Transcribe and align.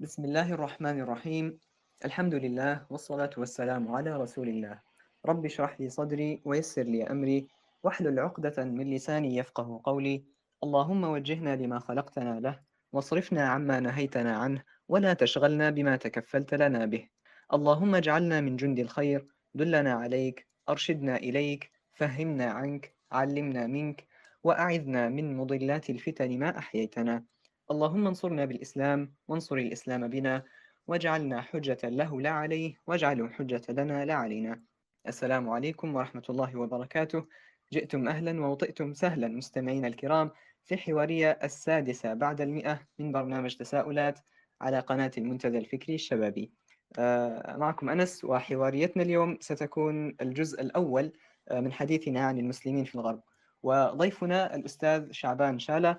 بسم 0.00 0.24
الله 0.24 0.52
الرحمن 0.52 1.00
الرحيم. 1.00 1.58
الحمد 2.04 2.34
لله 2.34 2.86
والصلاة 2.90 3.30
والسلام 3.36 3.94
على 3.94 4.16
رسول 4.16 4.48
الله. 4.48 4.80
رب 5.26 5.44
اشرح 5.44 5.80
لي 5.80 5.88
صدري 5.88 6.42
ويسر 6.44 6.82
لي 6.82 7.02
أمري. 7.02 7.48
واحلل 7.82 8.18
عقدة 8.18 8.64
من 8.64 8.90
لساني 8.94 9.36
يفقه 9.36 9.80
قولي. 9.84 10.24
اللهم 10.62 11.04
وجهنا 11.04 11.56
لما 11.56 11.78
خلقتنا 11.78 12.40
له 12.40 12.60
واصرفنا 12.92 13.48
عما 13.48 13.80
نهيتنا 13.80 14.36
عنه 14.36 14.62
ولا 14.88 15.12
تشغلنا 15.12 15.70
بما 15.70 15.96
تكفلت 15.96 16.54
لنا 16.54 16.86
به. 16.86 17.08
اللهم 17.52 17.94
اجعلنا 17.94 18.40
من 18.40 18.56
جند 18.56 18.78
الخير. 18.78 19.26
دلنا 19.54 19.92
عليك 19.92 20.46
أرشدنا 20.68 21.16
إليك 21.16 21.70
فهمنا 21.92 22.46
عنك 22.46 22.94
علمنا 23.12 23.66
منك 23.66 24.06
وأعذنا 24.44 25.08
من 25.08 25.36
مضلات 25.36 25.90
الفتن 25.90 26.38
ما 26.38 26.58
أحييتنا. 26.58 27.24
اللهم 27.70 28.06
انصرنا 28.06 28.44
بالإسلام 28.44 29.14
وانصر 29.28 29.56
الإسلام 29.56 30.08
بنا 30.08 30.44
واجعلنا 30.86 31.40
حجة 31.40 31.78
له 31.84 32.20
لا 32.20 32.30
عليه 32.30 32.74
واجعله 32.86 33.28
حجة 33.28 33.62
لنا 33.68 34.04
لا 34.04 34.14
علينا. 34.14 34.62
السلام 35.08 35.50
عليكم 35.50 35.94
ورحمة 35.94 36.22
الله 36.30 36.56
وبركاته. 36.56 37.26
جئتم 37.72 38.08
أهلا 38.08 38.40
ووطئتم 38.40 38.92
سهلا 38.94 39.28
مستمعين 39.28 39.84
الكرام 39.84 40.30
في 40.64 40.76
حوارية 40.76 41.30
السادسة 41.42 42.14
بعد 42.14 42.40
المئة 42.40 42.80
من 42.98 43.12
برنامج 43.12 43.56
تساؤلات 43.56 44.18
على 44.60 44.80
قناة 44.80 45.10
المنتدى 45.18 45.58
الفكري 45.58 45.94
الشبابي. 45.94 46.52
آه، 46.98 47.56
معكم 47.56 47.88
أنس 47.88 48.24
وحواريتنا 48.24 49.02
اليوم 49.02 49.38
ستكون 49.40 50.16
الجزء 50.20 50.60
الأول 50.62 51.12
آه، 51.48 51.60
من 51.60 51.72
حديثنا 51.72 52.20
عن 52.20 52.38
المسلمين 52.38 52.84
في 52.84 52.94
الغرب. 52.94 53.22
وضيفنا 53.62 54.54
الأستاذ 54.54 55.12
شعبان 55.12 55.58
شالة 55.58 55.98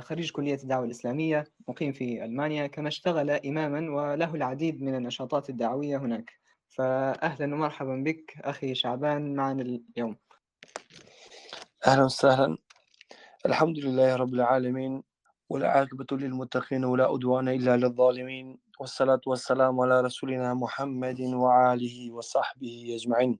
خريج 0.00 0.30
كلية 0.30 0.54
الدعوة 0.62 0.84
الإسلامية 0.84 1.44
مقيم 1.68 1.92
في 1.92 2.24
ألمانيا 2.24 2.66
كما 2.66 2.88
اشتغل 2.88 3.30
إماما 3.30 3.94
وله 3.94 4.34
العديد 4.34 4.82
من 4.82 4.94
النشاطات 4.94 5.50
الدعوية 5.50 5.96
هناك. 5.96 6.32
فأهلا 6.68 7.54
ومرحبا 7.54 7.96
بك 7.96 8.34
أخي 8.40 8.74
شعبان 8.74 9.34
معنا 9.34 9.62
اليوم. 9.62 10.16
أهلا 11.86 12.04
وسهلا. 12.04 12.58
الحمد 13.46 13.78
لله 13.78 14.16
رب 14.16 14.34
العالمين 14.34 15.02
والعاقبة 15.48 16.06
للمتقين 16.12 16.84
ولا 16.84 17.14
أدوان 17.14 17.48
إلا 17.48 17.76
للظالمين 17.76 18.58
والصلاة 18.80 19.20
والسلام 19.26 19.80
على 19.80 20.00
رسولنا 20.00 20.54
محمد 20.54 21.20
وعاله 21.20 22.12
وصحبه 22.12 22.96
أجمعين. 23.00 23.38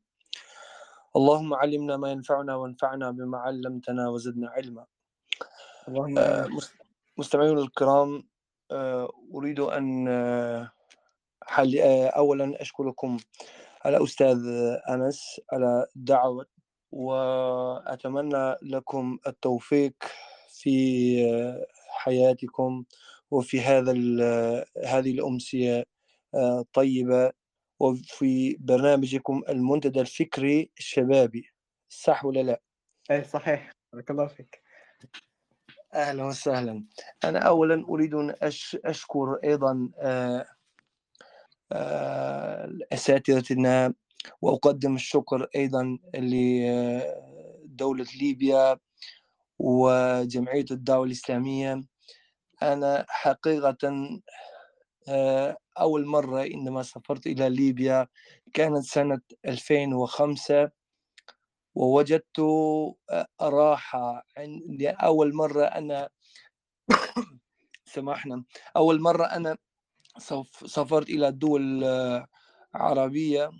اللهم 1.17 1.55
علمنا 1.55 1.97
ما 1.97 2.11
ينفعنا 2.11 2.55
وانفعنا 2.55 3.11
بما 3.11 3.39
علمتنا 3.39 4.09
وزدنا 4.09 4.49
علما. 4.49 4.87
اللهم 5.89 6.19
آه، 6.19 6.47
مس- 6.47 6.75
مستمعينا 7.19 7.61
الكرام 7.61 8.29
آه، 8.71 9.13
أريد 9.35 9.61
أن 9.61 10.09
آه، 10.09 10.73
حل... 11.43 11.79
أولا 12.17 12.63
أشكركم 12.63 13.19
على 13.85 14.05
أستاذ 14.05 14.39
أنس 14.89 15.41
على 15.53 15.87
الدعوة 15.97 16.47
وأتمنى 16.93 18.55
لكم 18.63 19.19
التوفيق 19.27 19.95
في 20.49 21.63
حياتكم 21.89 22.85
وفي 23.31 23.61
هذا 23.61 23.93
هذه 24.87 25.11
الأمسية 25.11 25.85
آه، 26.35 26.61
الطيبة 26.61 27.33
وفي 27.81 28.57
برنامجكم 28.61 29.43
المنتدى 29.49 30.01
الفكري 30.01 30.71
الشبابي 30.79 31.51
صح 31.89 32.25
ولا 32.25 32.41
لا؟ 32.43 32.61
أي 33.11 33.25
صحيح. 33.25 33.71
بارك 33.93 34.11
الله 34.11 34.27
فيك. 34.27 34.63
أهلا 35.95 36.25
وسهلا. 36.25 36.85
أنا 37.25 37.39
أولا 37.39 37.85
أريد 37.89 38.15
أن 38.15 38.33
أش- 38.33 38.79
أشكر 38.85 39.35
أيضا 39.45 39.91
آه، 39.99 40.47
آه، 41.73 42.71
أساتذتنا 42.93 43.95
وأقدم 44.43 44.95
الشكر 44.95 45.49
أيضا 45.57 45.99
لدولة 46.15 48.07
ليبيا 48.21 48.79
وجمعية 49.59 50.65
الدعوة 50.71 51.05
الإسلامية. 51.07 51.85
أنا 52.63 53.07
حقيقة 53.09 53.79
آه، 55.09 55.57
أول 55.81 56.07
مرة 56.07 56.41
عندما 56.41 56.83
سافرت 56.83 57.27
إلى 57.27 57.49
ليبيا 57.51 58.09
كانت 58.55 58.85
سنة 58.85 59.21
2005 59.47 60.71
ووجدت 61.75 62.39
آه، 62.39 63.27
راحة 63.43 64.27
عن- 64.37 64.63
لأول 64.81 65.35
مرة 65.35 65.65
أنا 65.65 66.09
سمحنا 67.85 68.45
أول 68.77 69.01
مرة 69.01 69.25
أنا 69.25 69.57
سافرت 70.67 71.11
إلى 71.11 71.33
دول 71.33 71.85
آه، 71.85 72.27
عربية 72.75 73.51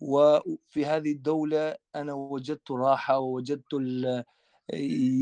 وفي 0.00 0.86
هذه 0.86 1.12
الدولة 1.12 1.76
أنا 1.96 2.12
وجدت 2.12 2.70
راحة 2.70 3.18
ووجدت 3.18 3.72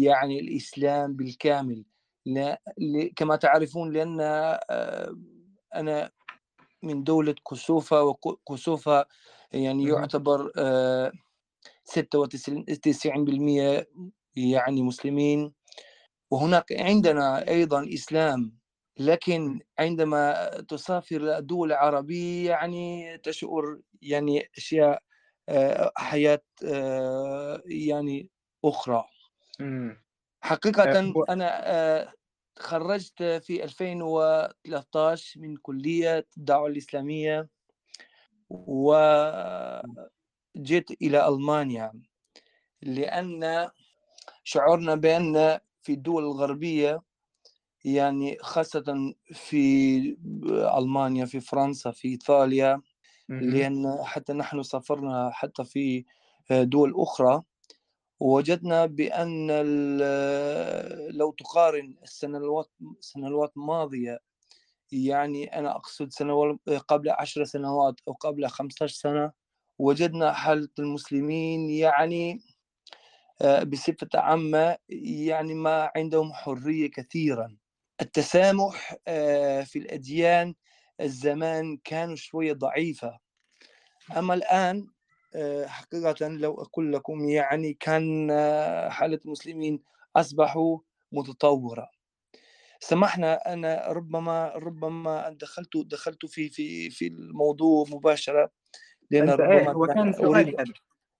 يعني 0.03 0.41
الإسلام 0.41 1.17
بالكامل 1.17 1.85
كما 3.17 3.37
تعرفون 3.37 3.93
لأن 3.93 4.19
آه، 4.21 5.17
أنا 5.75 6.11
من 6.83 7.05
دولة 7.05 7.35
كوسوفا 7.43 8.01
وكوسوفا 8.01 9.05
يعني. 9.53 9.85
يعتبر 9.85 10.53
آه، 10.57 11.13
96% 11.85 13.87
يعني 14.37 14.83
مسلمين. 14.83 15.53
وهناك 16.31 16.73
عندنا 16.73 17.49
أيضا 17.49 17.89
إسلام 17.95 18.59
لكن 18.99 19.61
عندما 19.79 20.49
تسافر 20.69 21.41
دول 21.41 21.73
عربية 21.73 22.51
يعني 22.51 23.19
تشعر 23.19 23.81
يعني 24.03 24.49
أشياء 24.59 25.03
آه، 25.49 25.93
حياة 25.97 26.43
آه، 26.65 27.63
يعني 27.67 28.31
أخرى. 28.65 29.05
حقيقة 30.43 30.93
آه، 30.93 31.25
أنا 31.29 32.13
تخرجت 32.57 33.23
في 33.23 33.65
2013 33.65 35.41
من 35.41 35.57
كلية 35.57 36.27
الدعوة 36.37 36.69
الإسلامية. 36.69 37.49
وجيت 40.57 40.91
إلى 41.03 41.29
ألمانيا 41.29 41.93
لأن 42.83 43.71
شعرنا 44.45 44.95
بأن 44.95 45.59
في 45.83 45.93
الدول 45.93 46.25
الغربية 46.25 47.03
يعني 47.85 48.39
خاصة 48.43 49.15
في 49.33 49.99
ألمانيا 50.79 51.25
في 51.27 51.41
فرنسا 51.41 51.91
في 51.91 52.09
إيطاليا. 52.09 52.83
لأن 53.41 53.99
حتى 54.05 54.33
نحن 54.33 54.63
سافرنا 54.63 55.31
حتى 55.35 55.65
في 55.65 56.05
دول 56.51 56.95
أخرى 56.97 57.43
وجدنا 58.21 58.87
بأن 58.87 59.51
لو 61.11 61.33
تقارن 61.33 61.97
السنوات 62.03 62.71
السنوات 62.99 63.53
الماضية 63.57 64.19
يعني 64.93 65.59
أنا 65.59 65.77
أقصد 65.77 66.11
سنوات 66.13 66.57
قبل 66.89 67.11
عشر 67.11 67.45
سنوات 67.45 68.01
أو 68.09 68.13
قبل 68.13 68.49
15 68.49 68.95
سنة 68.97 69.33
وجدنا 69.79 70.33
حالة 70.33 70.69
المسلمين 70.79 71.71
يعني 71.71 72.41
آه، 73.43 73.63
بصفة 73.63 74.09
عامة 74.15 74.77
يعني 74.89 75.55
ما 75.55 75.91
عندهم 75.97 76.33
حرية 76.33 76.91
كثيرا 76.91 77.57
التسامح 78.01 78.97
آه، 79.09 79.63
في 79.63 79.79
الأديان 79.79 80.55
الزمان 81.01 81.77
كانوا 81.85 82.17
شوية 82.17 82.53
ضعيفة. 82.53 83.19
أما 84.19 84.35
الآن 84.35 84.87
آه، 85.35 85.67
حقيقة 85.67 86.29
لو 86.29 86.55
أقول 86.63 86.93
لكم 86.93 87.29
يعني 87.29 87.75
كان 87.75 88.31
حالة 88.91 89.21
المسلمين 89.27 89.83
أصبحوا 90.17 90.79
متطورة. 91.13 91.89
سمحنا 92.81 93.53
أنا 93.55 93.87
ربما 93.89 94.49
ربما 94.57 95.31
دخلت 95.41 95.77
دخلت 95.77 96.27
في 96.27 96.49
في 96.51 96.91
في 96.91 97.07
الموضوع 97.07 97.87
مباشرة. 97.91 98.51
لأن 99.13 99.29
أنت 99.29 99.41
إيه 99.41 99.59
ربما 99.59 99.73
هو 99.73 99.87
كان 99.87 100.13
سؤالي. 100.13 100.57
هذا 100.57 100.65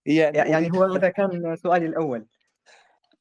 يعني 0.07 0.39
يعني 0.39 0.73
هو 0.73 0.85
هذا 0.85 1.09
كان 1.09 1.57
سؤالي 1.57 1.87
الأول. 1.87 2.27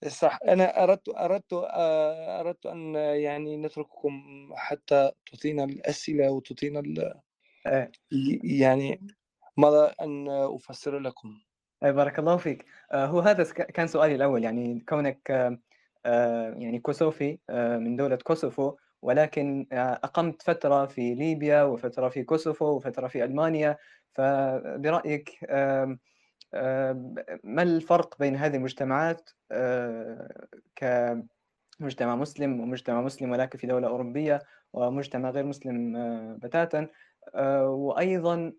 صح. 0.08 0.40
أنا 0.48 0.84
أردت 0.84 1.10
أردت 1.10 1.54
آه، 1.54 2.40
أردت 2.40 2.66
أن 2.66 2.96
يعني 2.96 3.58
نترككم 3.58 4.50
حتى 4.56 5.12
تعطينا 5.32 5.64
الأسئلة 5.64 6.32
وتعطينا 6.32 6.80
ال- 6.80 7.20
إيه. 7.68 7.92
يعني 8.44 9.08
ماذا 9.58 9.96
أن 10.02 10.28
أفسر 10.30 11.00
لكم؟ 11.00 11.38
أي 11.84 11.94
بارك 11.94 12.20
الله 12.20 12.38
فيك. 12.38 12.66
آه، 12.92 13.06
هو 13.06 13.20
هذا 13.20 13.44
كان 13.54 13.88
سؤالي 13.88 14.16
الأول. 14.16 14.44
يعني 14.44 14.86
كونك 14.90 15.32
آه، 16.06 16.54
يعني 16.58 16.80
كوسوفي 16.80 17.38
من 17.50 17.96
دولة 17.96 18.16
كوسوفو 18.16 18.76
ولكن 19.02 19.68
أقمت 19.72 20.42
فترة 20.42 20.86
في 20.86 21.16
ليبيا 21.16 21.64
وفترة 21.64 22.10
في 22.10 22.24
كوسوفو 22.24 22.66
وفترة 22.66 23.08
في 23.08 23.24
ألمانيا 23.24 23.78
آم، 24.20 26.00
ما 27.44 27.64
الفرق 27.64 28.20
بين 28.20 28.36
هذه 28.36 28.56
المجتمعات 28.56 29.30
آه، 29.52 30.48
كمجتمع 30.76 32.16
مسلم 32.16 32.60
ومجتمع 32.60 33.02
مسلم 33.02 33.32
ولكن 33.32 33.58
في 33.58 33.68
دولة 33.68 33.88
أوروبية 33.88 34.40
ومجتمع 34.74 35.30
غير 35.30 35.46
مسلم 35.46 35.94
بتاتا 36.38 36.88
وأيضا 37.66 38.54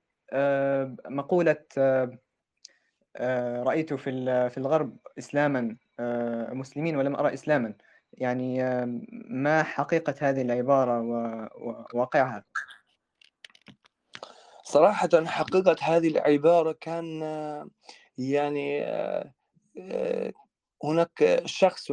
مقولة 1.09 1.57
رأيت 3.63 3.95
في 3.95 4.51
في 4.51 4.59
الغرب 4.59 4.97
إسلاما 5.19 5.77
مسلمين 6.53 6.97
ولم 6.97 7.17
أرى 7.17 7.35
إسلاما 7.35 7.75
يعني 8.13 8.63
ما 9.31 9.63
حقيقة 9.63 10.15
هذه 10.21 10.43
العبارة 10.43 11.01
وواقعها؟ 11.95 12.45
صراحة 14.73 15.09
حقيقة 15.27 15.77
هذه 15.83 16.09
العبارة 16.09 16.73
كان 16.73 17.21
يعني 18.19 18.85
هناك 20.85 21.43
شخص 21.47 21.91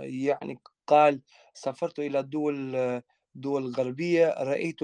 يعني 0.00 0.58
قال 0.86 1.20
سافرت 1.54 1.98
إلى 1.98 2.22
دول 2.22 3.02
دول 3.34 3.66
غربية 3.66 4.34
رأيت 4.38 4.82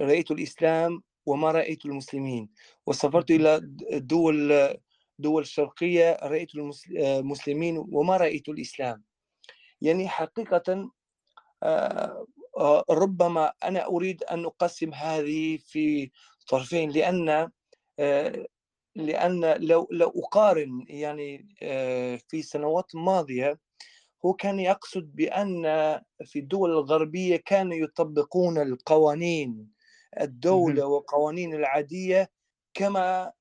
رأيت 0.00 0.30
الإسلام 0.30 1.02
وما 1.26 1.50
رأيت 1.50 1.86
المسلمين. 1.86 2.48
وسافرت 2.86 3.30
إلى 3.30 3.60
دول 3.92 4.68
دول 5.18 5.46
شرقية 5.46 6.18
رأيت 6.22 6.50
المسلمين 6.54 7.84
وما 7.92 8.16
رأيت 8.16 8.48
الإسلام. 8.48 9.02
يعني 9.80 10.08
حقيقة 10.08 10.90
آه، 11.62 11.66
آه، 11.66 12.26
ربما 12.90 13.52
أنا 13.64 13.86
أريد 13.86 14.24
أن 14.24 14.44
أقسم 14.44 14.94
هذه 14.94 15.58
في 15.66 16.10
طرفين 16.48 16.90
لأن 16.90 17.50
آه، 17.98 18.46
لأن 18.96 19.54
لو 19.60 19.88
لو 19.90 20.08
أقارن 20.08 20.84
يعني 20.88 21.48
في 22.28 22.42
سنوات 22.42 22.94
ماضية 22.94 23.58
هو 24.26 24.32
كان 24.34 24.60
يقصد 24.60 25.16
بأن 25.16 25.62
في 26.24 26.38
الدول 26.38 26.70
الغربية 26.70 27.36
كانوا 27.36 27.74
يطبقون 27.74 28.58
القوانين 28.62 29.72
الدولة 30.20 30.86
وقوانين 30.86 31.54
العادية 31.54 32.30
كما 32.74 33.32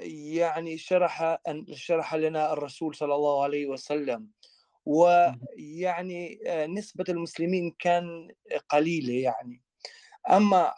يعني 0.00 0.78
شرح 0.78 1.38
شرح 1.72 2.14
لنا 2.14 2.52
الرسول 2.52 2.94
صلى 2.94 3.14
الله 3.14 3.42
عليه 3.42 3.66
وسلم. 3.66 4.28
ويعني 4.86 6.40
نسبة 6.68 7.04
المسلمين 7.08 7.74
كان 7.78 8.28
قليلة 8.68 9.14
يعني. 9.14 9.62
أما 10.30 10.74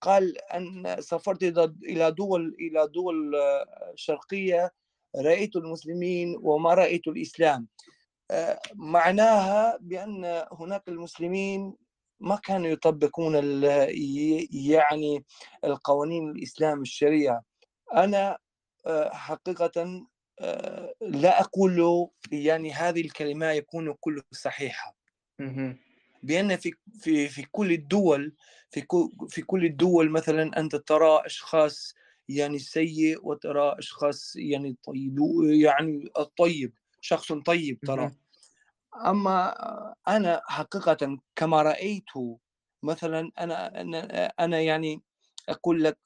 قال 0.00 0.38
أن 0.38 0.96
سافرت 1.00 1.42
إلى 1.82 2.10
دول 2.10 2.56
إلى 2.60 2.88
دول 2.88 3.32
شرقية 3.94 4.72
رأيت 5.16 5.56
المسلمين 5.56 6.38
وما 6.40 6.74
رأيت 6.74 7.08
الإسلام. 7.08 7.68
معناها 8.74 9.78
بأن 9.80 10.46
هناك 10.52 10.88
المسلمين 10.88 11.74
ما 12.20 12.36
كانوا 12.36 12.66
يطبقون 12.66 13.34
يعني 14.52 15.24
القوانين 15.64 16.30
الإسلام 16.30 16.82
الشريعة. 16.82 17.42
أنا 17.94 18.38
حقيقة 19.12 20.06
لا 21.00 21.40
أقول 21.40 22.08
يعني 22.32 22.72
هذه 22.72 23.00
الكلمة 23.00 23.46
يكون 23.46 23.94
كله 24.00 24.22
صحيحة. 24.32 24.96
بأن 26.22 26.56
في 26.56 26.72
في 27.00 27.28
في 27.28 27.42
كل 27.42 27.72
الدول 27.72 28.34
في 28.70 28.86
في 29.28 29.42
كل 29.42 29.64
الدول 29.64 30.10
مثلا 30.10 30.60
أنت 30.60 30.76
ترى 30.76 31.26
أشخاص 31.26 31.94
يعني 32.28 32.58
سيء 32.58 33.26
وترى 33.28 33.78
أشخاص 33.78 34.36
يعني 34.36 34.76
طيب 34.84 35.18
يعني 35.42 36.10
الطيب 36.18 36.72
شخص 37.00 37.32
طيب 37.32 37.80
ترى. 37.80 38.10
أما 39.06 39.54
أنا 40.08 40.42
حقيقه 40.46 41.18
كما 41.36 41.62
رأيت 41.62 42.10
مثلا 42.82 43.30
أنا 43.38 43.80
أنا 44.40 44.60
يعني 44.60 45.02
أقول 45.48 45.84
لك 45.84 45.98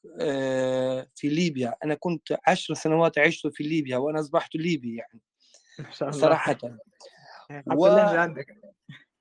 في 1.14 1.28
ليبيا. 1.28 1.74
أنا 1.84 1.94
كنت 1.94 2.38
عشر 2.46 2.74
سنوات 2.74 3.18
عشت 3.18 3.46
في 3.46 3.64
ليبيا 3.64 3.96
وأنا 3.96 4.20
أصبحت 4.20 4.54
ليبي 4.54 4.96
يعني 4.96 5.20
ما 5.78 5.90
شاء 5.92 6.08
الله. 6.08 6.20
صراحة. 6.20 6.58
و... 7.66 7.86
عندك. 7.86 8.46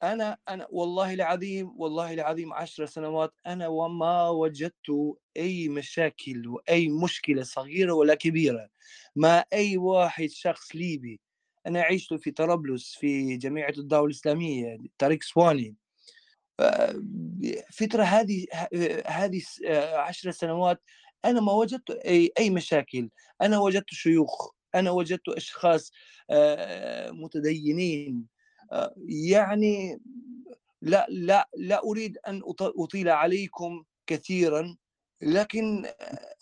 أنا 0.04 0.38
أنا 0.50 0.68
والله 0.70 1.14
العظيم 1.14 1.74
والله 1.78 2.14
العظيم 2.14 2.54
عشر 2.54 2.86
سنوات 2.86 3.34
أنا 3.48 3.68
وما 3.68 4.30
وجدت 4.30 5.16
أي 5.38 5.70
مشاكل 5.70 6.48
وأي 6.48 6.88
مشكلة 6.90 7.44
صغيرة 7.44 7.94
ولا 7.94 8.16
كبيرة 8.16 8.70
مع 9.16 9.44
أي 9.54 9.78
واحد 9.78 10.30
شخص 10.30 10.76
ليبي. 10.76 11.20
أنا 11.68 11.82
عشت 11.82 12.14
في 12.14 12.32
طرابلس 12.32 12.96
في 12.96 13.38
جامعة 13.38 13.74
الدولة 13.78 14.06
الإسلامية 14.06 14.78
طريق 14.98 15.24
سواني. 15.24 15.76
فترة 17.72 18.04
هذه 18.04 18.46
هذه 19.06 19.42
عشر 19.94 20.32
سنوات 20.32 20.82
أنا 21.26 21.42
ما 21.42 21.52
وجدت 21.54 21.90
أي 21.90 22.32
أي 22.40 22.50
مشاكل. 22.50 23.10
أنا 23.42 23.60
وجدت 23.60 23.90
شيوخ 23.90 24.52
أنا 24.76 24.92
وجدت 24.92 25.30
أشخاص 25.30 25.92
متدينين. 27.12 28.26
يعني 29.08 30.02
لا 30.82 31.06
لا 31.10 31.50
لا 31.58 31.84
أريد 31.84 32.18
أن 32.28 32.42
أطيل 32.62 33.10
عليكم 33.10 33.84
كثيرا 34.08 34.78
لكن 35.22 35.86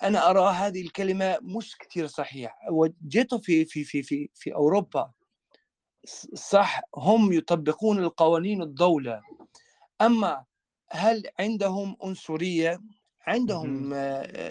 أنا 0.03 0.29
أرى 0.29 0.53
هذه 0.53 0.81
الكلمة 0.81 1.37
مش 1.41 1.77
كثير 1.77 2.07
صحيح 2.07 2.57
وجدت 2.71 3.35
في 3.35 3.65
في 3.65 3.83
في 3.83 4.03
في 4.03 4.29
في 4.33 4.55
أوروبا 4.55 5.11
صح 6.33 6.81
هم 6.95 7.33
يطبقون 7.33 7.99
القوانين 7.99 8.61
الدولة. 8.61 9.21
أما 10.05 10.45
هل 10.91 11.23
عندهم 11.39 11.97
عنصرية؟ 12.03 12.81
عندهم 13.27 13.89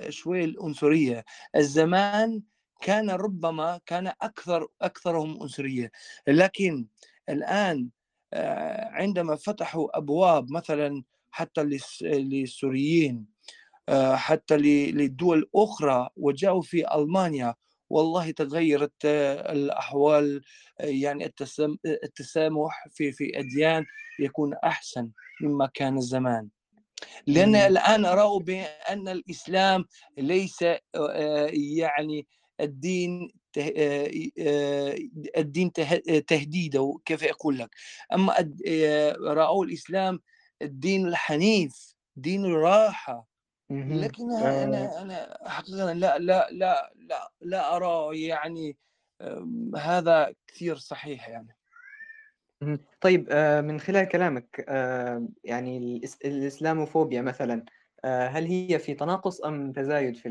شوية 0.08 0.44
العنصرية. 0.44 1.24
الزمان 1.56 2.42
كان 2.80 3.10
ربما 3.10 3.80
كان 3.86 4.06
أكثر 4.22 4.68
أكثرهم 4.82 5.42
عنصرية. 5.42 5.90
لكن 6.28 6.86
الآن 7.28 7.88
عندما 8.92 9.36
فتحوا 9.36 9.98
أبواب 9.98 10.50
مثلا 10.50 11.02
حتى 11.30 11.62
للسوريين 12.02 13.26
آه، 13.88 14.16
حتى 14.16 14.56
لدول 14.92 15.50
أخرى 15.54 16.08
وجاءوا 16.16 16.62
في 16.62 16.94
ألمانيا 16.94 17.54
والله 17.92 18.30
تغيرت 18.30 19.04
آه، 19.04 19.52
الأحوال 19.52 20.42
آه، 20.80 20.84
يعني 20.84 21.32
التسامح 21.86 22.88
في 22.90 23.12
في 23.12 23.38
أديان 23.38 23.84
يكون 24.20 24.54
أحسن 24.54 25.10
مما 25.40 25.70
كان 25.74 26.00
زمان. 26.00 26.48
لأن 27.26 27.54
الآن 27.54 28.06
رأوا 28.06 28.40
بأن 28.40 29.08
الإسلام 29.08 29.84
ليس 30.18 30.64
يعني 31.76 32.26
الدين 32.60 33.30
الدين 35.36 35.72
تهديده 36.26 36.98
كيف 37.04 37.24
أقول 37.24 37.58
لك. 37.58 37.70
أما 38.12 38.34
رأوا 39.20 39.64
الإسلام 39.64 40.20
الدين 40.62 41.08
الحنيف 41.08 41.94
دين 42.16 42.44
الراحة 42.44 43.31
لكن 43.72 44.32
أنا 44.32 44.98
آه. 44.98 45.02
أنا 45.02 45.38
حقيقه 45.48 45.92
لا 45.92 46.18
لا 46.18 46.48
لا 46.50 46.92
لا 46.96 47.32
لا 47.40 47.76
أرى 47.76 48.22
يعني 48.26 48.76
هذا 49.76 50.34
كثير 50.46 50.76
صحيح 50.76 51.28
يعني 51.28 51.56
طيب 53.00 53.26
آه، 53.30 53.60
من 53.60 53.80
خلال 53.80 54.08
كلامك 54.08 54.64
آه، 54.68 55.28
يعني 55.44 56.00
الإسلاموفوبيا 56.24 57.22
مثلا 57.22 57.64
هل 58.04 58.46
هي 58.46 58.78
في 58.78 58.94
تناقص 58.94 59.40
أم 59.40 59.72
تزايد 59.72 60.16
في 60.16 60.22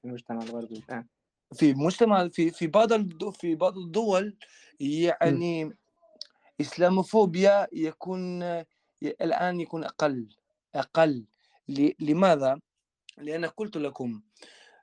في 0.00 0.04
المجتمع 0.04 0.42
الغربي 0.42 0.84
الآن؟ 0.88 1.06
في 1.54 1.74
مجتمع 1.74 2.28
في 2.28 2.50
في 2.50 2.66
بعض 2.66 2.92
في 3.32 3.54
بعض 3.54 3.78
الدول 3.78 4.36
يعني 4.80 5.76
إسلاموفوبيا 6.60 7.66
يكون 7.72 8.42
الآن 9.02 9.60
يكون 9.60 9.84
أقل 9.84 10.28
أقل 10.74 11.24
لماذا؟ 12.00 12.60
لأن 13.18 13.44
قلت 13.44 13.76
لكم 13.76 14.22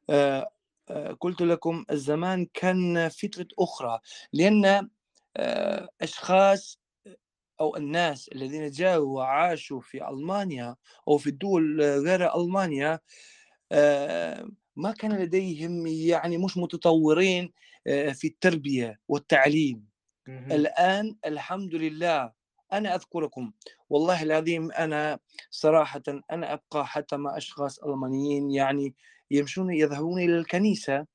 آه، 0.10 0.52
آه، 0.90 1.18
قلت 1.20 1.42
لكم 1.42 1.86
الزمان 1.92 2.48
كان 2.54 3.10
فترة 3.10 3.48
أخرى 3.60 4.00
لأن 4.34 4.90
آه، 5.38 5.90
أشخاص 6.02 6.80
أو 7.62 7.76
الناس 7.76 8.28
الذين 8.28 8.72
جاءوا 8.72 9.16
وعاشوا 9.16 9.82
في 9.82 10.10
ألمانيا 10.10 10.76
أو 11.08 11.18
في 11.18 11.28
الدول 11.28 11.82
غير 11.82 12.36
ألمانيا 12.36 13.00
ما 14.76 14.92
كان 15.00 15.14
لديهم 15.14 15.88
يعني 15.88 16.38
مش 16.38 16.58
متطورين 16.58 17.54
في 17.86 18.28
التربية 18.28 19.00
والتعليم. 19.08 19.86
الآن 20.28 21.16
الحمد 21.26 21.76
لله 21.76 22.32
أنا 22.78 22.96
أذكركم 22.96 23.52
والله 23.90 24.24
العظيم 24.24 24.72
أنا 24.72 25.20
صراحة 25.52 26.04
أنا 26.32 26.54
أبقى 26.54 26.88
حتى 26.88 27.18
مع 27.18 27.38
أشخاص 27.38 27.80
ألمانيين 27.80 28.52
يعني 28.52 28.94
يمشون 29.32 29.74
يذهبون 29.74 30.20
إلى 30.22 30.38
الكنيسة. 30.38 31.06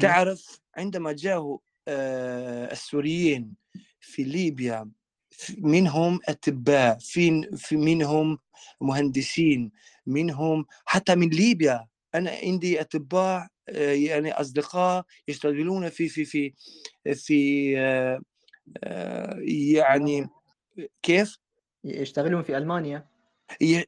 تعرف 0.00 0.60
عندما 0.76 1.12
جاءوا 1.12 1.58
آه، 1.88 2.72
السوريين 2.72 3.54
في 4.00 4.22
ليبيا 4.24 4.90
منهم 5.58 6.20
أطباء 6.28 6.98
في 7.56 7.76
منهم 7.76 8.38
مهندسين 8.80 9.72
منهم 10.06 10.66
حتى 10.84 11.14
من 11.14 11.28
ليبيا. 11.28 11.86
أنا 12.14 12.30
عندي 12.30 12.80
أطباء 12.80 13.48
آه، 13.68 13.92
يعني 13.92 14.32
أصدقاء 14.32 15.04
يشتغلون 15.28 15.88
في 15.88 16.08
في 16.08 16.24
في 16.24 16.52
في 17.14 17.74
آه، 18.84 19.38
يعني 19.40 20.28
كيف؟ 21.02 21.38
يشتغلون 21.84 22.42
في 22.42 22.56
ألمانيا. 22.56 23.08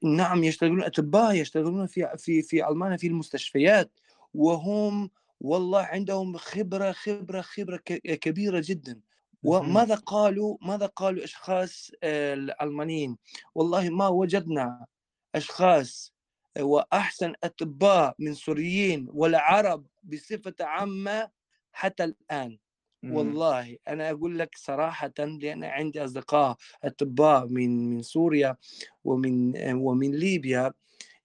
نعم 0.04 0.44
يشتغلون 0.44 0.82
أطباء 0.82 1.34
يشتغلون 1.34 1.86
في 1.86 2.16
في 2.18 2.42
في 2.42 2.68
ألمانيا 2.68 2.96
في 2.96 3.06
المستشفيات 3.06 3.90
وهم 4.34 5.10
والله 5.40 5.80
عندهم 5.80 6.36
خبرة 6.36 6.92
خبرة 6.92 7.40
خبرة 7.40 7.76
كبيرة 8.04 8.62
جدا. 8.64 9.00
وماذا 9.42 9.94
قالوا؟ 9.94 10.56
ماذا 10.62 10.86
قالوا 10.86 11.24
أشخاص 11.24 11.90
آه، 12.02 12.34
الألمانيين؟ 12.34 13.16
والله 13.54 13.90
ما 13.90 14.08
وجدنا 14.08 14.86
أشخاص 15.34 16.14
واحسن 16.58 17.32
أطباء 17.44 18.14
من 18.18 18.34
سوريين 18.34 19.06
ولا 19.10 19.40
عرب 19.40 19.86
بصفة 20.02 20.54
عامة 20.60 21.30
حتى 21.72 22.04
الآن. 22.04 22.58
والله 23.04 23.76
أنا 23.88 24.10
أقول 24.10 24.38
لك 24.38 24.50
صراحة 24.56 25.12
لأن 25.18 25.64
عندي 25.64 26.04
أصدقاء 26.04 26.56
أطباء 26.84 27.46
من 27.46 27.90
من 27.90 28.02
سوريا 28.02 28.56
ومن 29.04 29.52
ومن 29.74 30.10
ليبيا 30.10 30.72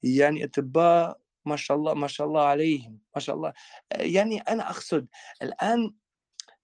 يعني 0.04 0.44
أطباء 0.46 1.20
ما 1.46 1.56
شاء 1.56 1.78
الله 1.78 1.94
ما 1.94 2.08
شاء 2.08 2.28
الله 2.28 2.42
عليهم 2.46 3.00
ما 3.16 3.22
شاء 3.22 3.36
الله. 3.36 3.54
يعني 3.92 4.40
أنا 4.42 4.70
أقصد 4.70 5.08
الآن 5.42 5.94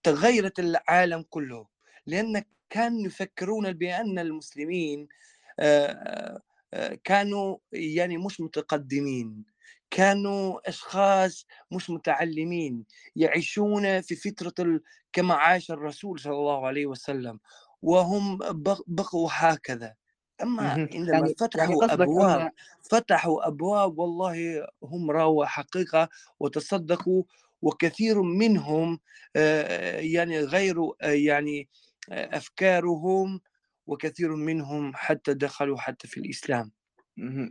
تغيرت 0.03 0.59
العالم 0.59 1.25
كله 1.29 1.67
لأن 2.05 2.43
كانوا 2.69 3.05
يفكرون 3.05 3.73
بأن 3.73 4.19
المسلمين 4.19 5.07
كانوا 7.03 7.57
يعني 7.73 8.17
مش 8.17 8.41
متقدمين. 8.41 9.45
كانوا 9.91 10.69
أشخاص 10.69 11.45
مش 11.71 11.89
متعلمين 11.89 12.85
يعيشون 13.15 14.01
في 14.01 14.15
فترة 14.15 14.81
كما 15.13 15.33
عاش 15.33 15.71
الرسول 15.71 16.19
صلى 16.19 16.33
الله 16.33 16.67
عليه 16.67 16.85
وسلم 16.85 17.39
وهم 17.81 18.37
بقوا 18.87 19.29
هكذا. 19.31 19.95
أما 20.43 20.69
عندما 20.71 21.17
يعني 21.17 21.35
فتحوا 21.39 21.81
يعني 21.81 21.93
أبواب 21.93 22.39
أن... 22.39 22.51
فتحوا 22.91 23.47
أبواب 23.47 23.99
والله 23.99 24.67
هم 24.83 25.11
راوا 25.11 25.45
حقيقة 25.45 26.09
وتصدقوا 26.39 27.23
وكثير 27.61 28.21
منهم 28.21 28.99
يعني 29.95 30.39
غير 30.39 30.75
يعني 31.01 31.69
أفكارهم 32.09 33.41
وكثير 33.87 34.35
منهم 34.35 34.91
حتى 34.95 35.33
دخلوا 35.33 35.77
حتى 35.77 36.07
في 36.07 36.19
الإسلام. 36.19 36.71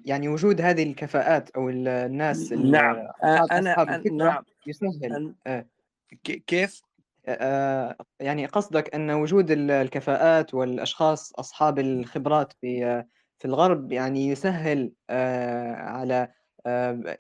يعني 0.05 0.29
وجود 0.29 0.61
هذه 0.61 0.83
الكفاءات 0.83 1.51
أو 1.51 1.69
الناس 1.71 2.53
نعم. 2.53 3.09
أنا 3.25 4.03
نعم. 4.13 4.45
يسهل. 4.67 5.35
أن... 5.47 5.65
كيف؟ 6.25 6.83
يعني 8.21 8.47
قصدك 8.47 8.95
أن 8.95 9.11
وجود 9.11 9.51
الكفاءات 9.51 10.55
والأشخاص 10.55 11.33
أصحاب 11.33 11.79
الخبرات 11.79 12.53
في 12.61 13.05
في 13.39 13.45
الغرب 13.45 13.93
يعني 13.93 14.29
يسهل 14.29 14.93
على 15.11 16.29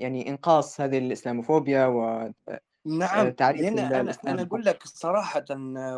يعني 0.01 0.29
إنقاص 0.29 0.81
هذه 0.81 0.99
الإسلاموفوبيا 0.99 1.87
و 1.87 2.31
نعم. 2.87 3.35
لأن 3.41 3.79
أنا 3.79 4.15
أنا 4.27 4.43
أقول 4.43 4.65
لك 4.65 4.83
صراحة 4.85 5.45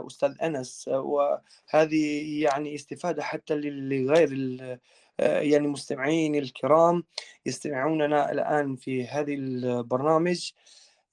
أستاذ 0.06 0.34
أنس 0.42 0.88
وهذه 0.88 2.42
يعني 2.42 2.74
استفادة 2.74 3.22
حتى 3.22 3.54
لغير 3.54 4.28
يعني 5.20 5.68
مستمعين 5.68 6.34
الكرام 6.34 7.04
يستمعوننا 7.46 8.32
الآن 8.32 8.76
في 8.76 9.06
هذه 9.06 9.34
البرنامج. 9.34 10.50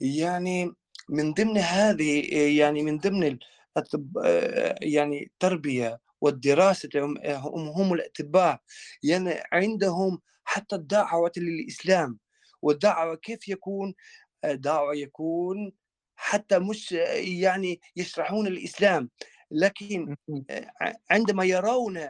يعني 0.02 0.74
من 1.10 1.34
ضمن 1.34 1.58
هذه 1.58 2.36
يعني 2.58 2.84
من 2.84 2.98
ضمن 2.98 3.40
يعني 4.82 5.24
التربية 5.24 6.00
والدراسة 6.22 6.90
هم, 6.96 7.18
هم 7.68 7.94
الأطباء 7.94 8.62
يعني 9.04 9.44
عندهم 9.52 10.22
حتى 10.44 10.76
الدعوة 10.76 11.32
للإسلام 11.38 12.20
والدعوة 12.62 13.16
كيف 13.16 13.48
يكون؟ 13.48 13.94
دعوة 14.44 14.96
يكون 14.96 15.72
حتى 16.16 16.60
مش 16.60 16.92
يعني 17.42 17.82
يشرحون 17.96 18.48
الإسلام 18.48 19.10
لكن 19.52 20.16
عندما 21.12 21.46
يرون 21.46 22.10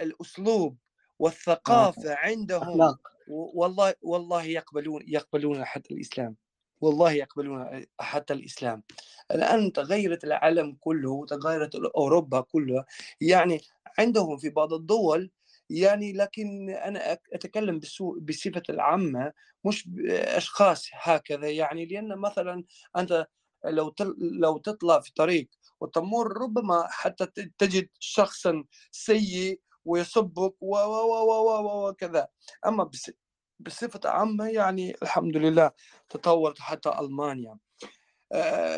الأسلوب 0.00 0.76
والثقافة 1.18 2.14
عندهم 2.14 2.96
والله 3.28 3.94
والله 4.02 4.44
يقبلون 4.44 5.02
يقبلون 5.08 5.64
حتى 5.64 5.94
الإسلام. 5.94 6.36
والله 6.80 7.12
يقبلون 7.12 7.86
حتى 8.00 8.32
الإسلام. 8.34 8.82
الآن 9.30 9.72
تغيرت 9.72 10.24
العالم 10.24 10.76
كله 10.80 11.26
تغيرت 11.26 11.74
أوروبا 11.74 12.40
كلها. 12.40 12.86
يعني 13.20 13.60
عندهم 13.98 14.38
في 14.38 14.50
بعض 14.50 14.72
الدول 14.72 15.30
يعني 15.70 16.12
لكن 16.12 16.70
أنا 16.70 17.12
أتكلم 17.32 17.80
بصفة 18.20 18.62
العامة 18.70 19.32
مش 19.64 19.88
أشخاص 20.10 20.88
هكذا. 20.92 21.50
يعني 21.50 21.86
لأن 21.86 22.18
مثلا 22.18 22.64
أنت 22.96 23.26
لو 23.64 23.94
لو 24.18 24.58
تطلع 24.58 25.00
في 25.00 25.12
طريق 25.14 25.48
وتمر 25.80 26.42
ربما 26.42 26.86
حتى 26.90 27.26
تجد 27.58 27.88
شخصا 27.98 28.64
سيء 28.90 29.60
ويسبك 29.84 30.54
و 30.62 30.76
و 30.76 31.88
وكذا. 31.88 32.28
أما 32.66 32.90
بصفة 33.60 34.00
عامة 34.04 34.48
يعني 34.48 34.94
الحمد 35.02 35.36
لله 35.36 35.70
تطورت 36.08 36.58
حتى 36.60 36.88
ألمانيا. 36.88 37.58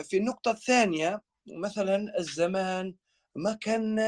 في 0.02 0.16
النقطة 0.16 0.50
الثانية 0.50 1.22
مثلا 1.46 2.18
الزمان 2.18 2.94
ما 3.36 3.58
كان 3.60 3.98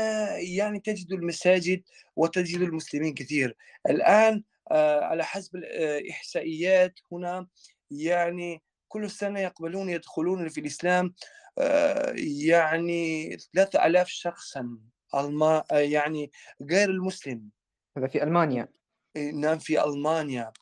يعني 0.57 0.81
تجد 0.81 1.13
المساجد 1.13 1.83
وتجد 2.17 2.61
المسلمين 2.61 3.15
كثير. 3.15 3.57
الآن 3.91 4.45
آه، 4.73 5.01
على 5.01 5.25
حسب 5.25 5.57
الإحصائيات 5.57 6.95
هنا 7.13 7.47
يعني 7.91 8.63
كل 8.89 9.11
سنة 9.11 9.41
يقبلون 9.41 9.89
يدخلون 9.91 10.49
في 10.49 10.61
الإسلام 10.61 11.15
آه، 11.59 12.15
يعني 12.47 13.31
3000 13.55 14.09
شخصا. 14.09 14.79
الما 15.15 15.65
يعني 15.71 16.31
غير 16.63 16.91
المسلم. 16.91 17.51
هذا 17.97 18.07
في 18.07 18.23
ألمانيا. 18.23 18.69
نعم 19.17 19.59
في 19.59 19.85
ألمانيا. 19.85 20.53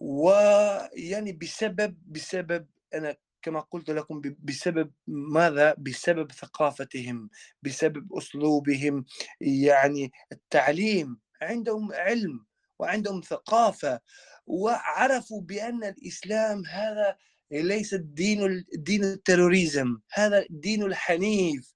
ويعني 0.00 1.32
بسبب 1.32 1.98
بسبب 2.06 2.66
أنا 2.94 3.16
كما 3.42 3.60
قلت 3.60 3.90
لكم 3.90 4.20
بسبب 4.38 4.92
ماذا؟ 5.06 5.74
بسبب 5.78 6.32
ثقافتهم 6.32 7.30
بسبب 7.62 8.14
أسلوبهم. 8.14 9.04
يعني 9.40 10.12
التعليم 10.32 11.18
عندهم 11.42 11.92
علم 11.92 12.46
وعندهم 12.78 13.20
ثقافة 13.20 14.00
وعرفوا 14.46 15.42
بأن 15.42 15.84
الإسلام 15.84 16.66
هذا 16.66 17.16
ليس 17.50 17.94
الدين 17.94 18.64
دين 18.74 19.04
التروريزم 19.04 19.98
هذا 20.12 20.46
الدين 20.50 20.82
الحنيف. 20.82 21.74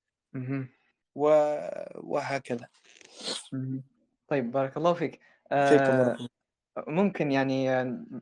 وهكذا. 1.17 2.69
طيب 4.29 4.51
بارك 4.51 4.77
الله 4.77 4.95
فيك. 4.95 5.21
آه 5.53 6.17
ممكن 6.89 7.33
يعني 7.33 7.69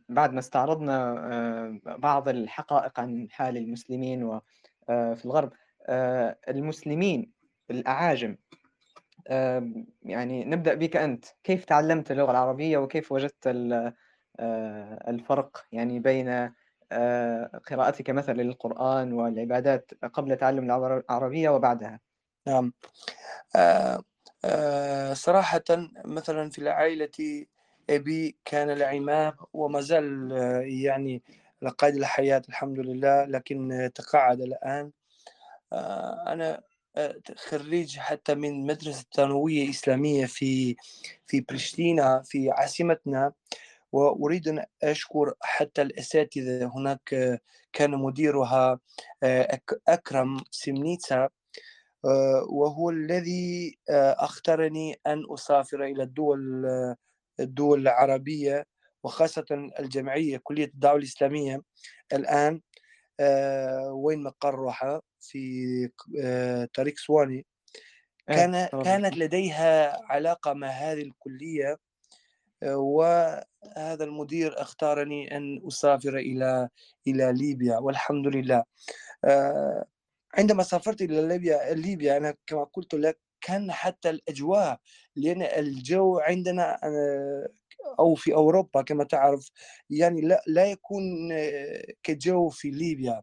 بعد 0.09 0.33
ما 0.33 0.39
استعرضنا 0.39 1.11
آه، 1.33 1.97
بعض 1.97 2.29
الحقائق 2.29 3.01
عن 3.01 3.29
حال 3.31 3.57
المسلمين 3.57 4.25
وفي 4.25 4.43
آه، 4.89 5.17
الغرب 5.25 5.53
آه، 5.87 6.39
المسلمين 6.49 7.33
الأعاجم 7.71 8.37
يعني 10.03 10.45
نبدأ 10.45 10.75
بك 10.75 10.97
أنت. 10.97 11.25
كيف 11.45 11.65
تعلمت 11.65 12.11
اللغة 12.11 12.31
العربية 12.31 12.79
وكيف 12.79 13.13
وجدت 13.13 13.47
الفرق 15.09 15.65
يعني 15.73 16.01
بين 16.01 16.53
قراءتك 17.71 18.11
مثلا 18.11 18.43
للقرآن 18.43 19.13
والعبادات 19.13 19.91
قبل 20.13 20.37
تعلم 20.37 20.65
العربية 20.65 21.49
وبعدها؟ 21.49 22.01
نعم. 22.47 22.73
صراحة 25.15 25.65
مثلا 26.05 26.51
في 26.51 26.59
العائلة 26.59 27.47
أبي 27.91 28.37
كان 28.45 28.71
العماد 28.71 29.35
وما 29.53 29.81
زال 29.81 30.33
يعني 30.85 31.23
لقيد 31.63 31.97
الحياة 31.97 32.43
الحمد 32.49 32.79
لله 32.79 33.25
لكن 33.25 33.91
تقاعد 33.95 34.41
الآن. 34.41 34.91
آه، 35.73 36.25
أنا 36.33 36.63
آه، 36.97 37.17
خريج 37.37 37.99
حتى 37.99 38.35
من 38.35 38.67
مدرسة 38.67 39.05
ثانوية 39.15 39.71
إسلامية 39.71 40.27
في 40.27 40.77
في 41.27 41.41
بريشتينا 41.41 42.23
في 42.23 42.51
عاصمتنا 42.51 43.33
وأريد 43.93 44.49
أن 44.49 44.65
أشكر 44.85 45.35
حتى 45.43 45.83
الأساتذة 45.83 46.73
هناك 46.77 47.41
كان 47.73 47.91
مديرها 47.91 48.81
آه، 49.23 49.61
أكرم 49.89 50.41
سمنيتسا. 50.51 51.29
وهو 52.49 52.91
الذي 52.91 53.79
أختارني 53.91 55.01
أن 55.07 55.23
أسافر 55.35 55.85
إلى 55.85 56.03
الدول 56.03 56.67
الدول 57.41 57.81
العربية 57.81 58.67
وخاصة 59.05 59.71
الجمعية 59.79 60.41
كلية 60.43 60.65
الدعوة 60.65 60.99
الإسلامية. 60.99 61.63
الآن 62.13 62.61
وين 63.91 64.23
مقرها 64.23 65.03
في 65.21 65.89
طريق 66.75 66.99
سواني. 66.99 67.47
إيه، 68.31 68.37
كان 68.37 68.69
كانت 68.85 69.17
لديها 69.17 70.03
علاقة 70.13 70.53
مع 70.53 70.69
هذه 70.69 71.03
الكلية 71.03 71.77
وهذا 72.65 74.05
المدير 74.05 74.63
اختارني 74.63 75.37
أن 75.37 75.63
أسافر 75.69 76.17
إلى 76.17 76.69
إلى 77.07 77.33
ليبيا 77.33 77.79
والحمد 77.79 78.27
لله. 78.27 78.65
عندما 80.39 80.63
سافرت 80.63 81.03
إلى 81.03 81.29
ليبيا 81.29 81.75
ليبيا 81.75 82.17
أنا 82.17 82.35
كما 82.47 82.65
قلت 82.65 82.95
لك 82.95 83.19
كان 83.41 83.73
حتى 83.73 84.11
الأجواء 84.11 84.81
لأن 85.17 85.43
الجو 85.43 86.19
عندنا 86.19 86.81
أو 87.99 88.15
في 88.15 88.35
أوروبا 88.35 88.83
كما 88.83 89.05
تعرف 89.05 89.51
يعني 89.91 90.21
لا, 90.21 90.43
لا 90.47 90.67
يكون 90.67 91.33
كجو 92.03 92.49
في 92.49 92.71
ليبيا. 92.71 93.23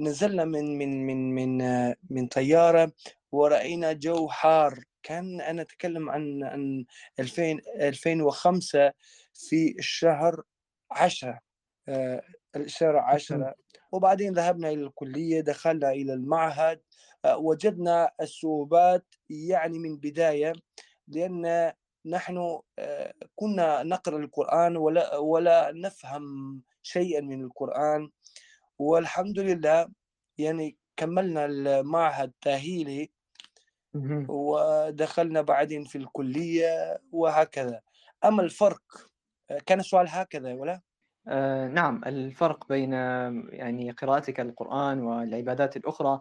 نزلنا 0.00 0.44
من 0.44 0.78
من 0.78 1.06
من 1.06 1.34
من 1.34 1.94
من 2.10 2.26
طيارة 2.26 2.92
ورأينا 3.32 3.92
جو 3.92 4.28
حار. 4.28 4.84
كان 5.02 5.40
أنا 5.40 5.62
أتكلم 5.62 6.10
عن 6.10 6.44
عن 6.44 6.84
2000 7.20 7.60
2005 7.80 8.92
في 9.34 9.74
الشهر 9.78 10.42
10 10.90 11.40
آه، 11.88 12.22
الشهر 12.56 12.96
10 12.96 13.54
وبعدين 13.92 14.32
ذهبنا 14.32 14.68
إلى 14.70 14.82
الكلية 14.82 15.40
دخلنا 15.40 15.90
إلى 15.90 16.14
المعهد 16.14 16.80
آه، 17.24 17.36
وجدنا 17.38 18.10
الصعوبات 18.20 19.06
يعني 19.30 19.78
من 19.78 19.96
بداية 19.96 20.52
لأن 21.08 21.72
نحن 22.06 22.60
آه، 22.78 23.14
كنا 23.36 23.82
نقرأ 23.82 24.18
القرآن 24.18 24.76
ولا 24.76 25.16
ولا 25.16 25.72
نفهم 25.74 26.62
شيئا 26.82 27.20
من 27.20 27.44
القرآن. 27.44 28.10
والحمد 28.78 29.38
لله 29.38 29.88
يعني 30.38 30.78
كملنا 30.96 31.44
المعهد 31.46 32.28
التأهيلي 32.28 33.10
ودخلنا 34.28 35.42
بعدين 35.42 35.84
في 35.84 35.98
الكلية 35.98 36.98
وهكذا. 37.12 37.80
أما 38.24 38.42
الفرق 38.42 38.82
كان 39.66 39.80
السؤال 39.80 40.06
هكذا 40.08 40.54
ولا؟ 40.54 40.80
آه 41.28 41.68
نعم 41.68 42.00
الفرق 42.06 42.68
بين 42.68 42.92
يعني 42.92 43.90
قراءتك 43.90 44.40
القرآن 44.40 45.00
والعبادات 45.00 45.76
الأخرى 45.76 46.20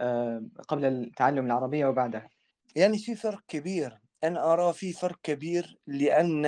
آه 0.00 0.42
قبل 0.68 1.12
تعلم 1.16 1.46
العربية 1.46 1.86
وبعدها. 1.86 2.28
يعني 2.76 2.98
في 2.98 3.14
فرق 3.14 3.40
كبير. 3.48 3.98
أنا 4.24 4.52
أرى 4.52 4.72
في 4.72 4.92
فرق 4.92 5.18
كبير 5.22 5.78
لأن 5.86 6.46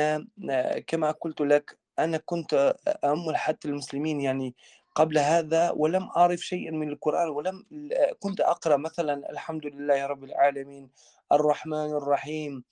آه، 0.50 0.78
كما 0.78 1.10
قلت 1.10 1.40
لك 1.40 1.78
أنا 1.98 2.16
كنت 2.24 2.74
أمل 3.04 3.36
حتى 3.36 3.68
المسلمين 3.68 4.20
يعني 4.20 4.54
قبل 4.94 5.18
هذا 5.18 5.70
ولم 5.70 6.08
أعرف 6.16 6.40
شيئا 6.40 6.70
من 6.70 6.88
القرآن 6.88 7.28
ولم 7.28 7.66
كنت 8.18 8.40
أقرأ 8.40 8.76
مثلا 8.76 9.30
الحمد 9.30 9.66
لله 9.66 10.06
رب 10.06 10.24
العالمين 10.24 10.90
الرحمن 11.32 11.90
الرحيم. 11.96 12.64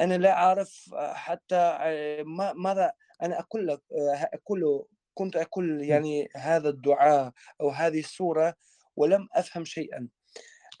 أنا 0.00 0.14
لا 0.14 0.32
أعرف 0.32 0.94
حتى 0.98 1.78
ماذا 2.56 2.92
أنا 3.24 3.40
أقول 3.40 3.66
لك 3.66 3.80
أقول 4.34 4.84
كنت 5.14 5.36
أقول 5.36 5.84
يعني 5.84 6.28
هذا 6.36 6.68
الدعاء 6.68 7.32
أو 7.60 7.70
هذه 7.70 7.98
السورة 7.98 8.54
ولم 8.96 9.28
أفهم 9.32 9.64
شيئا. 9.64 10.08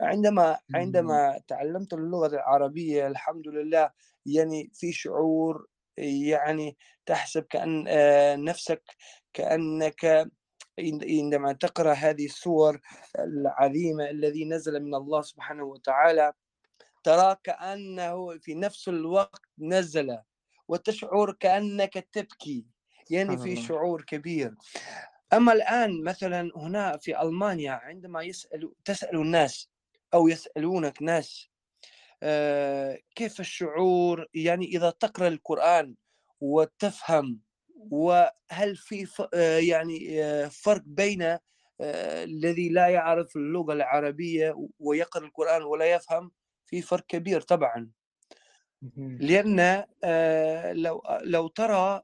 عندما 0.00 0.58
عندما 0.74 1.40
تعلمت 1.48 1.92
اللغة 1.92 2.26
العربية 2.26 3.06
الحمد 3.06 3.48
لله 3.48 3.90
يعني 4.26 4.70
في 4.74 4.92
شعور 4.92 5.66
يعني 5.98 6.76
تحسب 7.06 7.42
كأن 7.42 7.84
نفسك 8.44 8.82
كأنك 9.32 10.30
عندما 11.08 11.52
تقرأ 11.52 11.92
هذه 11.92 12.24
السور 12.24 12.80
العظيمة 13.18 14.10
الذي 14.10 14.44
نزل 14.44 14.80
من 14.82 14.94
الله 14.94 15.22
سبحانه 15.22 15.64
وتعالى 15.64 16.32
ترى 17.04 17.36
كأنه 17.44 18.38
في 18.38 18.54
نفس 18.54 18.88
الوقت 18.88 19.42
نزل. 19.58 20.18
وتشعر 20.68 21.32
كأنك 21.32 22.08
تبكي 22.12 22.66
يعني 23.10 23.36
في 23.38 23.56
شعور 23.56 24.02
كبير. 24.02 24.54
أما 25.32 25.52
الآن 25.52 26.04
مثلا 26.04 26.50
هنا 26.56 26.96
في 26.96 27.22
ألمانيا 27.22 27.72
عندما 27.72 28.22
يسأل 28.22 28.72
تسأل 28.84 29.16
الناس 29.16 29.70
أو 30.14 30.28
يسألونك 30.28 31.02
ناس 31.02 31.48
آه، 32.22 32.98
كيف 33.14 33.40
الشعور؟ 33.40 34.26
يعني 34.34 34.66
إذا 34.66 34.90
تقرأ 34.90 35.28
القرآن 35.28 35.94
وتفهم 36.40 37.40
وهل 37.90 38.76
في 38.76 39.06
آه، 39.34 39.58
يعني 39.58 40.24
آه، 40.24 40.48
فرق 40.48 40.82
بين 40.86 41.38
الذي 41.80 42.68
لا 42.68 42.88
يعرف 42.88 43.36
اللغة 43.36 43.72
العربية 43.72 44.68
ويقرأ 44.78 45.24
القرآن 45.24 45.62
ولا 45.62 45.84
يفهم؟ 45.84 46.32
في 46.66 46.82
فرق 46.82 47.06
كبير 47.06 47.40
طبعا. 47.40 47.90
لأن 49.20 49.84
لو 50.82 51.02
لو 51.22 51.48
ترى 51.48 52.02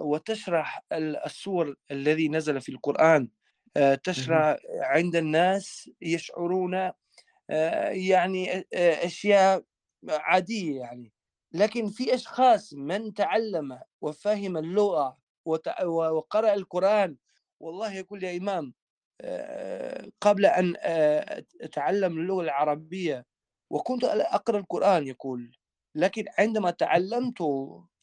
وتشرح 0.00 0.84
السور 0.92 1.76
الذي 1.90 2.28
نزل 2.28 2.60
في 2.60 2.68
القرآن 2.68 3.28
تشرح 4.04 4.56
عند 4.82 5.16
الناس 5.16 5.90
يشعرون 6.02 6.92
يعني 7.90 8.66
أشياء 8.74 9.64
عادية 10.08 10.80
يعني. 10.80 11.12
لكن 11.52 11.88
في 11.90 12.14
أشخاص 12.14 12.74
من 12.74 13.14
تعلم 13.14 13.80
وفهم 14.00 14.56
اللغة 14.56 15.18
وقرأ 15.86 16.54
القرآن 16.54 17.16
والله 17.60 17.94
يقول 17.94 18.24
يا 18.24 18.36
إمام 18.36 18.74
قبل 20.20 20.46
أن 20.46 20.74
أتعلم 21.60 22.18
اللغة 22.18 22.42
العربية 22.42 23.26
وكنت 23.70 24.04
أقرأ 24.04 24.58
القرآن 24.58 25.06
يقول. 25.06 25.56
لكن 25.94 26.24
عندما 26.38 26.70
تعلمت 26.70 27.38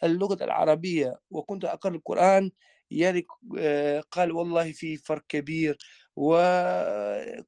اللغة 0.04 0.44
العربية 0.44 1.20
وكنت 1.32 1.66
أقرأ 1.66 1.92
القرآن 1.96 2.52
يعني 2.92 3.28
قال 4.12 4.32
والله 4.32 4.72
في 4.72 4.98
فرق 4.98 5.24
كبير 5.30 5.78
وقال 6.16 7.44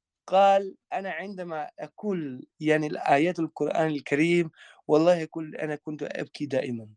أنا 0.93 1.11
عندما 1.11 1.69
أقول 1.79 2.47
يعني 2.59 2.87
الآيات 2.87 3.39
القرآن 3.39 3.87
الكريم 3.87 4.51
والله 4.87 5.15
يقول 5.17 5.55
أنا 5.55 5.75
كنت 5.75 6.03
أبكي 6.03 6.45
دائما. 6.45 6.89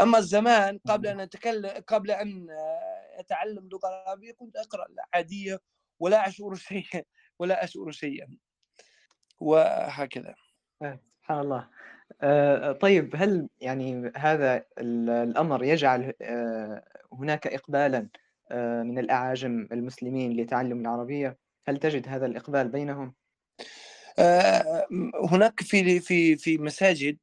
أما 0.00 0.18
الزمان 0.18 0.80
قبل 0.86 1.06
أن 1.08 1.20
أتكلم 1.20 1.70
قبل 1.88 2.10
أن 2.10 2.46
أتعلم 3.18 3.58
اللغة 3.58 3.88
العربية 3.88 4.32
كنت 4.32 4.56
أقرأ 4.56 4.86
العادية 4.90 5.60
ولا 6.00 6.28
أشعر 6.28 6.54
شيئا 6.54 7.02
ولا 7.38 7.64
أشعر 7.64 7.90
شيئا. 7.90 8.28
وهكذا. 9.40 10.34
آه، 10.82 11.00
سبحان 11.20 11.40
الله. 11.40 11.68
آه، 12.20 12.72
طيب 12.72 13.16
هل 13.16 13.48
يعني 13.60 14.12
هذا 14.16 14.64
الأمر 14.78 15.64
يجعل 15.64 16.12
آه، 16.22 16.84
هناك 17.12 17.46
إقبالا 17.46 18.08
من 18.84 18.98
الأعاجم 18.98 19.68
المسلمين 19.72 20.36
لتعلم 20.36 20.80
العربية 20.80 21.38
هل 21.68 21.76
تجد 21.76 22.08
هذا 22.08 22.26
الإقبال 22.26 22.68
بينهم؟ 22.68 23.14
هناك 25.30 25.60
في 25.60 26.00
في 26.00 26.36
في 26.36 26.58
مساجد 26.58 27.18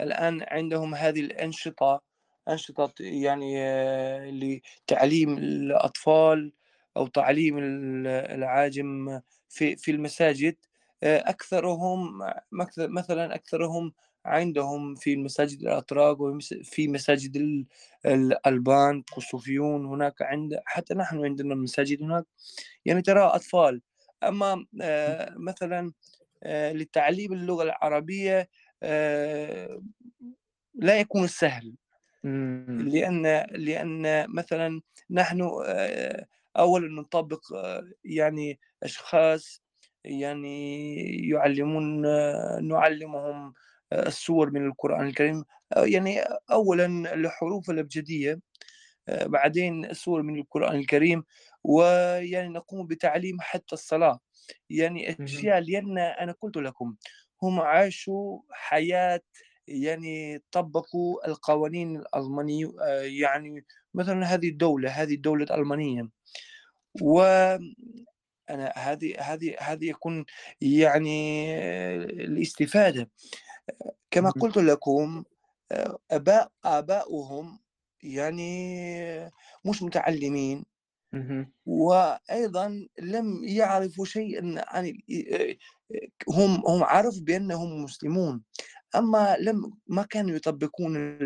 الآن 0.00 0.44
عندهم 0.48 0.94
هذه 0.94 1.20
الأنشطة 1.20 2.02
أنشطة 2.48 2.92
يعني 3.00 3.56
لتعليم 4.30 5.38
الأطفال 5.38 6.52
أو 6.96 7.06
تعليم 7.06 7.58
العاجم 8.06 9.20
في 9.48 9.76
في 9.76 9.90
المساجد 9.90 10.56
أكثرهم 11.02 12.18
مثلا 12.78 13.34
أكثرهم 13.34 13.92
عندهم 14.24 14.94
في 14.94 15.12
المساجد 15.12 15.60
الأتراك 15.62 16.20
وفي 16.20 16.88
مساجد 16.88 17.64
الألبان 18.06 19.02
الصوفيون 19.16 19.86
هناك 19.86 20.22
عند 20.22 20.60
حتى 20.64 20.94
نحن 20.94 21.24
عندنا 21.24 21.54
المساجد 21.54 22.02
هناك. 22.02 22.24
يعني 22.84 23.02
ترى 23.02 23.20
أطفال. 23.22 23.82
أما 24.22 24.66
مثلا 25.36 25.92
لتعليم 26.46 27.32
اللغة 27.32 27.62
العربية 27.62 28.48
لا 30.74 31.00
يكون 31.00 31.26
سهل. 31.26 31.74
لأن 32.78 33.22
لأن 33.50 34.26
مثلا 34.30 34.80
نحن 35.10 35.50
أولا 36.56 37.00
نطبق 37.02 37.40
يعني 38.04 38.58
أشخاص 38.82 39.61
يعني 40.04 41.28
يعلمون 41.28 42.02
نعلمهم 42.68 43.52
السور 43.92 44.50
من 44.50 44.66
القرآن 44.66 45.06
الكريم. 45.06 45.44
يعني 45.76 46.20
أولا 46.50 46.86
الحروف 47.14 47.70
الأبجدية 47.70 48.40
بعدين 49.08 49.84
السور 49.84 50.22
من 50.22 50.38
القرآن 50.38 50.76
الكريم 50.78 51.24
ويعني 51.64 52.48
نقوم 52.48 52.86
بتعليم 52.86 53.36
حتى 53.40 53.72
الصلاة. 53.72 54.20
يعني 54.70 55.16
اشياء 55.24 55.60
لأن 55.60 55.98
أنا 55.98 56.34
قلت 56.40 56.56
لكم 56.56 56.96
هم 57.42 57.60
عاشوا 57.60 58.40
حياة 58.50 59.20
يعني 59.68 60.42
طبقوا 60.52 61.28
القوانين 61.28 61.96
الألمانية 61.96 62.72
يعني 63.02 63.64
مثلا 63.94 64.24
هذه 64.26 64.48
الدولة 64.48 64.90
هذه 64.90 65.14
الدولة 65.14 65.44
الألمانية. 65.44 66.08
و 67.02 67.22
أنا 68.52 68.72
هذه 68.76 69.20
هذه 69.20 69.56
هذه 69.58 69.84
يكون 69.90 70.24
يعني 70.60 71.56
الاستفادة. 72.04 73.10
كما 74.10 74.30
قلت 74.30 74.56
لكم 74.56 75.24
آباء 76.10 76.50
آباؤهم 76.64 77.58
يعني 78.02 79.30
مش 79.64 79.82
متعلمين 79.82 80.64
وأيضا 81.66 82.88
لم 82.98 83.44
يعرفوا 83.44 84.04
شيئا 84.04 84.64
عن 84.68 84.98
هم 86.28 86.62
هم 86.66 86.84
عرفوا 86.84 87.22
بأنهم 87.22 87.82
مسلمون. 87.82 88.42
أما 88.96 89.36
لم 89.40 89.72
ما 89.86 90.02
كانوا 90.02 90.36
يطبقون 90.36 91.18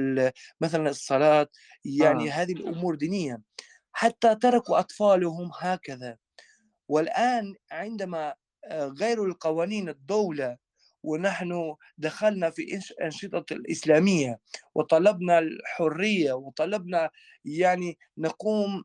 مثلا 0.61 0.91
الصلاة 0.91 1.49
يعني 1.85 2.29
آه. 2.29 2.33
هذه 2.33 2.53
الأمور 2.53 2.95
دينية. 2.95 3.41
حتى 3.93 4.35
تركوا 4.35 4.79
أطفالهم 4.79 5.51
هكذا. 5.59 6.17
والآن 6.88 7.55
عندما 7.72 8.35
آه، 8.64 8.87
غيروا 8.87 9.27
القوانين 9.27 9.88
الدولة 9.88 10.57
ونحن 11.03 11.75
دخلنا 11.99 12.51
في 12.51 12.81
أنشطة 13.03 13.53
الإسلامية 13.55 14.40
وطلبنا 14.75 15.38
الحرية 15.38 16.33
وطلبنا 16.33 17.11
يعني 17.44 17.99
نقوم 18.18 18.85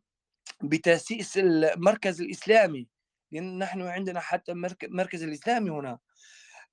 بتأسيس 0.63 1.37
المركز 1.37 2.21
الإسلامي 2.21 2.87
لأن 3.31 3.57
نحن 3.59 3.81
عندنا 3.81 4.19
حتى 4.19 4.53
مركز 4.89 5.23
الإسلامي 5.23 5.69
هنا. 5.69 5.99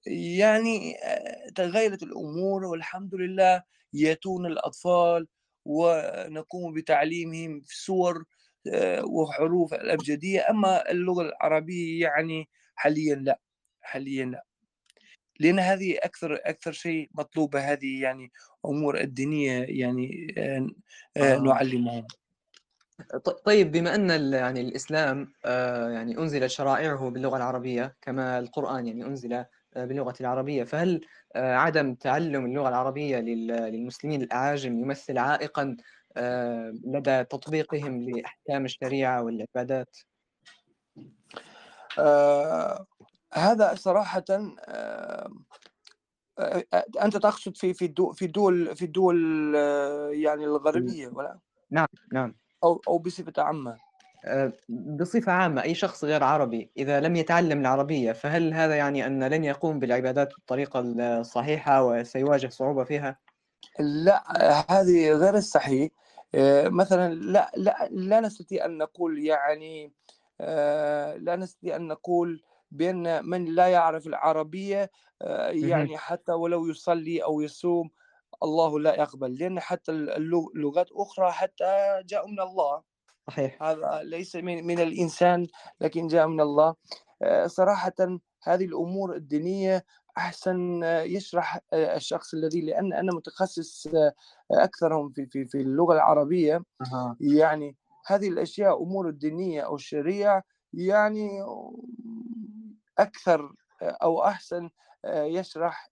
يعني 0.06 0.96
آه، 1.04 1.50
تغيرت 1.54 2.02
الأمور 2.02 2.64
والحمد 2.64 3.14
لله 3.14 3.62
يأتون 3.92 4.46
الأطفال 4.46 5.26
ونقوم 5.64 6.72
بتعليمهم 6.72 7.60
في 7.66 7.74
آه، 7.76 8.26
وحروف 9.04 9.74
الأبجدية 9.74 10.50
أما 10.50 10.90
اللغة 10.90 11.22
العربية 11.22 12.02
يعني 12.02 12.48
حاليا 12.74 13.14
لا 13.14 13.40
حاليا 13.80 14.24
لا 14.24 14.44
لأن 15.40 15.58
هذه 15.58 15.98
أكثر 15.98 16.34
أكثر 16.44 16.72
شيء 16.72 17.10
مطلوبة 17.14 17.60
هذه 17.60 18.02
يعني 18.02 18.32
أمور 18.66 19.00
الدينية 19.00 19.66
يعني 19.68 20.34
آه, 20.38 20.68
آه. 21.16 21.38
نعلمهم 21.38 22.06
طيب 23.44 23.72
بما 23.72 23.94
أن 23.94 24.32
يعني 24.32 24.60
الإسلام 24.60 25.32
يعني 25.94 26.18
أنزل 26.18 26.50
شرائعه 26.50 27.10
باللغة 27.10 27.36
العربية 27.36 27.96
كما 28.02 28.38
القرآن 28.38 28.86
يعني 28.86 29.04
أنزل 29.04 29.44
باللغة 29.76 30.14
العربية 30.20 30.64
فهل 30.64 31.00
آه، 31.34 31.54
عدم 31.54 31.94
تعلم 31.94 32.46
اللغة 32.46 32.68
العربية 32.68 33.18
للمسلمين 33.18 34.22
الأعاجم 34.22 34.78
يمثل 34.78 35.18
عائقا 35.18 35.62
آه، 35.62 35.76
لدى 36.84 37.24
تطبيقهم 37.24 38.02
لأحكام 38.02 38.64
الشريعة 38.64 39.22
والعبادات؟ 39.22 39.96
آه 41.98 42.86
هذا 43.34 43.74
صراحة 43.74 44.24
آه, 44.30 45.30
آه، 46.38 46.64
أنت 47.02 47.16
تقصد 47.16 47.56
في 47.56 47.74
في 47.74 47.84
الدول 47.84 48.14
في 48.14 48.24
الدول 48.24 48.76
في 48.76 48.84
الدول 48.84 49.54
يعني 50.12 50.44
الغربية 50.44 51.08
ولا؟ 51.08 51.38
نعم 51.70 51.86
نعم 52.12 52.34
أو 52.64 52.82
أو 52.88 52.98
بصفة 52.98 53.32
عامة 53.42 53.76
آه، 54.24 54.52
بصفة 54.68 55.32
عامة 55.32 55.62
أي 55.62 55.74
شخص 55.74 56.04
غير 56.04 56.24
عربي 56.24 56.70
إذا 56.76 57.00
لم 57.00 57.16
يتعلم 57.16 57.60
العربية 57.60 58.12
فهل 58.12 58.54
هذا 58.54 58.76
يعني 58.76 59.06
أن 59.06 59.24
لن 59.24 59.44
يقوم 59.44 59.78
بالعبادات 59.78 60.34
بالطريقة 60.34 60.80
الصحيحة 60.80 61.84
وسيواجه 61.84 62.48
صعوبة 62.48 62.84
فيها؟ 62.84 63.18
لا 63.78 64.22
هذه 64.70 65.12
غير 65.12 65.34
الصحيح 65.34 65.82
آه، 65.82 66.07
مثلا 66.66 67.14
لا 67.14 67.52
لا 67.56 67.88
لا 67.90 68.20
نستطيع 68.20 68.64
أن 68.64 68.78
نقول 68.78 69.18
يعني 69.18 69.92
آه، 70.40 71.16
لا 71.16 71.36
نستطيع 71.36 71.76
أن 71.76 71.88
نقول 71.88 72.42
بأن 72.70 73.24
من 73.24 73.44
لا 73.44 73.66
يعرف 73.66 74.06
العربية 74.06 74.90
يعني 75.50 75.98
حتى 75.98 76.32
ولو 76.32 76.66
يصلي 76.66 77.22
أو 77.24 77.40
يصوم 77.40 77.90
الله 78.42 78.80
لا 78.80 78.94
يقبل 78.94 79.34
لأن 79.34 79.60
حتى 79.60 79.92
اللغات 79.92 80.88
أخرى 80.92 81.32
حتى 81.32 82.02
جاء 82.06 82.26
من 82.26 82.40
الله. 82.40 82.82
صحيح. 83.28 83.62
هذا 83.62 84.00
ليس 84.02 84.36
من, 84.36 84.66
من 84.66 84.80
الإنسان 84.80 85.46
لكن 85.80 86.06
جاء 86.06 86.26
من 86.26 86.40
الله. 86.40 86.74
آه، 87.22 87.46
صراحة 87.46 87.94
هذه 88.42 88.64
الأمور 88.64 89.14
الدينية 89.14 89.84
أحسن 90.18 90.82
يشرح 90.84 91.60
الشخص 91.74 92.34
الذي 92.34 92.60
لأن 92.60 92.92
أنا 92.92 93.12
متخصص 93.14 93.86
أكثرهم 94.50 95.10
في, 95.10 95.26
في, 95.26 95.44
في 95.44 95.58
اللغة 95.60 95.94
العربية. 95.94 96.64
أه. 96.92 97.16
يعني 97.20 97.76
هذه 98.06 98.28
الأشياء 98.28 98.82
أمور 98.82 99.08
الدينية 99.08 99.60
أو 99.62 99.74
الشريعة 99.74 100.42
يعني 100.72 101.28
أكثر 102.98 103.52
أو 103.82 104.24
أحسن 104.24 104.70
يشرح 105.06 105.90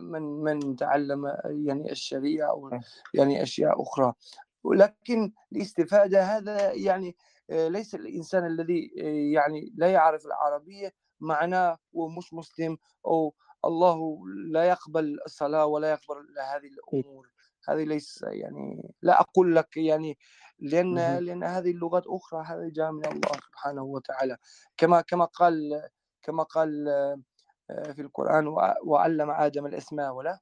من 0.00 0.22
من 0.22 0.76
تعلم 0.76 1.36
يعني 1.44 1.92
الشريعة 1.92 2.50
أو 2.50 2.80
يعني 3.14 3.42
أشياء 3.42 3.82
أخرى. 3.82 4.12
ولكن 4.64 5.32
الاستفادة 5.52 6.22
هذا 6.22 6.72
يعني 6.72 7.16
ليس 7.50 7.94
الإنسان 7.94 8.46
الذي 8.46 8.90
يعني 9.32 9.72
لا 9.76 9.92
يعرف 9.92 10.26
العربية 10.26 10.92
معناه 11.20 11.78
هو 11.96 12.08
مش 12.08 12.34
مسلم 12.34 12.78
أو 13.06 13.34
الله 13.64 14.18
لا 14.50 14.64
يقبل 14.64 15.18
الصلاة 15.26 15.66
ولا 15.66 15.90
يقبل 15.90 16.26
هذه 16.54 16.66
الأمور 16.66 17.28
هذه 17.68 17.84
ليس 17.84 18.24
يعني 18.28 18.94
لا 19.02 19.20
أقول 19.20 19.56
لك 19.56 19.76
يعني 19.76 20.18
لأن 20.58 20.98
لأن 21.18 21.44
هذه 21.44 21.70
اللغات 21.70 22.04
أخرى 22.06 22.44
هذه 22.46 22.70
جاء 22.72 22.92
من 22.92 23.04
الله 23.06 23.32
سبحانه 23.46 23.82
وتعالى. 23.82 24.36
كما 24.76 25.00
كما 25.00 25.24
قال 25.24 25.82
كما 26.22 26.42
قال 26.42 26.88
آه، 27.70 27.92
في 27.92 28.02
القرآن 28.02 28.46
وعلم 28.84 29.30
آدم 29.30 29.66
الأسماء 29.66 30.12
ولا؟ 30.14 30.38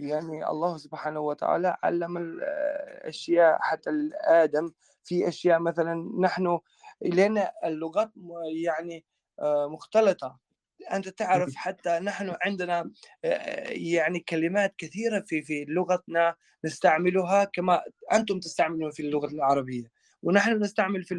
يعني 0.00 0.48
الله 0.48 0.76
سبحانه 0.76 1.20
وتعالى 1.20 1.76
علم 1.82 2.16
الأشياء 2.16 3.58
حتى 3.60 3.90
آدم 4.24 4.72
في 5.04 5.28
أشياء 5.28 5.58
مثلا 5.60 5.94
نحن 6.20 6.58
لأن 7.02 7.48
اللغات 7.64 8.12
يعني 8.64 9.04
آه، 9.40 9.66
مختلطة. 9.66 10.38
أنت 10.92 11.08
تعرف 11.08 11.54
حتى 11.56 11.98
نحن 11.98 12.36
عندنا 12.42 12.90
يعني 13.68 14.20
كلمات 14.20 14.74
كثيرة 14.78 15.20
في 15.20 15.42
في 15.42 15.64
لغتنا 15.68 16.34
نستعملها 16.64 17.44
كما 17.44 17.82
أنتم 18.12 18.40
تستعملون 18.40 18.90
في 18.90 19.02
اللغة 19.02 19.26
العربية 19.26 19.90
ونحن 20.22 20.62
نستعمل 20.62 21.04
في 21.04 21.14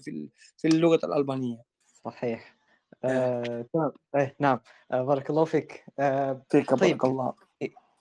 في 0.00 0.28
في 0.56 0.68
اللغة 0.68 1.00
الألبانية. 1.04 1.62
صحيح. 2.04 2.56
آه، 3.04 3.66
آه، 4.14 4.32
نعم. 4.40 4.60
آه، 4.92 5.02
بارك 5.02 5.30
الله 5.30 5.44
فيك. 5.44 5.84
آه، 5.98 6.42
فيك 6.50 6.70
بارك 6.70 6.80
طيب. 6.80 7.04
الله. 7.04 7.34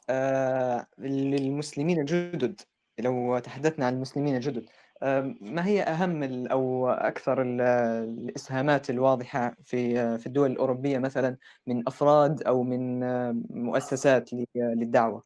آه، 0.09 0.87
للمسلمين 0.99 1.99
الجدد 1.99 2.61
لو 2.99 3.39
تحدثنا 3.39 3.85
عن 3.85 3.93
المسلمين 3.93 4.35
الجدد 4.35 4.65
ما 5.41 5.65
هي 5.65 5.83
أهم 5.83 6.47
أو 6.47 6.89
أكثر 6.89 7.41
الإسهامات 7.41 8.89
الواضحة 8.89 9.55
في 9.63 10.17
في 10.17 10.27
الدول 10.27 10.51
الأوروبية 10.51 10.97
مثلا 10.97 11.37
من 11.67 11.83
أفراد 11.87 12.43
أو 12.43 12.63
من 12.63 12.99
مؤسسات 13.63 14.29
للدعوة؟ 14.55 15.23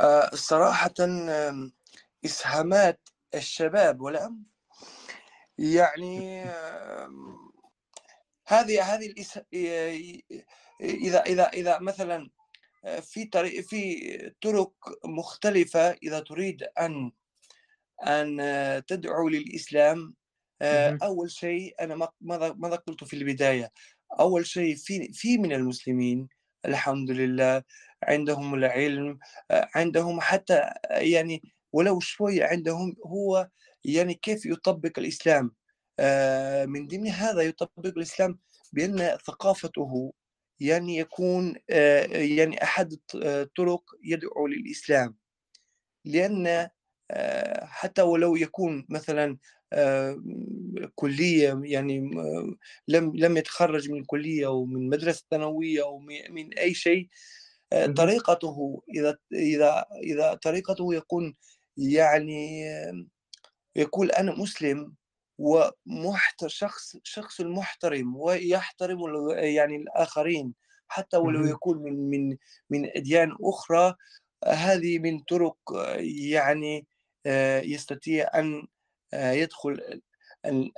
آه، 0.00 0.30
صراحة 0.34 0.94
إسهامات 2.24 3.00
الشباب 3.34 4.00
ولا 4.00 4.36
يعني 5.58 6.42
هذه 8.46 8.94
هذه 8.94 9.14
إذا 10.80 11.20
إذا 11.20 11.48
إذا 11.48 11.78
مثلا 11.78 12.30
في 13.02 13.24
طريق 13.24 13.60
في 13.60 14.32
طرق 14.40 14.72
مختلفة 15.04 15.90
إذا 15.90 16.20
تريد 16.20 16.62
أن 16.80 17.12
أن 18.06 18.36
تدعو 18.86 19.28
للإسلام. 19.28 20.14
آه، 20.62 20.98
أول 21.02 21.30
شيء 21.30 21.74
أنا 21.80 22.08
ماذا 22.20 22.52
ماذا 22.52 22.76
قلت 22.76 23.04
في 23.04 23.16
البداية؟ 23.16 23.72
أول 24.20 24.46
شيء 24.46 24.76
في 24.76 25.12
في 25.12 25.38
من 25.38 25.52
المسلمين 25.52 26.28
الحمد 26.66 27.10
لله 27.10 27.62
عندهم 28.02 28.54
العلم 28.54 29.18
آه، 29.50 29.68
عندهم 29.74 30.20
حتى 30.20 30.62
يعني 30.90 31.42
ولو 31.72 32.00
شوية 32.00 32.44
عندهم 32.44 32.96
هو 33.06 33.48
يعني 33.84 34.14
كيف 34.14 34.46
يطبق 34.46 34.98
الإسلام. 34.98 35.54
آه، 36.00 36.64
من 36.66 36.86
ضمن 36.86 37.08
هذا 37.08 37.42
يطبق 37.42 37.86
الإسلام 37.86 38.38
بأن 38.72 39.18
ثقافته 39.26 40.12
يعني 40.60 40.98
يكون 40.98 41.54
آه، 41.70 42.06
يعني 42.06 42.62
أحد 42.62 42.98
الطرق 43.14 43.82
يدعو 44.04 44.46
للإسلام. 44.46 45.16
لأن 46.04 46.68
آه، 47.10 47.64
حتى 47.66 48.02
ولو 48.02 48.36
يكون 48.36 48.86
مثلا 48.88 49.38
كلية 50.94 51.60
يعني 51.64 52.10
لم 52.88 53.12
لم 53.16 53.36
يتخرج 53.36 53.90
من 53.90 54.04
كلية 54.04 54.46
أو 54.46 54.64
من 54.64 54.88
مدرسة 54.88 55.24
ثانوية 55.30 55.82
أو 55.82 55.98
من 56.30 56.54
أي 56.58 56.74
شيء 56.74 57.08
طريقته 57.96 58.82
إذا 58.94 59.18
إذا 59.32 59.84
إذا 60.02 60.34
طريقته 60.34 60.94
يكون 60.94 61.34
يعني 61.76 62.64
يقول 63.76 64.10
أنا 64.10 64.32
مسلم 64.32 64.94
ومحتر 65.38 66.48
شخص 66.48 66.96
شخص 67.02 67.40
محترم 67.40 68.16
ويحترم 68.16 68.98
يعني 69.30 69.76
الآخرين 69.76 70.54
حتى 70.88 71.16
ولو 71.16 71.46
يكون 71.46 71.78
من 71.82 72.10
من 72.10 72.36
من 72.70 72.90
أديان 72.96 73.36
أخرى. 73.42 73.94
هذه 74.44 74.98
من 74.98 75.18
طرق 75.18 75.58
يعني 76.30 76.86
آه، 77.26 77.60
يستطيع 77.60 78.30
أن 78.34 78.66
آه، 79.14 79.32
يدخل 79.32 80.00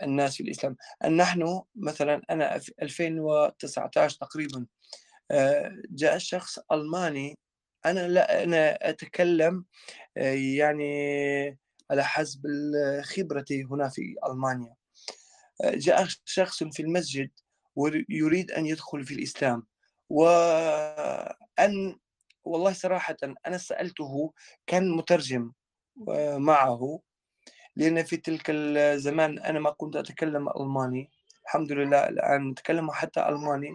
الناس 0.03 0.37
في 0.37 0.43
الإسلام. 0.43 0.77
نحن 1.11 1.63
مثلا 1.75 2.23
أنا 2.31 2.59
في 2.59 2.73
2019 2.83 4.17
تقريبا 4.19 4.67
آه، 5.31 5.83
جاء 5.91 6.19
شخص 6.19 6.59
ألماني 6.73 7.39
أنا 7.87 8.09
لا 8.09 8.45
أنا 8.45 8.91
أتكلم 8.91 9.65
يعني 10.17 11.59
على 11.91 12.05
حسب 12.05 12.43
خبرتي 13.03 13.65
هنا 13.65 13.89
في 13.89 14.17
ألمانيا. 14.27 14.75
جاء 15.65 16.07
شخص 16.25 16.65
في 16.65 16.83
المسجد 16.83 17.31
ويريد 17.77 18.51
أن 18.51 18.67
يدخل 18.67 19.05
في 19.05 19.15
الإسلام. 19.15 19.67
وأن 20.11 21.99
والله 22.45 22.73
صراحة 22.73 23.17
أنا 23.47 23.59
سألته 23.59 24.33
كان 24.67 24.91
مترجم 24.91 25.53
معه 26.37 27.01
لأن 27.77 28.05
في 28.05 28.17
تلك 28.17 28.43
الزمان 28.51 29.39
أنا 29.39 29.61
ما 29.61 29.71
كنت 29.71 29.97
أتكلم 29.97 30.49
ألماني. 30.49 31.11
الحمد 31.45 31.73
لله 31.73 32.09
الآن 32.09 32.51
أتكلم 32.51 32.91
حتى 32.91 33.29
ألماني. 33.29 33.73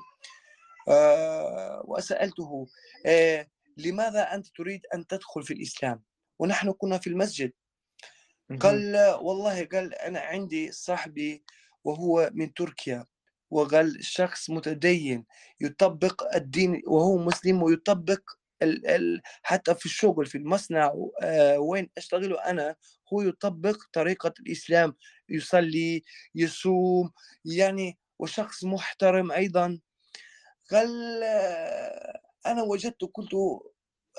وسألته 1.85 2.67
آه، 3.05 3.47
لماذا 3.77 4.35
أنت 4.35 4.47
تريد 4.47 4.81
أن 4.93 5.07
تدخل 5.07 5.43
في 5.43 5.53
الإسلام؟ 5.53 6.03
ونحن 6.39 6.71
كنا 6.71 6.97
في 6.97 7.07
المسجد. 7.07 7.51
قال 8.59 8.97
والله 9.21 9.65
قال 9.65 9.93
أنا 9.95 10.19
عندي 10.19 10.71
صاحبي 10.71 11.43
وهو 11.83 12.29
من 12.33 12.53
تركيا 12.53 13.05
وقال 13.49 14.05
شخص 14.05 14.49
متدين 14.49 15.25
يطبق 15.61 16.35
الدين 16.35 16.81
وهو 16.87 17.17
مسلم 17.17 17.63
ويطبق 17.63 18.21
ال 18.61 18.87
ال 18.87 19.21
حتى 19.43 19.75
في 19.75 19.85
الشغل 19.85 20.25
في 20.25 20.37
المصنع 20.37 20.93
آه 21.21 21.59
وين 21.59 21.89
أشتغل 21.97 22.33
أنا 22.37 22.75
هو 23.13 23.21
يطبق 23.21 23.77
طريقة 23.93 24.33
الإسلام 24.39 24.95
يصلي 25.29 26.03
يصوم 26.35 27.11
يعني 27.45 27.97
وشخص 28.19 28.63
محترم 28.63 29.31
أيضا. 29.31 29.79
قال 30.71 31.23
آه 31.23 32.19
أنا 32.45 32.63
وجدت 32.63 33.03
قلت 33.13 33.31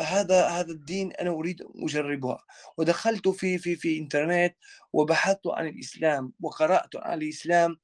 هذا 0.00 0.48
هذا 0.48 0.72
الدين 0.72 1.12
أنا 1.12 1.30
أريد 1.30 1.62
أن 1.62 1.84
أجربها. 1.84 2.44
ودخلت 2.78 3.28
في 3.28 3.58
في 3.58 3.76
في 3.76 3.98
إنترنت 3.98 4.56
وبحثت 4.92 5.46
عن 5.46 5.66
الإسلام 5.66 6.32
وقرأت 6.40 6.96
عن 6.96 7.22
الإسلام 7.22 7.76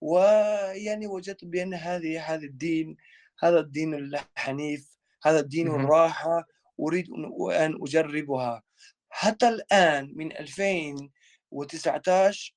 ويعني 0.00 1.06
وجدت 1.06 1.44
بأن 1.44 1.74
هذه 1.74 2.34
هذا 2.34 2.44
الدين 2.44 2.96
هذا 3.38 3.60
الدين 3.60 3.94
الحنيف 3.94 4.90
هذا 5.24 5.40
الدين 5.40 5.68
الراحة 5.68 6.46
أريد 6.80 7.06
أن 7.52 7.78
أجربها. 7.82 8.62
حتى 9.10 9.48
الآن 9.48 10.12
من 10.16 10.36
2019 10.36 12.54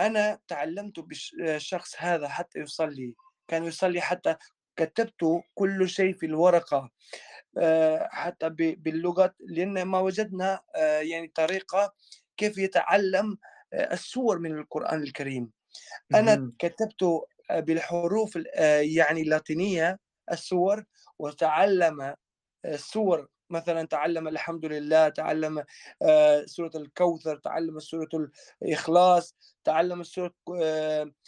أنا 0.00 0.38
تعلمت 0.48 1.00
بالشخص 1.00 1.94
هذا 1.98 2.28
حتى 2.28 2.58
يصلي. 2.58 3.14
كان 3.48 3.64
يصلي 3.64 4.00
حتى 4.00 4.36
كتبت 4.76 5.42
كل 5.54 5.88
شيء 5.88 6.14
في 6.14 6.26
الورقة. 6.26 6.90
حتى 8.10 8.48
باللغة 8.78 9.34
لأن 9.40 9.82
ما 9.82 9.98
وجدنا 9.98 10.60
آه، 10.76 11.00
يعني 11.00 11.28
طريقة 11.34 11.94
كيف 12.36 12.58
يتعلم 12.58 13.38
آه، 13.72 13.92
السور 13.94 14.38
من 14.38 14.58
القرآن 14.58 15.02
الكريم. 15.02 15.50
أنا 16.14 16.52
كتبت 16.58 17.02
آه، 17.50 17.60
بالحروف 17.60 18.38
آه، 18.54 18.80
يعني 18.80 19.22
اللاتينية 19.22 19.98
السور 20.32 20.84
وتعلم 21.18 22.14
السور. 22.64 23.20
آه، 23.20 23.28
مثلا 23.50 23.86
تعلم 23.86 24.28
الحمد 24.28 24.64
لله 24.64 25.08
تعلم 25.08 25.64
سورة 26.44 26.70
الكوثر 26.74 27.36
تعلم 27.36 27.78
سورة 27.78 28.08
الإخلاص 28.62 29.36
تعلم 29.64 30.02
سورة 30.02 30.34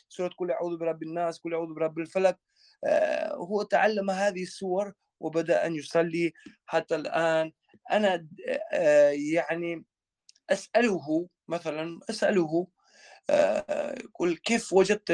سورة 0.09 0.31
كل 0.37 0.51
أعوذ 0.51 0.77
برب 0.77 1.03
الناس 1.03 1.41
كل 1.41 1.55
أعوذ 1.55 1.75
برب 1.75 1.99
الفلك 1.99 2.39
هو 3.33 3.63
تعلم 3.63 4.11
هذه 4.11 4.43
السور 4.43 4.93
وبدأ 5.21 5.67
أن 5.67 5.75
يصلي 5.75 6.33
حتى 6.67 6.95
الآن. 6.95 7.53
أنا 7.91 8.27
يعني 9.33 9.85
أسأله 10.51 11.29
مثلا 11.49 12.01
أسأله 12.11 12.67
قل 14.15 14.37
كيف 14.37 14.73
وجدت 14.73 15.11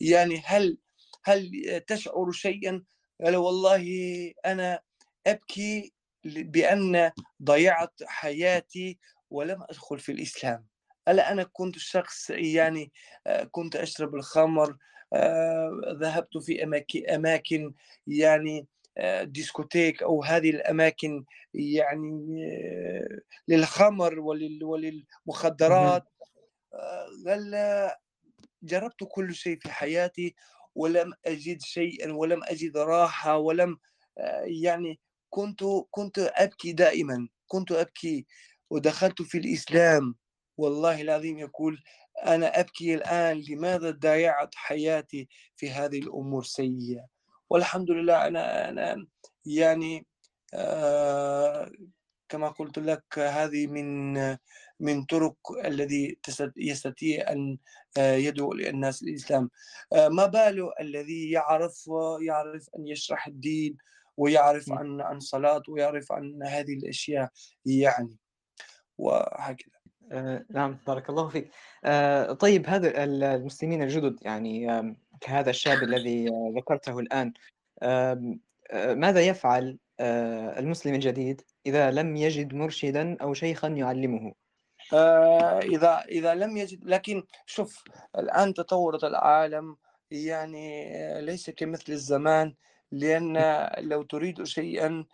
يعني 0.00 0.42
هل 0.44 0.78
هل 1.24 1.50
تشعر 1.86 2.30
شيئا؟ 2.30 2.84
قال 3.24 3.36
والله 3.36 3.84
أنا 4.46 4.80
أبكي 5.26 5.92
بأن 6.24 7.12
ضيعت 7.42 8.02
حياتي 8.04 8.98
ولم 9.30 9.62
أدخل 9.62 9.98
في 9.98 10.12
الإسلام. 10.12 10.66
ألا 11.08 11.32
أنا 11.32 11.42
كنت 11.42 11.78
شخص 11.78 12.30
يعني 12.30 12.92
كنت 13.50 13.76
أشرب 13.76 14.14
الخمر 14.14 14.76
ذهبت 16.00 16.38
في 16.38 16.64
أماكن 17.14 17.74
يعني 18.06 18.66
ديسكوتيك 19.22 20.02
أو 20.02 20.22
هذه 20.24 20.50
الأماكن 20.50 21.24
يعني 21.54 22.36
للخمر 23.48 24.20
وللمخدرات. 24.62 26.04
قال 27.26 27.90
جربت 28.62 29.04
كل 29.08 29.34
شيء 29.34 29.58
في 29.58 29.70
حياتي 29.70 30.34
ولم 30.74 31.12
أجد 31.26 31.62
شيئا 31.62 32.12
ولم 32.12 32.44
أجد 32.44 32.76
راحة 32.76 33.38
ولم 33.38 33.78
يعني 34.62 35.00
كنت 35.30 35.64
كنت 35.90 36.18
أبكي 36.18 36.72
دائما. 36.72 37.28
كنت 37.46 37.72
أبكي. 37.72 38.26
ودخلت 38.70 39.22
في 39.22 39.38
الإسلام. 39.38 40.14
والله 40.56 41.00
العظيم 41.00 41.38
يقول 41.38 41.82
أنا 42.26 42.60
أبكي 42.60 42.94
الآن 42.94 43.44
لماذا 43.48 43.90
ضيعت 43.90 44.54
حياتي 44.54 45.28
في 45.56 45.70
هذه 45.70 45.98
الأمور 45.98 46.40
السيئة 46.40 47.13
والحمد 47.50 47.90
لله 47.90 48.26
أنا 48.26 48.68
أنا 48.68 49.06
يعني 49.46 50.06
آه 50.54 51.70
كما 52.28 52.48
قلت 52.48 52.78
لك 52.78 53.18
هذه 53.18 53.66
من 53.66 54.14
من 54.80 55.04
طرق 55.04 55.36
الذي 55.64 56.18
يستطيع 56.56 57.32
أن 57.32 57.58
آه، 57.98 58.14
يدعو 58.14 58.52
الناس 58.52 59.02
للإسلام. 59.02 59.50
آه، 59.92 60.08
ما 60.08 60.26
باله 60.26 60.70
الذي 60.80 61.30
يعرف 61.30 61.84
يعرف 62.20 62.68
أن 62.78 62.86
يشرح 62.86 63.26
الدين 63.26 63.76
ويعرف 64.16 64.72
عن 64.72 65.00
عن 65.00 65.20
صلاة 65.20 65.62
ويعرف 65.68 66.12
عن 66.12 66.42
هذه 66.42 66.74
الأشياء 66.74 67.30
يعني. 67.66 68.18
وهكذا. 68.98 69.73
آه 70.12 70.44
نعم 70.50 70.78
بارك 70.86 71.10
الله 71.10 71.28
فيك. 71.28 71.50
آه 71.84 72.32
طيب 72.32 72.66
هذا 72.66 73.04
المسلمين 73.04 73.82
الجدد 73.82 74.18
يعني 74.22 74.66
كهذا 75.20 75.50
الشاب 75.50 75.82
الذي 75.82 76.28
ذكرته 76.56 76.98
الآن 76.98 77.32
آه 77.82 78.38
ماذا 78.74 79.20
يفعل 79.20 79.78
المسلم 80.58 80.94
الجديد 80.94 81.40
إذا 81.66 81.90
لم 81.90 82.16
يجد 82.16 82.54
مرشدا 82.54 83.16
أو 83.22 83.34
شيخا 83.34 83.68
يعلمه؟ 83.68 84.32
إذا 85.62 86.04
إذا 86.08 86.34
لم 86.34 86.56
يجد 86.56 86.84
لكن 86.84 87.24
شوف 87.46 87.84
الآن 88.18 88.54
تطورت 88.54 89.04
العالم 89.04 89.76
يعني 90.10 90.94
ليس 91.22 91.50
كمثل 91.50 91.92
الزمان 91.92 92.54
لأن 92.92 93.66
لو 93.78 94.02
تريد 94.02 94.42
شيئا 94.44 95.04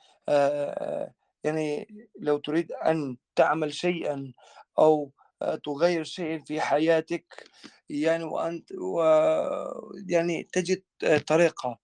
يعني 1.45 1.89
لو 2.19 2.39
تريد 2.39 2.73
أن 2.73 3.17
تعمل 3.37 3.75
شيئا 3.75 4.33
أو 4.79 5.13
تغير 5.65 6.05
شيئا 6.05 6.39
في 6.39 6.61
حياتك 6.61 7.45
يعني 7.91 8.25
وأنت 8.25 8.73
و 8.73 9.03
يعني 10.09 10.43
تجد 10.53 10.83
طريقة. 11.27 11.79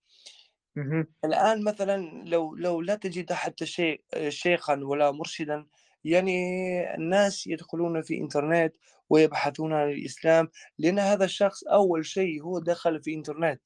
الآن 1.25 1.65
مثلا 1.65 2.23
لو 2.27 2.55
لو 2.57 2.81
لا 2.81 2.95
تجد 2.95 3.33
حتى 3.33 3.67
شيء 3.67 4.03
شيخا 4.29 4.81
ولا 4.85 5.11
مرشدا 5.11 5.67
يعني 6.05 6.33
الناس 6.95 7.47
يدخلون 7.47 8.03
في 8.03 8.19
إنترنت 8.19 8.77
ويبحثون 9.11 9.73
عن 9.73 9.91
الإسلام 9.91 10.49
لأن 10.79 10.99
هذا 10.99 11.25
الشخص 11.25 11.65
أول 11.65 12.07
شيء 12.07 12.43
هو 12.43 12.59
دخل 12.59 13.03
في 13.03 13.15
إنترنت 13.15 13.61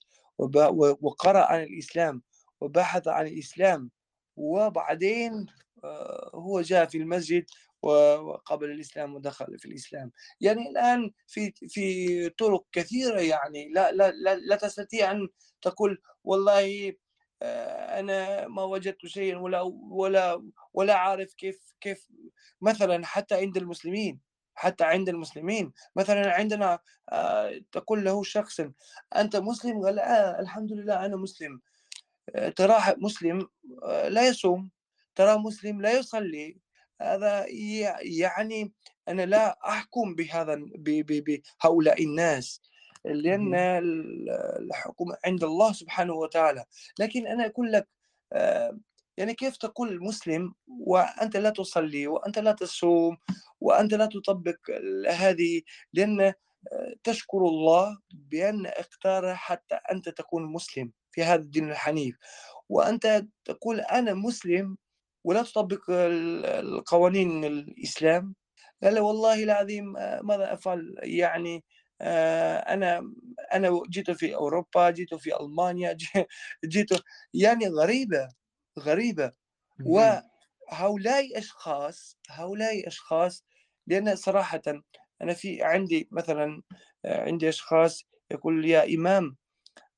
وقرأ 1.00 1.44
عن 1.52 1.62
الإسلام 1.62 2.22
وبحث 2.60 3.08
عن 3.08 3.26
الإسلام 3.26 3.90
وبعدين 4.36 5.46
آه، 5.84 6.30
هو 6.34 6.60
جاء 6.60 6.86
في 6.86 6.98
المسجد 6.98 7.44
وقبل 7.82 8.70
الإسلام 8.70 9.14
ودخل 9.14 9.58
في 9.58 9.66
الإسلام. 9.66 10.12
يعني 10.40 10.68
الآن 10.70 11.10
في 11.28 11.52
في 11.68 12.28
طرق 12.30 12.66
كثيرة 12.72 13.20
يعني 13.20 13.68
لا 13.68 13.92
لا 13.92 14.10
لا, 14.10 14.36
لا 14.36 14.56
تستطيع 14.56 15.10
أن 15.12 15.28
تقول 15.62 16.02
والله 16.24 16.92
آه، 17.42 18.00
أنا 18.00 18.48
ما 18.48 18.62
وجدت 18.64 19.06
شيئا 19.06 19.36
ولا 19.38 19.60
ولا 19.90 20.48
ولا 20.74 20.94
عارف 20.94 21.34
كيف 21.34 21.74
كيف 21.80 22.08
مثلا 22.60 23.06
حتى 23.06 23.34
عند 23.34 23.56
المسلمين 23.56 24.20
حتى 24.54 24.84
عند 24.84 25.08
المسلمين. 25.08 25.72
مثلا 25.96 26.34
عندنا 26.34 26.78
آه، 27.12 27.60
تقول 27.72 28.04
له 28.04 28.22
شخص 28.22 28.60
أنت 29.16 29.36
مسلم؟ 29.36 29.84
قال 29.84 29.98
آه 29.98 30.40
الحمد 30.40 30.72
لله 30.72 31.06
أنا 31.06 31.16
مسلم. 31.16 31.60
تراه 32.56 32.94
مسلم 32.98 33.48
لا 34.08 34.28
يصوم. 34.28 34.70
ترى 35.14 35.38
مسلم 35.38 35.80
لا 35.82 35.92
يصلي. 35.98 36.58
هذا 37.00 37.46
يعني 38.02 38.72
أنا 39.08 39.26
لا 39.26 39.58
أحكم 39.68 40.14
بهذا 40.14 40.62
بهؤلاء 40.78 42.04
الناس 42.04 42.62
لأن 43.04 43.54
الحكم 44.60 45.06
عند 45.24 45.44
الله 45.44 45.72
سبحانه 45.72 46.12
وتعالى. 46.14 46.64
لكن 46.98 47.26
أنا 47.26 47.46
أقول 47.46 47.72
لك 47.72 47.88
آه، 48.32 48.78
يعني 49.16 49.34
كيف 49.34 49.56
تقول 49.56 50.04
مسلم 50.04 50.54
وأنت 50.68 51.36
لا 51.36 51.50
تصلي 51.50 52.06
وأنت 52.06 52.38
لا 52.38 52.52
تصوم 52.52 53.16
وأنت 53.60 53.94
لا 53.94 54.06
تطبق 54.06 54.56
هذه 55.08 55.62
لأن 55.92 56.20
آه، 56.20 56.34
تشكر 57.04 57.38
الله 57.38 57.98
بأن 58.10 58.66
اختار 58.66 59.34
حتى 59.34 59.74
أنت 59.74 60.08
تكون 60.08 60.52
مسلم 60.52 60.92
في 61.12 61.22
هذا 61.22 61.40
الدين 61.40 61.70
الحنيف. 61.70 62.16
وأنت 62.68 63.26
تقول 63.44 63.80
أنا 63.80 64.14
مسلم 64.14 64.76
ولا 65.24 65.42
تطبق 65.42 65.80
القوانين 65.90 67.44
الإسلام. 67.44 68.34
قال 68.82 68.98
والله 69.00 69.44
العظيم 69.44 69.96
آه، 69.96 70.20
ماذا 70.22 70.52
أفعل؟ 70.54 70.94
يعني 71.02 71.64
آه، 72.00 72.56
أنا 72.58 73.14
أنا 73.54 73.82
جيت 73.90 74.10
في 74.10 74.34
أوروبا 74.34 74.90
جيت 74.90 75.14
في 75.14 75.36
ألمانيا 75.40 75.96
جيت 76.64 76.88
يعني 77.34 77.68
غريبة 77.68 78.28
غريبة. 78.78 79.32
وهؤلاء 79.84 81.38
أشخاص 81.38 82.18
هؤلاء 82.30 82.88
أشخاص 82.88 83.44
لأن 83.86 84.16
صراحة 84.16 84.62
أنا 85.22 85.34
في 85.34 85.62
عندي 85.62 86.08
مثلا 86.12 86.62
آه، 87.04 87.24
عندي 87.26 87.48
أشخاص 87.48 88.04
يقول 88.32 88.66
يا 88.66 88.94
إمام 88.96 89.36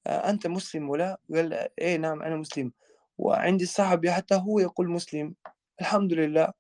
أنت 0.06 0.46
مسلم 0.46 0.90
ولا؟ 0.90 1.18
قال 1.34 1.68
إيه 1.80 1.96
نعم 1.96 2.22
أنا 2.22 2.36
مسلم. 2.36 2.72
وعندي 3.18 3.66
صاحبي 3.66 4.12
حتى 4.12 4.34
هو 4.34 4.58
يقول 4.58 4.90
مسلم 4.90 5.34
الحمد 5.80 6.12
لله. 6.12 6.52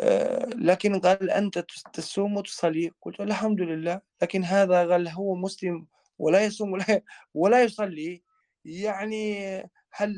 آه، 0.00 0.46
لكن 0.46 1.00
قال 1.00 1.30
أنت 1.30 1.58
تصوم 1.92 2.36
وتصلي؟ 2.36 2.90
قلت 3.02 3.20
الحمد 3.20 3.60
لله. 3.60 4.00
لكن 4.22 4.44
هذا 4.44 4.90
قال 4.90 5.08
هو 5.08 5.34
مسلم 5.34 5.86
ولا 6.18 6.44
يصوم 6.44 6.72
ولا, 6.72 7.02
ولا 7.34 7.62
يصلي. 7.62 8.22
يعني 8.64 9.58
هل 9.92 10.14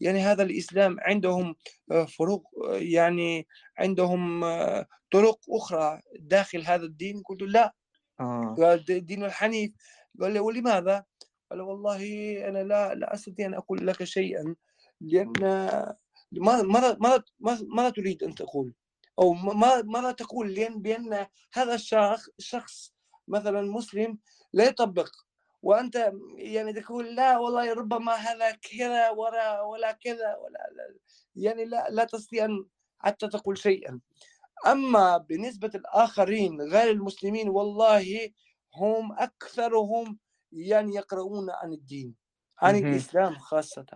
يعني 0.00 0.20
هذا 0.20 0.42
الإسلام 0.42 0.96
عندهم 1.00 1.54
آه، 1.92 2.04
فروق 2.04 2.44
يعني 2.72 3.46
عندهم 3.78 4.44
آه، 4.44 4.86
طرق 5.10 5.38
أخرى 5.50 6.00
داخل 6.20 6.66
هذا 6.66 6.84
الدين؟ 6.84 7.22
قلت 7.22 7.42
لا. 7.42 7.74
آه. 8.20 8.80
الدين 8.90 9.24
الحنيف. 9.24 9.72
قال 10.20 10.32
لي 10.32 10.40
ولماذا؟ 10.40 11.04
قال 11.50 11.60
والله 11.60 12.02
أنا 12.48 12.58
لا 12.58 12.94
لا 12.94 13.14
أستطيع 13.14 13.46
أن 13.46 13.54
أقول 13.54 13.86
لك 13.86 14.04
شيئا 14.04 14.54
لأن 15.00 15.32
ماذا 16.32 16.96
ماذا 17.00 17.24
ماذا 17.68 17.90
تريد 17.90 18.22
أن 18.22 18.34
تقول؟ 18.34 18.74
أو 19.18 19.32
ماذا 19.82 20.12
تقول 20.12 20.54
لأن 20.54 20.82
بأن 20.82 21.26
هذا 21.52 21.74
الشخص 21.74 22.28
شخص 22.38 22.92
مثلا 23.28 23.62
مسلم 23.62 24.18
لا 24.52 24.64
يطبق 24.64 25.10
وأنت 25.62 26.12
يعني 26.36 26.72
تقول 26.72 27.14
لا 27.14 27.38
والله 27.38 27.72
ربما 27.72 28.12
هذا 28.12 28.50
كذا 28.50 29.10
ولا 29.10 29.60
ولا 29.62 29.92
كذا 29.92 30.36
ولا 30.36 30.70
لا 30.76 30.98
يعني 31.36 31.64
لا 31.64 31.86
لا 31.90 32.04
تستطيع 32.04 32.44
أن 32.44 32.64
حتى 32.98 33.28
تقول 33.28 33.58
شيئا 33.58 34.00
أما 34.66 35.16
بالنسبة 35.16 35.70
الآخرين 35.74 36.60
غير 36.60 36.90
المسلمين 36.90 37.48
والله 37.48 38.30
هم 38.76 39.12
أكثرهم 39.12 40.18
يعني 40.52 40.94
يقرؤون 40.94 41.50
عن 41.50 41.72
الدين 41.72 42.14
عن 42.62 42.76
الإسلام 42.76 43.34
خاصة 43.34 43.86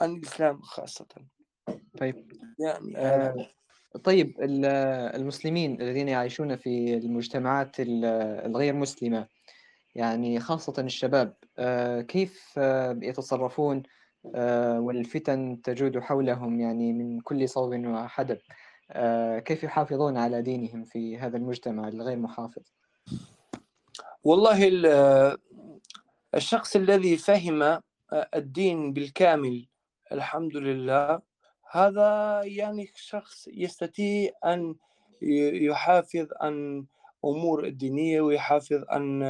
عن 0.00 0.16
الإسلام 0.16 0.62
خاصة. 0.62 1.06
طيب. 1.98 2.32
يعني 2.58 2.96
آه 2.96 3.50
طيب 4.04 4.36
المسلمين 4.40 5.82
الذين 5.82 6.08
يعيشون 6.08 6.56
في 6.56 6.94
المجتمعات 6.94 7.76
الغير 7.78 8.74
مسلمة 8.74 9.28
يعني 9.94 10.40
خاصة 10.40 10.74
الشباب 10.78 11.36
آه 11.58 12.00
كيف 12.00 12.54
آه 12.58 12.98
يتصرفون؟ 13.02 13.82
آه 14.34 14.80
والفتن 14.80 15.62
تجود 15.62 15.98
حولهم 15.98 16.60
يعني 16.60 16.92
من 16.92 17.20
كل 17.20 17.48
صوب 17.48 17.86
وحدب 17.86 18.38
كيف 19.44 19.64
يحافظون 19.64 20.16
على 20.16 20.42
دينهم 20.42 20.84
في 20.84 21.18
هذا 21.18 21.36
المجتمع 21.36 21.88
الغير 21.88 22.16
محافظ؟ 22.16 22.62
والله 24.24 24.68
الشخص 26.34 26.76
الذي 26.76 27.16
فهم 27.16 27.62
آه، 27.62 27.80
الدين 28.34 28.92
بالكامل 28.92 29.66
الحمد 30.12 30.56
لله 30.56 31.20
هذا 31.70 32.40
يعني 32.44 32.92
شخص 32.96 33.48
يستطيع 33.48 34.30
أن 34.44 34.74
يحافظ 35.22 36.26
عن 36.40 36.86
أمور 37.24 37.64
الدينية 37.64 38.20
ويحافظ 38.20 38.84
عن 38.88 39.22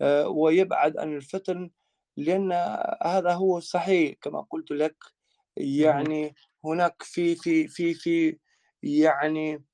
آه، 0.00 0.28
ويبعد 0.28 0.98
عن 0.98 1.16
الفتن 1.16 1.70
لأن 2.16 2.52
هذا 3.02 3.32
هو 3.32 3.58
الصحيح 3.58 4.14
كما 4.20 4.46
قلت 4.50 4.70
لك 4.70 4.96
يعني 5.56 6.34
هناك 6.64 7.02
في 7.02 7.34
في 7.34 7.68
في 7.68 7.94
في 7.94 8.38
يعني 8.82 9.64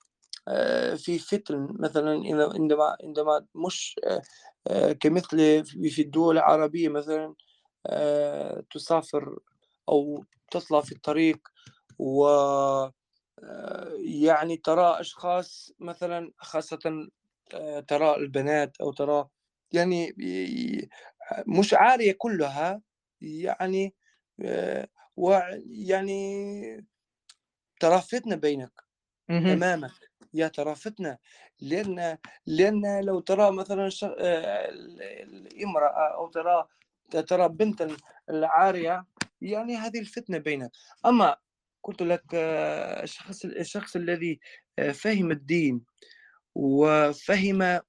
آه، 0.49 0.95
في 0.95 1.19
فتن. 1.19 1.69
مثلا 1.71 2.23
عندما 2.55 2.97
عندما 3.05 3.47
مش 3.55 4.01
كمثل 5.01 5.65
في 5.91 6.03
الدول 6.03 6.39
العربية 6.39 6.89
مثلا 6.89 7.35
آه، 7.87 8.65
تسافر 8.71 9.39
أو 9.89 10.25
تطلع 10.51 10.81
في 10.81 10.93
الطريق 10.93 11.39
و 11.99 12.27
يعني 13.99 14.57
ترى 14.57 15.01
أشخاص 15.01 15.73
مثلا 15.79 16.33
خاصة 16.39 17.09
ترى 17.89 18.17
البنات 18.17 18.77
أو 18.81 18.93
ترى 18.93 19.29
يعني 19.73 20.15
مش 21.47 21.75
عارية 21.75 22.13
كلها 22.19 22.83
يعني 23.21 23.95
ويعني 25.17 26.87
ترى 27.81 28.01
فتنة 28.03 28.37
بينك 28.37 28.73
أمامك 29.51 29.93
يا 30.35 30.49
ترى 30.49 30.75
فتنة 30.75 31.19
لأن 31.61 32.19
لأن 32.47 33.05
لو 33.05 33.21
ترى 33.21 33.53
مثلا 33.53 33.91
آه، 34.05 34.69
الامرأة 35.23 36.15
أو 36.15 36.29
ترى 36.29 36.67
ترى 37.11 37.49
بنت 37.49 37.89
العارية 38.31 39.05
يعني 39.41 39.77
هذه 39.77 40.01
الفتنة 40.01 40.39
بينك. 40.39 40.71
أما 41.07 41.37
قلت 41.83 42.03
لك 42.03 42.25
آه، 42.35 43.03
الشخص 43.03 43.45
الشخص 43.45 43.97
الذي 43.97 44.41
آه، 44.79 44.93
فهم 44.93 45.31
الدين 45.31 45.81
وفهم 46.55 47.81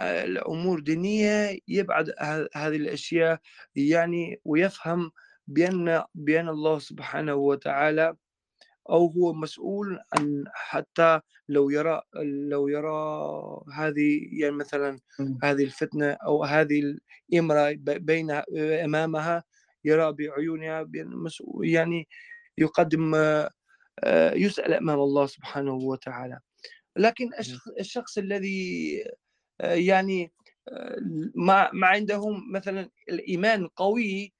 الأمور 0.00 0.78
الدينية 0.78 1.58
يبعد 1.68 2.14
هذه 2.54 2.76
الأشياء 2.76 3.40
يعني 3.76 4.40
ويفهم 4.44 5.10
بأن 5.46 6.04
بأن 6.14 6.48
الله 6.48 6.78
سبحانه 6.78 7.34
وتعالى 7.34 8.16
أو 8.90 9.06
هو 9.06 9.32
مسؤول 9.32 9.98
عن 10.12 10.44
حتى 10.54 11.20
لو 11.48 11.70
يرى 11.70 12.02
لو 12.48 12.68
يرى 12.68 13.22
هذه 13.74 14.28
يعني 14.32 14.56
مثلا 14.56 14.98
هذه 15.42 15.64
الفتنة 15.64 16.10
أو 16.10 16.44
هذه 16.44 16.96
الإمرأة 17.32 17.74
بين 17.78 18.30
أمامها 18.84 19.44
يرى 19.84 20.12
بعيونها 20.12 20.88
يعني 21.62 22.08
يقدم 22.58 23.14
آه، 24.04 24.34
يسأل 24.34 24.72
أمام 24.74 24.98
الله 25.00 25.26
سبحانه 25.26 25.74
وتعالى. 25.74 26.38
لكن 26.96 27.30
الشخص 27.80 28.18
الذي 28.18 29.04
آه، 29.60 29.74
يعني 29.74 30.32
آه، 30.68 30.96
ما 31.34 31.70
ما 31.72 31.86
عندهم 31.86 32.52
مثلا 32.52 32.90
الإيمان 33.08 33.68
قوي 33.68 34.32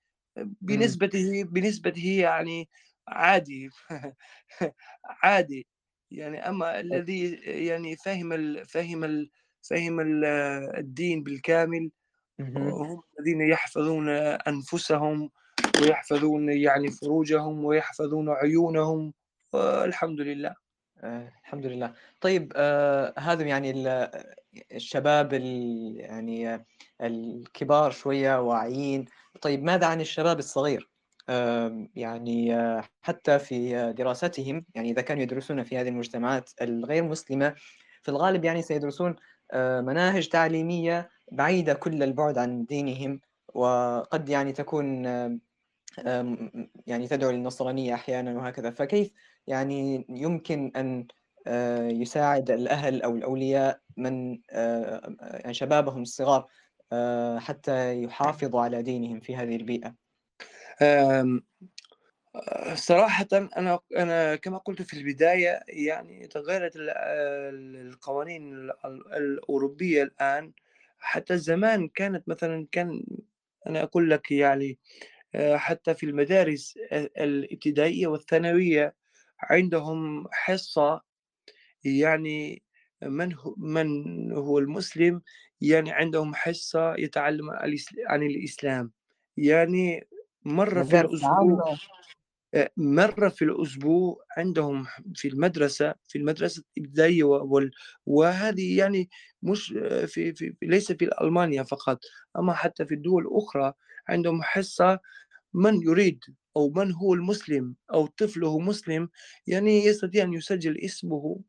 بنسبته 0.60 1.44
بنسبته 1.44 2.08
يعني 2.08 2.68
عادي. 3.08 3.70
عادي. 5.22 5.66
يعني 6.10 6.48
أما 6.48 6.80
الذي 6.80 7.32
يعني 7.44 7.96
فهم 7.96 8.32
ال 8.32 8.66
فهم 8.66 9.04
ال 9.04 9.30
فهم 9.62 10.00
ال 10.00 10.24
الدين 10.78 11.22
بالكامل 11.22 11.90
هم 12.40 13.02
الذين 13.18 13.40
يحفظون 13.40 14.08
أنفسهم 14.48 15.30
ويحفظون 15.80 16.48
يعني 16.52 16.90
فروجهم 16.90 17.64
ويحفظون 17.64 18.30
عيونهم 18.30 19.14
والحمد 19.52 20.20
لله. 20.20 20.54
آه، 21.00 21.32
الحمد 21.44 21.66
لله. 21.66 21.94
طيب 22.20 22.52
آه 22.56 23.14
هذا 23.18 23.42
يعني 23.42 23.70
ال- 23.70 24.10
الشباب 24.72 25.34
ال- 25.34 25.96
يعني 25.96 26.64
الكبار 27.00 27.90
شوية 27.90 28.40
واعيين. 28.40 29.04
طيب 29.42 29.62
ماذا 29.62 29.86
عن 29.86 30.00
الشباب 30.00 30.38
الصغير؟ 30.38 30.91
يعني 31.94 32.56
آه 32.56 32.84
حتى 33.02 33.38
في 33.38 33.76
آه، 33.76 33.90
دراستهم 33.90 34.64
يعني 34.74 34.90
إذا 34.90 35.02
كانوا 35.02 35.22
يدرسون 35.22 35.62
في 35.64 35.78
هذه 35.78 35.88
المجتمعات 35.88 36.50
الغير 36.62 37.04
مسلمة 37.04 37.54
في 38.02 38.08
الغالب 38.08 38.44
يعني 38.44 38.62
سيدرسون 38.62 39.16
آه 39.52 39.80
مناهج 39.80 40.28
تعليمية 40.28 41.10
بعيدة 41.32 41.74
كل 41.74 42.02
البعد 42.02 42.38
عن 42.38 42.64
دينهم 42.64 43.20
وقد 43.54 44.28
يعني 44.28 44.52
تكون 44.52 45.04
يعني 46.86 47.08
تدعو 47.08 47.30
للنصرانية 47.30 47.94
أحيانا 47.94 48.32
وهكذا. 48.38 48.70
فكيف 48.70 49.10
يعني 49.46 50.06
يمكن 50.08 50.72
أن 50.76 51.06
يساعد 52.00 52.50
الأهل 52.50 53.02
أو 53.02 53.16
الأولياء 53.16 53.80
من 53.96 54.38
يعني 55.20 55.54
شبابهم 55.54 56.02
الصغار 56.02 56.46
حتى 57.38 58.02
يحافظوا 58.02 58.60
على 58.60 58.82
دينهم 58.82 59.20
في 59.20 59.36
هذه 59.36 59.56
البيئة؟ 59.56 60.01
صراحة 62.74 63.26
أنا 63.32 63.80
أنا 63.96 64.36
كما 64.36 64.58
قلت 64.58 64.82
في 64.82 64.94
البداية 64.94 65.60
يعني 65.68 66.26
تغيرت 66.26 66.76
ال- 66.76 66.90
القوانين 67.88 68.54
ال- 68.54 68.72
الأوروبية 69.16 70.02
الآن. 70.02 70.52
حتى 70.98 71.38
زمان 71.38 71.88
كانت 71.88 72.28
مثلا 72.28 72.66
كان 72.72 73.04
أنا 73.66 73.82
أقول 73.82 74.10
لك 74.10 74.32
يعني 74.32 74.78
آه، 75.34 75.56
حتى 75.56 75.94
في 75.94 76.06
المدارس 76.06 76.74
ال- 76.92 77.18
الابتدائية 77.18 78.06
والثانوية 78.06 78.94
عندهم 79.40 80.26
حصة 80.32 81.02
يعني 81.84 82.62
من 83.02 83.34
هو 83.34 83.54
من 83.58 84.32
هو 84.32 84.58
المسلم 84.58 85.22
يعني 85.60 85.92
عندهم 85.92 86.34
حصة 86.34 86.94
يتعلم 86.94 87.50
عن 88.06 88.22
الإسلام. 88.22 88.92
يعني 89.36 90.08
مرة 90.44 90.82
في 90.82 90.96
الأسبوع 91.00 91.76
آه، 92.54 92.70
مرة 92.76 93.28
في 93.28 93.44
الأسبوع 93.44 94.24
عندهم 94.36 94.86
في 95.14 95.28
المدرسة 95.28 95.94
في 96.08 96.18
المدرسة 96.18 96.62
الابتدائية 96.78 97.24
وال- 97.24 97.70
وهذه 98.06 98.78
يعني 98.78 99.10
مش 99.42 99.74
آه، 99.78 100.04
في, 100.06 100.34
في 100.34 100.56
ليس 100.62 100.92
في 100.92 101.10
ألمانيا 101.22 101.62
فقط 101.62 102.00
أما 102.38 102.54
حتى 102.54 102.86
في 102.86 102.94
الدول 102.94 103.26
الأخرى 103.26 103.72
عندهم 104.08 104.42
حصة 104.42 105.00
من 105.54 105.82
يريد 105.82 106.20
أو 106.56 106.70
من 106.70 106.92
هو 106.92 107.14
المسلم 107.14 107.76
أو 107.94 108.06
طفله 108.06 108.58
مسلم 108.58 109.08
يعني 109.46 109.84
يستطيع 109.84 110.24
أن 110.24 110.32
يسجل 110.34 110.78
اسمه 110.78 111.40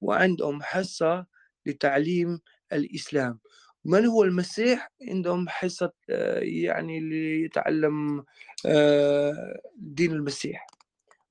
وعندهم 0.00 0.62
حصة 0.62 1.26
لتعليم 1.66 2.40
الإسلام. 2.72 3.40
من 3.84 4.06
هو 4.06 4.22
المسيح 4.24 4.88
عندهم 5.08 5.48
حصة 5.48 5.92
يعني 6.38 7.00
ليتعلم 7.00 8.24
آه، 8.66 9.60
دين 9.76 10.12
المسيح. 10.12 10.66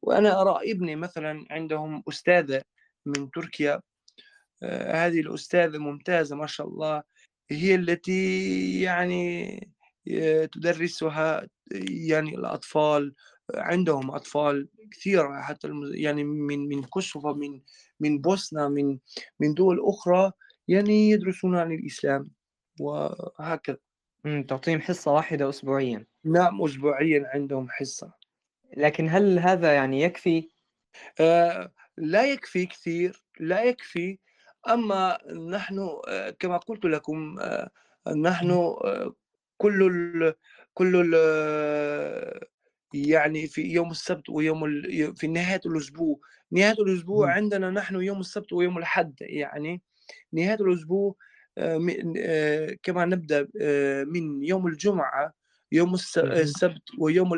وأنا 0.02 0.42
أرى 0.42 0.72
ابني 0.72 0.96
مثلا 0.96 1.46
عندهم 1.52 2.04
أستاذة 2.10 2.62
من 3.06 3.32
تركيا 3.32 3.82
آه، 4.64 5.08
هذه 5.08 5.20
الأستاذة 5.20 5.78
ممتازة 5.78 6.36
ما 6.36 6.48
شاء 6.48 6.68
الله 6.68 7.04
هي 7.52 7.76
التي 7.76 8.82
يعني 8.82 9.72
آه، 10.12 10.46
تدرسها 10.46 11.48
يعني 11.90 12.36
الأطفال 12.36 13.14
عندهم 13.56 14.12
أطفال 14.12 14.70
كثيرة 14.92 15.42
حتى 15.42 15.70
يعني 15.94 16.24
من 16.24 16.68
من 16.70 16.84
كوسوفا 16.84 17.34
من 17.34 17.62
من 18.00 18.22
بوسنا 18.22 18.68
من 18.70 19.00
من 19.40 19.54
دول 19.54 19.80
أخرى 19.84 20.32
يعني 20.68 21.10
يدرسون 21.10 21.58
عن 21.58 21.72
الإسلام. 21.72 22.32
وهكذا. 22.82 23.78
مم، 24.26 24.44
تعطيهم 24.44 24.82
حصة 24.82 25.12
واحدة 25.14 25.50
أسبوعيا. 25.50 26.06
نعم 26.26 26.62
أسبوعيا 26.62 27.24
عندهم 27.34 27.70
حصة. 27.70 28.14
لكن 28.78 29.10
هل 29.10 29.40
هذا 29.40 29.74
يعني 29.74 30.02
يكفي؟ 30.02 30.50
آه، 31.20 31.72
لا 31.98 32.26
يكفي 32.26 32.66
كثير 32.66 33.24
لا 33.40 33.64
يكفي. 33.64 34.20
أما 34.70 35.18
نحن 35.52 35.80
آه، 36.08 36.30
كما 36.30 36.58
قلت 36.58 36.86
لكم 36.86 37.40
آه، 37.40 37.70
نحن 38.18 38.52
آه، 38.52 39.16
كل 39.58 39.84
ال 39.84 40.34
كل 40.74 40.96
ال 40.96 41.14
يعني 42.94 43.48
في 43.48 43.62
يوم 43.62 43.92
السبت 43.92 44.30
ويوم 44.30 44.66
ال 44.66 45.16
في 45.16 45.28
نهاية 45.28 45.62
الأسبوع. 45.66 46.20
نهاية 46.52 46.76
الأسبوع. 46.80 47.32
عندنا 47.34 47.70
نحن 47.70 47.96
يوم 47.96 48.20
السبت 48.20 48.54
ويوم 48.54 48.78
الأحد 48.78 49.16
يعني 49.22 49.82
نهاية 50.34 50.56
الأسبوع 50.62 51.16
كما 52.84 53.06
نبدأ 53.06 53.48
آه، 53.62 54.04
من 54.04 54.44
يوم 54.44 54.68
الجمعة 54.68 55.34
يوم. 55.72 55.96
السبت 56.34 56.82
ويوم 57.00 57.34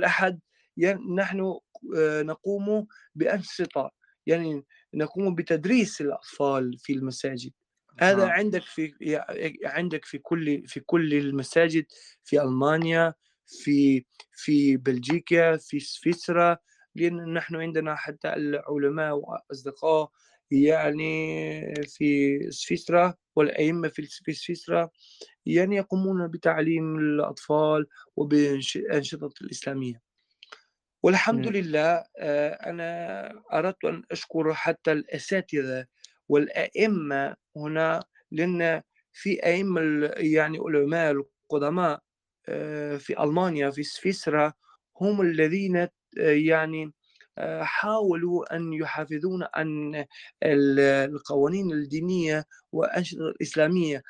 يعني 0.77 1.15
نحن 1.15 1.59
آه، 1.97 2.21
نقوم 2.21 2.87
بأنشطة 3.15 3.91
يعني 4.25 4.63
نقوم 4.93 5.35
بتدريس 5.35 6.01
الأطفال 6.01 6.77
في 6.77 6.93
المساجد 6.93 7.51
هذا 7.99 8.23
آه. 8.23 8.27
عندك 8.27 8.63
في 8.63 8.93
عندك 9.65 10.05
في 10.05 10.17
كل 10.17 10.67
في 10.67 10.79
كل 10.79 11.13
المساجد 11.13 11.85
في 12.23 12.41
ألمانيا 12.41 13.13
في 13.47 14.05
في 14.31 14.77
بلجيكا 14.77 15.57
في 15.57 15.79
سويسرا 15.79 16.57
لأن 16.95 17.33
نحن 17.33 17.55
عندنا 17.55 17.95
حتى 17.95 18.33
العلماء 18.33 19.15
وأصدقاء 19.15 20.11
يعني 20.53 21.75
في 21.87 22.39
سويسرا 22.51 23.13
والأئمة 23.35 23.87
في 23.87 24.33
سويسرا 24.33 24.89
يعني 25.45 25.75
يقومون 25.75 26.27
بتعليم 26.27 26.99
الأطفال 26.99 27.87
وبأنشطة 28.15 29.31
الإسلامية 29.41 30.01
والحمد. 31.03 31.47
لله 31.47 32.05
آه، 32.19 32.49
أنا 32.49 33.43
أردت 33.53 33.85
أن 33.85 34.03
أشكر 34.11 34.53
حتى 34.53 34.91
الأساتذة 34.91 35.85
والأئمة 36.29 37.35
هنا 37.57 38.03
لأن 38.31 38.81
في 39.13 39.45
أئمة 39.45 39.81
يعني 40.17 40.57
علماء 40.59 41.11
القدماء 41.11 41.99
آه، 42.49 42.97
في 42.97 43.23
ألمانيا 43.23 43.69
في 43.71 43.83
سويسرا 43.83 44.53
هم 45.01 45.21
الذين 45.21 45.77
آه، 45.77 45.89
يعني 46.19 46.93
حاولوا 47.61 48.55
أن 48.55 48.73
يحافظون 48.73 49.47
عن 49.53 49.95
ال- 50.43 50.79
القوانين 51.13 51.71
الدينية 51.71 52.45
والأنشطة 52.71 53.27
الإسلامية. 53.27 54.03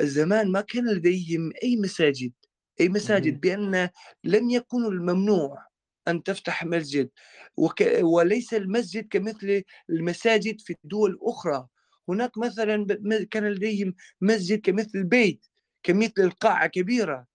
زمان 0.00 0.52
ما 0.52 0.60
كان 0.60 0.88
لديهم 0.88 1.52
أي 1.62 1.76
مساجد 1.76 2.32
أي 2.80 2.88
مساجد. 2.88 3.40
بأن 3.40 3.88
لم 4.24 4.50
يكن 4.50 4.84
الممنوع 4.84 5.66
أن 6.08 6.22
تفتح 6.22 6.64
مسجد 6.64 7.10
وك... 7.56 7.84
وليس 8.00 8.54
المسجد 8.54 9.08
كمثل 9.08 9.62
المساجد 9.90 10.60
في 10.60 10.74
الدول 10.84 11.10
الأخرى. 11.10 11.66
هناك 12.08 12.38
مثلا 12.38 12.86
كان 13.30 13.48
لديهم 13.48 13.94
مسجد 14.20 14.60
كمثل 14.60 14.90
البيت 14.94 15.46
كمثل 15.82 16.12
القاعة 16.18 16.66
كبيرة 16.66 17.26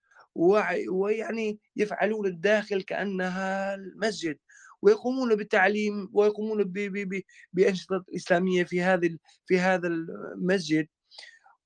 ويعني 0.89 1.59
يفعلون 1.75 2.25
الداخل 2.25 2.81
كأنها 2.81 3.75
المسجد. 3.75 4.37
ويقومون 4.82 5.36
بالتعليم 5.36 6.09
ويقومون 6.13 6.63
ب... 6.63 6.73
ب... 6.73 7.15
ب... 7.15 7.21
بأنشطة 7.53 8.05
إسلامية 8.15 8.63
في 8.63 8.82
هذا 8.82 9.09
في 9.45 9.59
هذا 9.59 9.88
المسجد. 9.88 10.88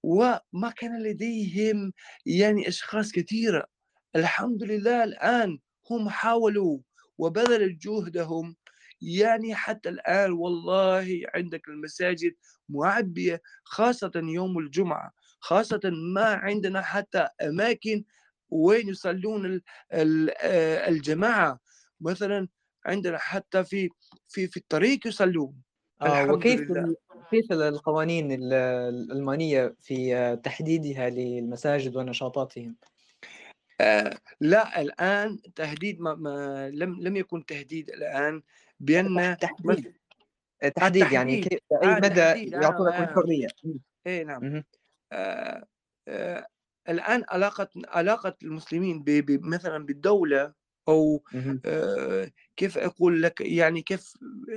وما 0.03 0.73
كان 0.77 1.03
لديهم 1.03 1.93
يعني 2.25 2.67
أشخاص 2.67 3.11
كثيرة. 3.11 3.65
الحمد 4.15 4.63
لله 4.63 5.03
الآن 5.03 5.59
هم 5.91 6.09
حاولوا 6.09 6.79
وبذلوا 7.17 7.77
جهدهم. 7.81 8.55
يعني 9.01 9.55
حتى 9.55 9.89
الآن 9.89 10.31
والله 10.31 11.21
عندك 11.35 11.67
المساجد 11.67 12.35
معبية 12.69 13.41
خاصة 13.63 14.11
يوم 14.15 14.59
الجمعة 14.59 15.11
خاصة 15.39 15.81
ما 16.15 16.25
عندنا 16.25 16.81
حتى 16.81 17.27
أماكن 17.41 18.03
وين 18.49 18.89
يصلون 18.89 19.61
آه، 19.91 20.89
الجماعة. 20.89 21.59
مثلا 22.01 22.47
عندنا 22.85 23.17
حتى 23.17 23.63
في 23.63 23.89
في 24.27 24.47
في 24.47 24.57
الطريق 24.57 25.07
يصلون. 25.07 25.53
آه 26.01 26.31
وكيف 26.31 26.61
لله. 26.61 26.95
كيف 27.31 27.51
القوانين 27.51 28.31
ال- 28.31 28.53
الألمانية 28.93 29.75
في 29.81 30.15
آه، 30.15 30.35
تحديدها 30.35 31.09
للمساجد 31.09 31.95
ونشاطاتهم؟ 31.95 32.75
آه 33.81 34.17
لا 34.41 34.81
الآن 34.81 35.39
تهديد 35.55 36.01
ما, 36.01 36.15
ما 36.15 36.69
لم 36.69 36.99
لم 37.01 37.15
يكن 37.15 37.45
تهديد 37.45 37.89
الآن 37.89 38.41
بأن 38.79 39.37
تحديد 39.37 39.93
تحديد. 40.75 41.11
يعني 41.11 41.41
كيف 41.41 41.59
أي 41.83 41.87
آه 41.89 41.95
مدى 41.95 42.09
تحديد 42.09 42.55
آه 42.55 42.59
آه. 42.65 43.03
الحرية؟ 43.03 43.47
إيه 44.07 44.23
نعم. 44.23 44.63
آه 45.11 45.65
آه 46.07 46.47
الآن 46.89 47.23
علاقة 47.29 47.69
علاقة 47.87 48.35
المسلمين 48.43 49.03
ب- 49.03 49.09
ب- 49.09 49.43
مثلا 49.45 49.85
بالدولة 49.85 50.53
أو 50.87 51.23
كيف 52.57 52.77
أقول 52.77 53.23
لك؟ 53.23 53.41
يعني 53.41 53.81
كيف 53.81 54.13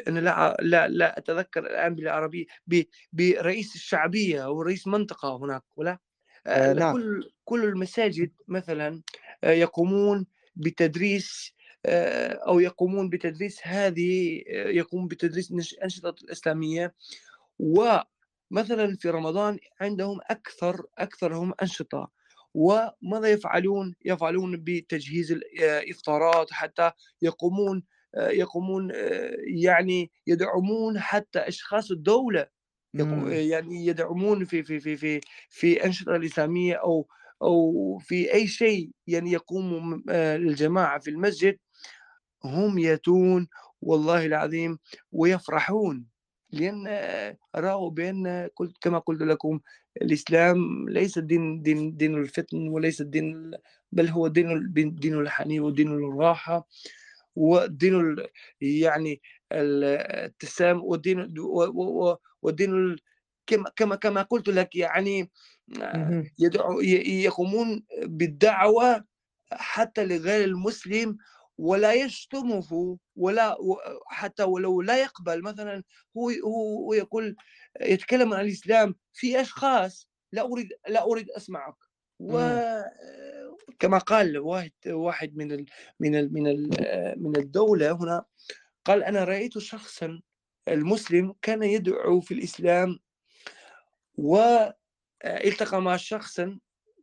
أنا 0.09 0.21
لا 0.21 0.57
لا 0.61 0.89
لا 0.89 1.19
أتذكر 1.19 1.61
الآن 1.67 1.95
بالعربية 1.95 2.45
ب- 2.67 2.83
برئيس 3.13 3.75
الشعبية 3.75 4.45
أو 4.45 4.63
رئيس 4.63 4.87
منطقة 4.87 5.37
هناك 5.37 5.63
ولا؟ 5.77 5.99
آه، 6.47 6.73
نعم. 6.73 6.93
كل 6.93 7.31
كل 7.45 7.65
المساجد 7.65 8.33
مثلا 8.49 9.03
يقومون 9.45 10.27
بتدريس 10.57 11.53
أو 12.49 12.61
يقومون 12.61 13.09
بتدريس 13.09 13.61
هذه 13.63 14.43
يقوم 14.49 15.09
بتدريس 15.09 15.53
نش- 15.53 15.73
الانشطه 15.73 16.15
الإسلامية. 16.25 16.95
ومثلا 17.59 18.97
في 19.01 19.11
رمضان 19.11 19.59
عندهم 19.81 20.21
أكثر 20.31 20.87
أكثرهم 20.99 21.53
أنشطة. 21.63 22.11
وماذا 22.57 23.29
يفعلون؟ 23.29 23.95
يفعلون 24.05 24.57
بتجهيز 24.57 25.33
الافطارات 25.33 26.53
حتى 26.53 26.91
يقومون 27.23 27.83
آه، 28.15 28.29
يقومون 28.29 28.93
آه، 28.95 29.37
يعني 29.47 30.11
يدعمون 30.27 31.01
حتى 31.01 31.39
أشخاص 31.39 31.91
الدولة. 31.91 32.47
يعني 33.31 33.87
يدعمون 33.87 34.45
في 34.45 34.63
في 34.63 34.81
في 34.81 34.97
في 34.97 35.21
في 35.51 35.85
أنشطة 35.85 36.17
الإسلامية 36.17 36.75
أو 36.75 37.09
أو 37.43 37.99
في 37.99 38.35
أي 38.35 38.47
شيء 38.47 38.91
يعني 39.07 39.33
يقوم 39.33 40.05
آه، 40.11 40.37
الجماعة 40.37 40.99
في 40.99 41.11
المسجد 41.11 41.59
هم 42.45 42.79
يأتون 42.79 43.49
والله 43.83 44.27
العظيم 44.27 44.79
ويفرحون 45.13 46.07
لأن 46.51 46.85
آه، 46.89 47.37
رأوا 47.57 47.91
بأن 47.91 48.49
قلت 48.57 48.77
كما 48.81 48.99
قلت 48.99 49.23
لكم 49.23 49.61
الإسلام 50.03 50.89
ليس 50.89 51.19
دين 51.19 51.63
دين 51.63 51.97
دين 51.97 52.15
الفتن 52.15 52.69
وليس 52.69 53.03
دين 53.03 53.51
بل 53.93 54.09
هو 54.09 54.29
دين 54.29 54.73
دين 54.95 55.15
الحنين 55.21 55.61
ودين 55.61 55.89
الراحة 55.89 56.69
ودين 57.37 58.17
يعني 58.61 59.21
ال- 59.53 59.85
التسامح 60.25 60.83
ودين 60.83 61.35
ودين 62.43 62.97
كما 63.47 63.71
كما 63.77 63.97
كما 63.97 64.23
قلت 64.23 64.49
لك 64.49 64.77
يعني. 64.77 65.31
يدعو 66.39 66.81
يقومون 66.81 67.83
بالدعوة 68.03 69.05
حتى 69.53 70.05
لغير 70.05 70.45
المسلم 70.45 71.17
ولا 71.59 71.93
يشتمه 71.93 72.99
ولا 73.17 73.57
حتى 74.07 74.43
ولو 74.43 74.83
لا 74.83 75.03
يقبل 75.03 75.43
مثلا 75.43 75.83
هو 76.17 76.31
هو 76.31 76.95
يقول 76.95 77.37
يتكلم 77.81 78.35
عن 78.35 78.45
الإسلام 78.45 78.95
في 79.13 79.41
أشخاص 79.41 80.09
لا 80.33 80.43
أريد 80.43 80.73
لا 80.89 81.03
أريد 81.05 81.31
أسمعك 81.31 81.75
وكما 82.21 83.99
قال 83.99 84.39
واحد 84.39 84.73
واحد 84.87 85.37
من 85.37 85.53
ال 85.53 85.67
من 86.01 86.15
ال 86.15 86.33
من 86.33 86.47
ال 86.47 86.69
من 87.23 87.37
الدولة 87.37 87.93
هنا 87.93 88.25
قال 88.85 89.05
أنا 89.05 89.25
رأيت 89.25 89.59
شخصا 89.59 90.21
المسلم 90.69 91.35
كان 91.43 91.63
يدعو 91.63 92.21
في 92.21 92.35
الإسلام 92.35 92.99
والتقى 94.19 95.83
مع 95.83 95.97
شخص 95.97 96.41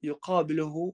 يقابله. 0.03 0.93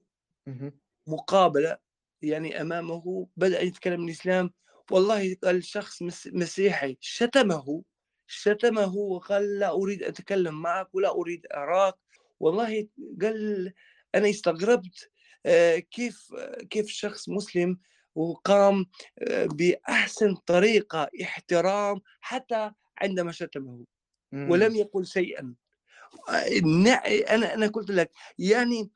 مقابلة 1.06 1.78
يعني 2.22 2.60
أمامه 2.60 3.26
بدأ 3.36 3.60
يتكلم 3.62 4.04
الإسلام. 4.04 4.50
والله 4.90 5.36
قال 5.44 5.64
شخص 5.64 6.02
مس- 6.02 6.28
مسيحي 6.32 6.96
شتمه 7.00 7.82
شتمه 8.26 8.94
وقال 8.96 9.58
لا 9.58 9.70
أريد 9.70 10.02
أتكلم 10.02 10.62
معك 10.62 10.94
ولا 10.94 11.10
أريد 11.10 11.46
أراك. 11.54 11.94
والله 12.40 12.88
قال 13.22 13.72
أنا 14.14 14.30
استغربت 14.30 15.10
آه، 15.46 15.78
كيف 15.78 16.34
كيف 16.70 16.88
شخص 16.88 17.28
مسلم 17.28 17.78
وقام 18.14 18.86
آه، 19.18 19.46
بأحسن 19.46 20.34
طريقة 20.34 21.10
احترام 21.22 22.00
حتى 22.20 22.72
عندما 22.98 23.32
شتمه. 23.32 23.84
ولم 24.50 24.76
يقل 24.76 25.06
شيئا. 25.06 25.54
نع- 26.62 27.06
أنا 27.30 27.54
أنا 27.54 27.66
قلت 27.66 27.90
لك 27.90 28.10
يعني 28.38 28.90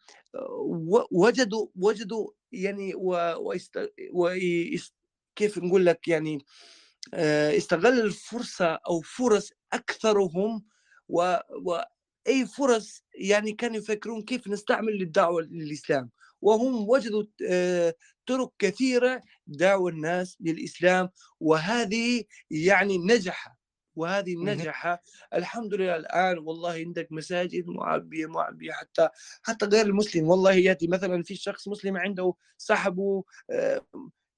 وجدوا 1.10 1.66
وجدوا 1.76 2.30
يعني 2.62 2.94
و 2.94 3.34
ويست 3.48 3.92
ويست 4.12 4.94
كيف 5.36 5.58
نقول 5.58 5.86
لك 5.86 6.08
يعني 6.08 6.38
آه، 7.14 7.56
استغل 7.56 8.00
الفرصة 8.00 8.78
أو 8.88 9.00
فرص 9.00 9.50
أكثرهم 9.72 10.64
و 11.08 11.36
واي 11.50 12.46
فرص 12.56 13.04
يعني 13.14 13.52
كانوا 13.52 13.76
يفكرون 13.76 14.22
كيف 14.22 14.48
نستعمل 14.48 14.92
للدعوة 14.92 15.42
للإسلام. 15.42 16.10
وهم 16.42 16.88
وجدوا 16.88 17.24
آه، 17.48 17.94
طرق 18.26 18.52
كثيرة 18.58 19.22
دعوا 19.46 19.90
الناس 19.90 20.36
للإسلام 20.40 21.08
وهذه 21.40 22.24
يعني 22.50 22.98
نجح 22.98 23.56
وهذه. 23.96 24.34
نجح 24.36 24.98
الحمد 25.34 25.74
لله 25.74 25.96
الآن 25.96 26.38
والله 26.38 26.72
عندك 26.72 27.08
مساجد 27.12 27.66
معبية 27.66 28.26
معبية 28.26 28.72
حتى 28.72 29.08
حتى 29.42 29.66
غير 29.66 29.86
المسلم. 29.86 30.28
والله 30.28 30.52
ياتي 30.52 30.86
مثلا 30.86 31.22
في 31.22 31.36
شخص 31.36 31.68
مسلم 31.68 31.96
عنده 31.96 32.34
صاحبه 32.58 33.24
آه، 33.50 33.86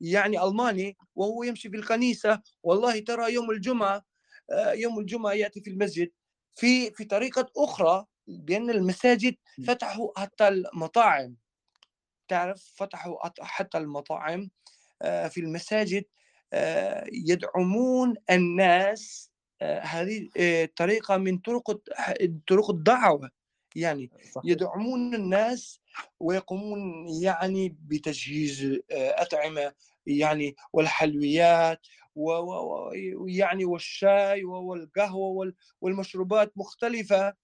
يعني 0.01 0.43
ألماني 0.45 0.97
وهو 1.15 1.43
يمشي 1.43 1.71
في 1.71 1.77
الكنيسة. 1.77 2.43
والله 2.63 2.99
ترى 3.01 3.33
يوم 3.35 3.51
الجمعة 3.51 4.05
آه، 4.51 4.73
يوم 4.73 4.99
الجمعة 4.99 5.33
يأتي 5.33 5.61
في 5.61 5.71
المسجد. 5.71 6.11
في 6.55 6.91
في 6.91 7.05
طريقة 7.05 7.51
أخرى 7.57 8.05
بأن 8.27 8.71
المساجد. 8.71 9.35
فتحوا 9.67 10.21
حتى 10.21 10.49
المطاعم. 10.49 11.37
تعرف؟ 12.29 12.73
فتحوا 12.77 13.27
حت- 13.27 13.41
حتى 13.43 13.79
المطاعم 13.79 14.51
آه، 15.03 15.29
في 15.29 15.41
المساجد 15.41 16.05
يدعمون 17.13 18.15
الناس 18.31 19.31
هذه 19.63 20.29
آه، 20.37 20.69
طريقة 20.77 21.17
من 21.17 21.39
طرق 21.39 21.71
طرق 22.49 22.71
الدعوة. 22.71 23.31
يعني 23.77 24.11
صحيح. 24.35 24.43
يدعمون 24.45 25.15
الناس 25.15 25.81
ويقومون 26.21 27.09
يعني 27.23 27.77
بتجهيز 27.81 28.65
آه، 28.91 29.23
أطعمة 29.23 29.73
يعني 30.07 30.57
والحلويات 30.73 31.87
ويعني 32.15 33.65
والشاي 33.65 34.45
والقهوة 34.45 35.29
وال- 35.29 35.55
والمشروبات 35.81 36.53
مختلفة. 36.57 37.35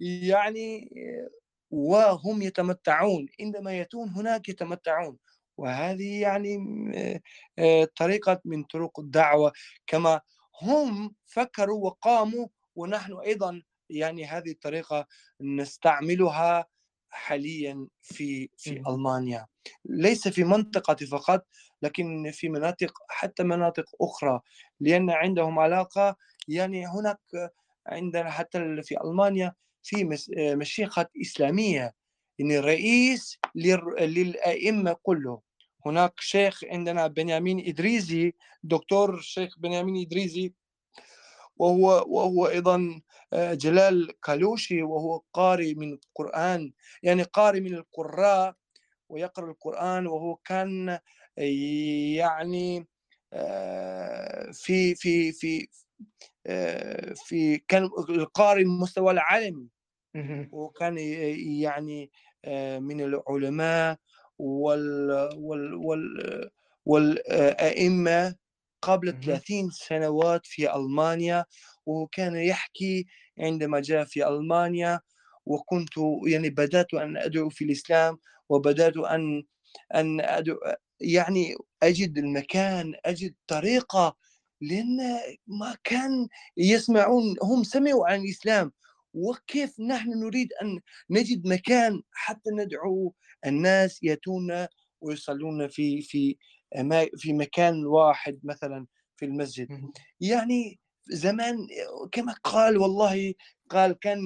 يعني 0.00 0.90
آه، 0.96 1.30
وهم 1.70 2.42
يتمتعون. 2.42 3.26
عندما 3.40 3.72
يأتون 3.78 4.08
هناك 4.08 4.48
يتمتعون. 4.48 5.18
وهذه 5.58 6.20
يعني 6.20 6.56
آه، 6.96 7.20
آه، 7.58 7.88
طريقة 7.96 8.40
من 8.44 8.62
طرق 8.64 9.00
الدعوة. 9.00 9.52
كما 9.86 10.20
هم 10.62 11.14
فكروا 11.26 11.84
وقاموا 11.86 12.48
ونحن 12.76 13.12
أيضا 13.24 13.62
يعني 13.90 14.24
هذه 14.26 14.50
الطريقة 14.50 15.06
نستعملها 15.40 16.66
حاليا 17.10 17.88
في 18.02 18.48
في. 18.56 18.82
ألمانيا. 18.88 19.46
ليس 19.84 20.28
في 20.28 20.44
منطقتي 20.44 21.06
فقط 21.06 21.46
لكن 21.82 22.30
في 22.30 22.48
مناطق 22.48 22.92
حتى 23.10 23.42
مناطق 23.42 23.84
أخرى 24.00 24.40
لأن 24.80 25.10
عندهم 25.10 25.58
علاقة. 25.58 26.16
يعني 26.48 26.86
هناك 26.86 27.20
عندنا 27.86 28.30
حتى 28.30 28.82
في 28.82 29.00
ألمانيا 29.04 29.54
في 29.82 30.04
مس- 30.04 30.30
مشيخة 30.38 31.06
إسلامية. 31.22 31.94
يعني 32.38 32.58
رئيس 32.58 33.38
للأئمة 33.54 34.96
كله. 35.02 35.40
هناك 35.86 36.20
شيخ 36.20 36.64
عندنا 36.64 37.06
بنيامين 37.06 37.68
ادريزي 37.68 38.34
دكتور 38.62 39.14
الشيخ 39.14 39.58
بنيامين 39.58 40.06
ادريزي 40.06 40.52
وهو 41.56 42.04
وهو 42.08 42.48
أيضا 42.48 43.00
آه، 43.32 43.54
جلال 43.54 44.20
كالوشي 44.20 44.82
وهو 44.82 45.22
قارئ 45.32 45.74
من 45.74 45.92
القرآن 45.92 46.72
يعني 47.02 47.22
قارئ 47.22 47.60
من 47.60 47.74
القراء 47.74 48.54
ويقرأ 49.08 49.50
القرآن 49.50 50.06
وهو 50.06 50.36
كان 50.36 50.98
يعني 52.16 52.86
آه، 53.32 54.50
في 54.52 54.94
في 54.94 55.32
في 55.32 55.68
آه، 56.46 57.14
في 57.14 57.58
كان 57.68 57.84
القارئ 58.10 58.62
المستوى 58.62 59.12
العالمي. 59.12 59.68
وكان 60.52 60.98
يعني 61.62 62.10
آه، 62.44 62.78
من 62.78 63.00
العلماء 63.00 63.98
وال 64.38 65.10
وال 65.36 65.74
وال 65.74 66.50
والأئمة 66.86 68.34
قبل 68.82 69.12
مهم. 69.12 69.22
30 69.22 69.70
سنوات 69.70 70.46
في 70.46 70.74
ألمانيا 70.76 71.44
وكان 71.86 72.36
يحكي 72.36 73.06
عندما 73.38 73.80
جاء 73.80 74.04
في 74.04 74.28
ألمانيا 74.28 75.00
وكنت 75.46 75.92
يعني 76.26 76.50
بدأت 76.50 76.94
أن 76.94 77.16
أدعو 77.16 77.48
في 77.50 77.64
الإسلام 77.64 78.18
وبدأت 78.48 78.96
أن 78.96 79.42
أن 79.94 80.20
أدعو 80.20 80.58
يعني 81.00 81.54
أجد 81.82 82.18
المكان 82.18 82.94
أجد 83.04 83.34
طريقة 83.46 84.16
لأن 84.60 84.98
ما 85.46 85.76
كان 85.84 86.28
يسمعون 86.56 87.36
هم 87.42 87.64
سمعوا 87.64 88.08
عن 88.12 88.20
الإسلام 88.20 88.72
وكيف 89.18 89.80
نحن 89.80 90.10
نريد 90.10 90.52
أن 90.62 90.80
نجد 91.10 91.46
مكان 91.46 92.02
حتى 92.12 92.50
ندعو 92.50 93.14
الناس 93.46 94.02
يأتون 94.02 94.66
ويصلون 95.00 95.68
في 95.68 96.02
في 96.02 96.36
في 97.16 97.32
مكان 97.32 97.86
واحد 97.86 98.40
مثلا 98.44 98.86
في 99.16 99.24
المسجد. 99.24 99.68
يعني 100.20 100.80
زمان 101.10 101.56
كما 102.12 102.32
قال 102.44 102.76
والله 102.76 103.34
قال 103.70 103.92
كان 103.92 104.18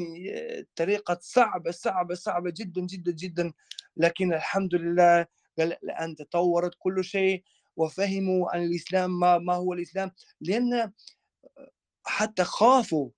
طريقة 0.76 1.18
صعبة 1.22 1.70
صعبة 1.70 2.14
صعبة 2.14 2.52
جدا 2.56 2.80
جدا 2.80 3.12
جدا. 3.12 3.52
لكن 3.96 4.34
الحمد 4.34 4.74
لله 4.74 5.26
قال 5.58 5.72
الآن 5.84 6.16
تطورت 6.16 6.74
كل 6.78 7.04
شيء 7.04 7.42
وفهموا 7.76 8.54
عن 8.54 8.64
الإسلام 8.64 9.20
ما, 9.20 9.38
ما 9.38 9.54
هو 9.54 9.72
الإسلام. 9.72 10.10
لأن 10.40 10.92
حتى 12.04 12.44
خافوا 12.44 13.10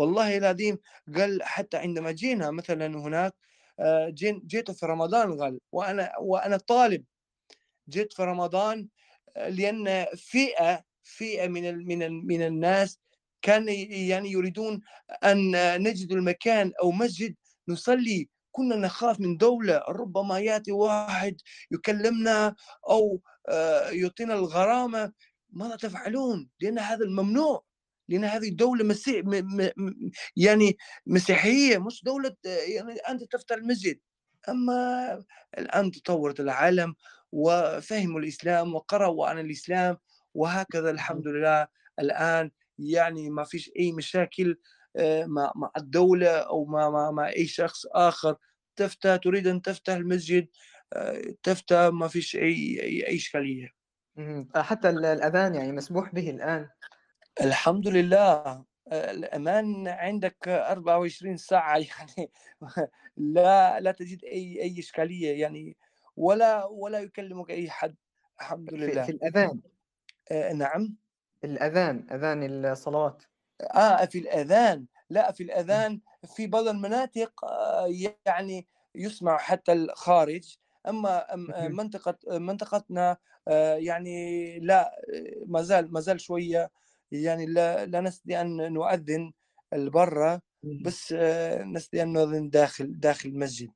والله 0.00 0.36
العظيم 0.38 0.78
قال 1.16 1.42
حتى 1.42 1.76
عندما 1.76 2.10
جينا 2.12 2.50
مثلا 2.50 2.86
هناك 2.86 3.34
آه، 3.80 4.08
جيت 4.46 4.70
في 4.70 4.86
رمضان 4.86 5.40
قال 5.40 5.60
وأنا 5.72 6.12
وأنا 6.20 6.56
طالب. 6.56 7.04
جيت 7.88 8.12
في 8.12 8.22
رمضان 8.24 8.88
آه، 9.36 9.48
لأن 9.48 10.06
فئة 10.16 10.84
فئة 11.02 11.48
من 11.48 11.86
من 11.88 12.26
من 12.26 12.42
الناس 12.42 12.98
كان 13.42 13.68
يعني 14.10 14.30
يريدون 14.32 14.80
أن 15.24 15.52
نجد 15.82 16.12
المكان 16.12 16.72
أو 16.82 16.92
مسجد 16.92 17.36
نصلي. 17.68 18.28
كنا 18.52 18.76
نخاف 18.76 19.20
من 19.20 19.36
دولة 19.36 19.82
ربما 19.88 20.38
يأتي 20.40 20.72
واحد 20.72 21.36
يكلمنا 21.72 22.56
أو 22.90 23.20
آه، 23.48 23.90
يعطينا 23.90 24.34
الغرامة. 24.34 25.12
ماذا 25.50 25.76
تفعلون؟ 25.76 26.48
لأن 26.60 26.78
هذا 26.78 27.04
الممنوع. 27.04 27.64
لأن 28.10 28.24
هذه 28.24 28.50
دولة 28.50 28.84
مسيح 28.84 29.24
م 29.26 29.30
م 29.62 29.70
يعني 30.36 30.78
مسيحية 31.06 31.78
مش 31.78 32.04
دولة 32.04 32.36
يعني 32.44 32.94
أنت 33.10 33.24
تفتح 33.24 33.56
المسجد. 33.56 34.00
أما 34.48 35.24
الآن 35.58 35.90
تطورت 35.92 36.40
العالم 36.40 36.94
وفهموا 37.32 38.20
الإسلام 38.20 38.74
وقرأوا 38.74 39.26
عن 39.28 39.38
الإسلام 39.40 39.98
وهكذا 40.34 40.90
الحمد 40.90 41.28
لله. 41.28 41.68
الآن 42.00 42.50
يعني 42.78 43.30
ما 43.30 43.44
فيش 43.44 43.70
أي 43.80 43.92
مشاكل 43.92 44.58
آه، 44.96 45.26
مع 45.26 45.52
مع 45.56 45.72
الدولة 45.78 46.28
أو 46.30 46.64
مع, 46.66 46.90
مع, 46.90 47.10
مع 47.10 47.28
أي 47.30 47.46
شخص 47.46 47.86
آخر. 47.94 48.36
تفتح 48.76 49.16
تريد 49.16 49.46
أن 49.46 49.62
تفتح 49.62 49.94
المسجد 49.94 50.48
آه، 50.92 51.22
تفتح 51.42 51.76
ما 51.92 52.08
فيش 52.08 52.36
أي 52.36 52.42
أي, 52.82 53.06
أي 53.08 53.16
إشكالية. 53.16 53.68
حتى 54.56 54.90
الأذان 54.90 55.54
يعني 55.54 55.72
مسموح 55.72 56.14
به 56.14 56.30
الآن. 56.30 56.68
الحمد 57.40 57.88
لله 57.88 58.64
الأمان 58.92 59.88
عندك 59.88 60.48
24 60.48 61.36
ساعة 61.36 61.78
يعني 61.88 62.30
لا 63.16 63.80
لا 63.80 63.92
تجد 63.92 64.24
أي 64.24 64.62
أي 64.62 64.78
إشكالية 64.78 65.40
يعني 65.40 65.76
ولا 66.16 66.64
ولا 66.64 66.98
يكلمك 66.98 67.50
أي 67.50 67.70
حد 67.70 67.96
الحمد 68.40 68.74
لله. 68.74 69.02
في, 69.02 69.06
في 69.06 69.12
الأذان. 69.12 69.60
آه 70.32 70.52
نعم. 70.52 70.96
الأذان 71.44 72.06
أذان 72.12 72.64
الصلوات. 72.64 73.22
آه 73.74 74.04
في 74.04 74.18
الأذان 74.18 74.86
لا 75.10 75.32
في 75.32 75.42
الأذان 75.42 76.00
في 76.36 76.46
بعض 76.46 76.68
المناطق 76.68 77.44
آه 77.44 77.88
يعني 78.26 78.66
يسمع 78.94 79.38
حتى 79.38 79.72
الخارج 79.72 80.56
أما 80.88 81.36
منطقة 81.68 82.38
منطقتنا 82.38 83.16
آه 83.48 83.74
يعني 83.74 84.58
لا 84.60 85.02
ما 85.46 85.62
زال 85.62 85.92
ما 85.92 86.00
زال 86.00 86.20
شوية 86.20 86.70
يعني 87.12 87.46
لا, 87.46 87.86
لا 87.86 88.00
نستطيع 88.00 88.40
أن 88.40 88.72
نؤذن 88.72 89.32
البرة 89.72 90.42
بس 90.80 91.14
آه، 91.18 91.62
نستطيع 91.64 92.02
أن 92.02 92.12
نؤذن 92.12 92.50
داخل 92.50 93.00
داخل 93.00 93.28
المسجد. 93.28 93.70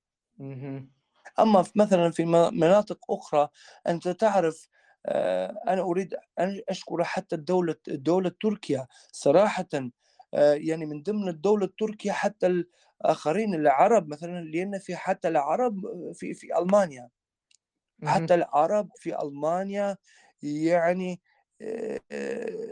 أما 1.38 1.64
مثلا 1.76 2.10
في 2.10 2.24
مناطق 2.52 2.98
أخرى 3.12 3.48
أنت 3.86 4.08
تعرف 4.08 4.68
آه، 5.06 5.54
أنا 5.68 5.82
أريد 5.82 6.14
أن 6.40 6.60
أشكر 6.68 7.04
حتى 7.04 7.36
الدولة 7.36 7.74
الدولة 7.88 8.32
تركيا 8.42 8.86
صراحة 9.12 9.68
آه، 10.34 10.52
يعني 10.54 10.86
من 10.86 11.02
ضمن 11.02 11.28
الدولة 11.28 11.64
التركية 11.66 12.12
حتى 12.12 12.64
الآخرين 13.04 13.54
العرب 13.54 14.08
مثلا 14.08 14.40
لأن 14.44 14.78
في 14.78 14.96
حتى 14.96 15.28
العرب 15.28 15.80
في 16.14 16.34
في 16.34 16.58
ألمانيا. 16.58 17.10
حتى 18.04 18.34
العرب 18.34 18.88
في 18.96 19.22
ألمانيا 19.22 19.96
يعني 20.42 21.20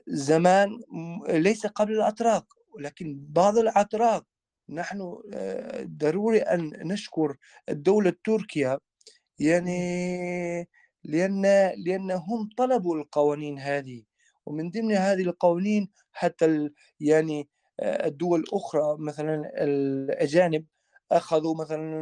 زمان 0.07 0.81
ليس 1.29 1.67
قبل 1.67 1.93
الأتراك 1.93 2.45
ولكن 2.75 3.19
بعض 3.29 3.59
الأتراك. 3.59 4.25
نحن 4.69 5.19
آه، 5.35 5.83
ضروري 5.83 6.39
أن 6.41 6.73
نشكر 6.89 7.37
الدولة 7.69 8.09
التركية 8.11 8.79
يعني 9.39 10.69
لأن 11.05 11.43
لأن 11.77 12.11
هم 12.11 12.49
طلبوا 12.57 12.97
القوانين 12.97 13.59
هذه. 13.59 14.03
ومن 14.47 14.71
ضمن 14.71 14.93
هذه 14.93 15.23
القوانين 15.23 15.91
حتى 16.13 16.71
يعني 17.01 17.49
آه، 17.81 18.07
الدول 18.07 18.41
الأخرى 18.41 18.97
مثلا 18.99 19.53
الأجانب 19.65 20.67
أخذوا 21.13 21.55
مثلا 21.57 22.01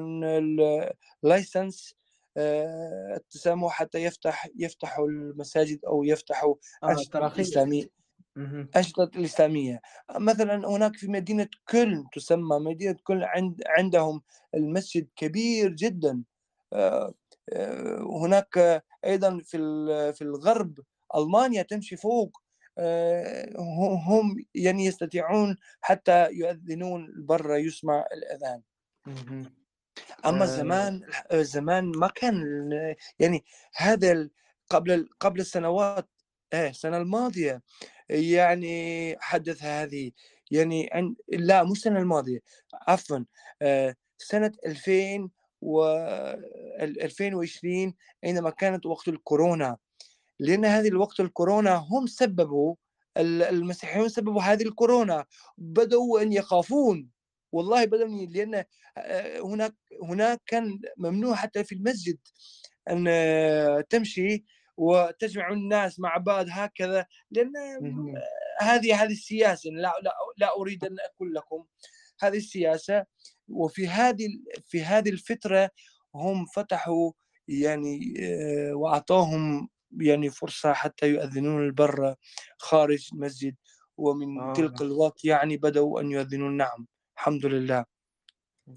اللايسنس 1.24 1.94
آه، 2.40 3.16
التسامح 3.16 3.72
حتى 3.72 3.98
يفتح 4.04 4.48
يفتحوا 4.58 5.08
المساجد 5.08 5.84
أو 5.86 6.04
يفتحوا 6.04 6.54
آه 6.84 6.90
أنشطة 6.92 7.32
إسلامية. 7.40 7.86
أنشطة 8.76 9.10
الإسلامية 9.16 9.80
مثلا 10.16 10.68
هناك 10.68 10.96
في 10.96 11.08
مدينة 11.08 11.48
كل 11.70 12.04
تسمى 12.14 12.58
مدينة 12.60 12.96
كل 13.04 13.24
عند 13.24 13.62
عندهم 13.68 14.22
المسجد 14.54 15.08
كبير 15.16 15.70
جدا. 15.72 16.24
آه، 16.72 17.14
هناك 18.24 18.82
أيضا 19.04 19.40
في 19.44 19.58
في 20.14 20.22
الغرب 20.22 20.80
ألمانيا 21.16 21.62
تمشي 21.62 21.96
فوق. 21.96 22.42
هم 24.08 24.36
يعني 24.54 24.84
يستطيعون 24.86 25.56
حتى 25.80 26.28
يؤذنون 26.32 27.08
برا 27.26 27.56
يسمع 27.56 28.04
الأذان. 28.12 28.62
أما 30.26 30.42
آه. 30.42 30.46
زمان 30.46 31.02
زمان 31.32 31.84
ما 31.84 32.08
كان 32.08 32.44
يعني 33.18 33.44
هذا 33.76 34.28
قبل 34.70 35.08
قبل 35.20 35.40
السنوات 35.40 36.08
إيه 36.52 36.68
السنة 36.68 36.96
الماضية 36.96 37.62
يعني 38.08 39.16
حدث 39.20 39.62
هذه 39.62 40.10
يعني 40.50 40.90
عن 40.92 41.14
لا 41.28 41.64
مش 41.64 41.78
السنة 41.78 41.98
الماضية 41.98 42.38
عفوا 42.88 43.24
آه، 43.62 43.94
سنة 44.18 44.52
2000 44.66 45.30
و 45.60 45.84
2020 46.82 47.94
عندما 48.24 48.50
كانت 48.50 48.86
وقت 48.86 49.08
الكورونا 49.08 49.76
لأن 50.38 50.64
هذه 50.64 50.88
الوقت 50.88 51.20
الكورونا 51.20 51.74
هم 51.74 52.06
سببوا 52.06 52.74
المسيحيون 53.16 54.08
سببوا 54.08 54.42
هذه 54.42 54.62
الكورونا 54.62 55.24
بدأوا 55.58 56.22
أن 56.22 56.32
يخافون 56.32 57.10
والله 57.52 57.84
بدني 57.84 58.26
لأن 58.26 58.64
هناك 59.44 59.74
هناك 60.02 60.42
كان 60.46 60.80
ممنوع 60.96 61.34
حتى 61.34 61.64
في 61.64 61.74
المسجد 61.74 62.18
أن 62.90 63.04
تمشي 63.90 64.44
وتجمع 64.76 65.52
الناس 65.52 66.00
مع 66.00 66.16
بعض 66.16 66.46
هكذا 66.50 67.06
لأن 67.30 67.52
هذه 68.60 69.02
هذه 69.02 69.12
السياسة 69.12 69.70
لا 69.70 69.94
لا 70.02 70.14
لا 70.38 70.56
أريد 70.60 70.84
أن 70.84 70.96
أقول 71.14 71.34
لكم 71.34 71.64
هذه 72.20 72.36
السياسة 72.36 73.04
وفي 73.48 73.88
هذه 73.88 74.28
في 74.64 74.82
هذه 74.82 75.08
الفترة 75.08 75.70
هم 76.14 76.46
فتحوا 76.46 77.12
يعني 77.48 78.14
واعطاهم 78.72 79.68
يعني 80.00 80.30
فرصة 80.30 80.72
حتى 80.72 81.08
يؤذنون 81.08 81.66
البر 81.66 82.14
خارج 82.58 83.08
المسجد 83.12 83.56
ومن 83.96 84.40
آه. 84.40 84.52
تلك 84.52 84.82
الوقت 84.82 85.24
يعني 85.24 85.56
بدأوا 85.56 86.00
أن 86.00 86.10
يؤذنون 86.10 86.56
نعم 86.56 86.86
الحمد 87.20 87.46
لله. 87.46 87.84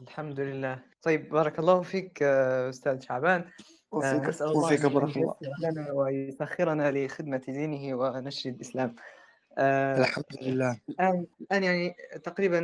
الحمد 0.01 0.39
لله. 0.39 0.79
طيب 1.01 1.29
بارك 1.29 1.59
الله 1.59 1.81
فيك 1.81 2.23
أستاذ 2.23 2.99
شعبان. 2.99 3.45
وفيك, 3.91 4.23
نسأل 4.23 4.47
الله 4.47 4.65
وفيك 4.65 4.85
بارك 4.85 5.17
الله 5.17 5.35
لنا 5.63 5.91
ويسخرنا 5.91 6.91
لخدمة 6.91 7.41
دينه 7.47 7.97
ونشر 7.97 8.49
الإسلام. 8.49 8.95
الحمد 9.59 10.25
لله. 10.41 10.79
الآن 10.89 11.25
الآن 11.41 11.63
يعني 11.63 11.95
تقريبا 12.23 12.59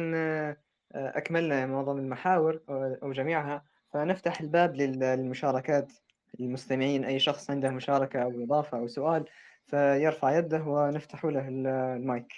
أكملنا 0.95 1.65
معظم 1.65 1.97
المحاور 1.97 2.61
أو 3.03 3.11
جميعها. 3.11 3.63
فنفتح 3.93 4.41
الباب 4.41 4.75
للمشاركات 4.75 5.91
المستمعين. 6.39 7.05
أي 7.05 7.19
شخص 7.19 7.49
عنده 7.49 7.69
مشاركة 7.69 8.23
أو 8.23 8.43
إضافة 8.43 8.77
أو 8.77 8.87
سؤال 8.87 9.25
فيرفع 9.65 10.37
يده 10.37 10.63
ونفتح 10.63 11.25
له 11.25 11.47
المايك. 11.47 12.33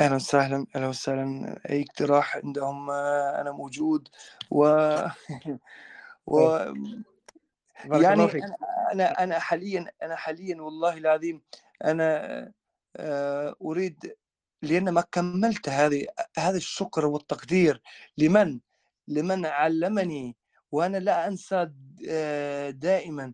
أهلا 0.00 0.14
وسهلا 0.16 0.66
أهلا 0.76 0.88
وسهلا. 0.88 1.60
أي 1.70 1.82
اقتراح 1.82 2.36
عندهم 2.36 2.90
آه، 2.90 3.40
أنا 3.40 3.52
موجود. 3.52 4.08
و, 4.50 4.64
و... 6.26 6.48
طيب. 6.58 7.04
يعني 7.84 8.22
أنا 8.24 8.56
أنا 8.92 9.22
أنا 9.24 9.38
حاليا 9.38 9.86
أنا 10.02 10.16
حاليا 10.16 10.62
والله 10.62 10.98
العظيم 10.98 11.42
أنا 11.84 12.52
آه، 12.96 13.56
أريد 13.62 14.16
لأن 14.62 14.88
ما 14.88 15.00
كملت 15.12 15.68
هذه 15.68 16.06
هذا 16.38 16.56
الشكر 16.56 17.06
والتقدير. 17.06 17.82
لمن؟ 18.18 18.60
لمن 19.08 19.46
علمني 19.46 20.36
وأنا 20.72 20.96
لا 20.98 21.26
أنسى 21.28 21.70
آه، 22.08 22.70
دائما. 22.70 23.32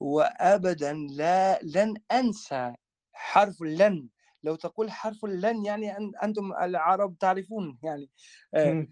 وابدا 0.00 0.92
لا 0.92 1.58
لن 1.62 1.94
أنسى 2.12 2.74
حرف 3.12 3.62
لن. 3.62 4.08
لو 4.44 4.54
تقول 4.56 4.90
حرف 4.90 5.24
لن 5.24 5.64
يعني 5.64 5.96
أن 5.96 6.12
أنتم 6.22 6.52
العرب 6.52 7.18
تعرفون 7.18 7.78
يعني 7.82 8.10
آه، 8.54 8.86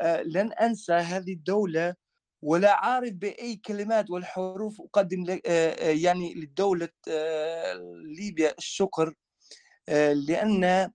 آه، 0.00 0.22
لن 0.22 0.52
أنسى 0.52 0.92
هذه 0.92 1.32
الدولة 1.32 1.94
ولا 2.42 2.74
عارف 2.84 3.12
بأي 3.12 3.56
كلمات 3.56 4.10
والحروف 4.10 4.80
أقدم 4.80 5.38
آه، 5.46 5.90
يعني 5.90 6.34
للدوله 6.34 6.88
ليبيا 8.18 8.54
الشكر 8.58 9.14
لأن 10.28 10.92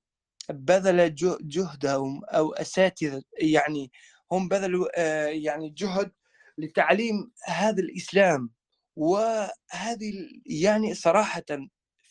بذل 0.50 1.16
جهدهم 1.42 2.26
أو 2.26 2.54
أساتذة 2.54 3.24
يعني 3.42 3.92
هم 4.32 4.48
بذلوا 4.48 5.00
يعني 5.30 5.70
جهد 5.70 6.12
لتعليم 6.58 7.32
هذا 7.46 7.82
الإسلام. 7.84 8.50
وهذه 8.96 10.14
يعني 10.46 10.94
صراحة 10.94 11.44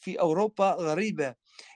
في 0.01 0.21
أوروبا 0.21 0.71
غريبة. 0.71 1.35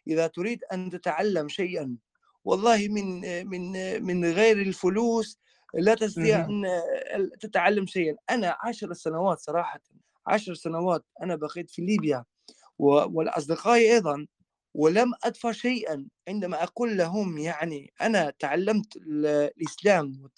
إذا 0.08 0.26
تريد 0.26 0.64
أن 0.72 0.90
تتعلم 0.90 1.48
شيئا 1.48 1.96
والله 2.44 2.88
من 2.88 3.20
من 3.46 3.72
من 4.04 4.24
غير 4.24 4.62
الفلوس 4.62 5.38
لا 5.74 5.94
تستطيع 5.94 6.44
أن 6.44 7.30
تتعلم 7.40 7.86
شيئا. 7.86 8.16
أنا 8.30 8.56
عشر 8.64 8.92
سنوات 8.92 9.38
صراحة 9.38 9.80
عشر 10.26 10.54
سنوات 10.54 11.04
أنا 11.22 11.36
بقيت 11.36 11.70
في 11.70 11.82
ليبيا 11.82 12.24
والأصدقاء 12.78 13.78
أيضا 13.78 14.26
ولم 14.74 15.12
أدفع 15.24 15.52
شيئا. 15.52 16.08
عندما 16.28 16.62
أقول 16.62 16.96
لهم 16.96 17.38
يعني 17.38 17.92
أنا 18.00 18.32
تعلمت 18.38 18.96
الإسلام 18.96 20.28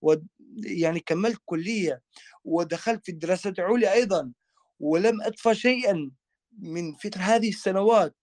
ويعني 0.00 1.00
كملت 1.00 1.40
كلية 1.44 2.02
ودخلت 2.44 3.04
في 3.04 3.12
الدراسات 3.12 3.58
العليا 3.58 3.92
أيضا 3.92 4.32
ولم 4.80 5.22
أدفع 5.22 5.52
شيئا 5.52 6.10
من 6.58 6.94
في 6.94 7.10
هذه 7.16 7.48
السنوات. 7.48 8.14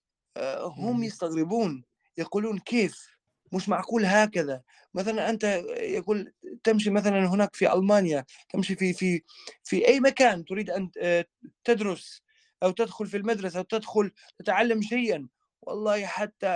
هم 0.78 1.04
يستغربون 1.04 1.84
يقولون 2.18 2.60
كيف؟ 2.60 3.16
مش 3.52 3.70
معقول 3.70 4.06
هكذا. 4.06 4.62
مثلا 4.94 5.30
أنت 5.30 5.44
يقول 5.78 6.34
تمشي 6.64 6.90
مثلا 6.90 7.26
هناك 7.26 7.56
في 7.56 7.74
ألمانيا 7.74 8.26
تمشي 8.54 8.76
في 8.76 8.94
في 8.94 9.22
في 9.64 9.88
أي 9.88 10.00
مكان 10.00 10.46
تريد 10.46 10.70
أن 10.70 10.92
آه، 10.98 11.26
تدرس 11.64 12.22
أو 12.64 12.72
تدخل 12.72 13.08
في 13.08 13.18
المدرسة 13.18 13.60
أو 13.60 13.64
تدخل 13.64 14.12
تتعلم 14.40 14.82
شيئا 14.82 15.28
والله 15.62 16.06
حتى 16.06 16.48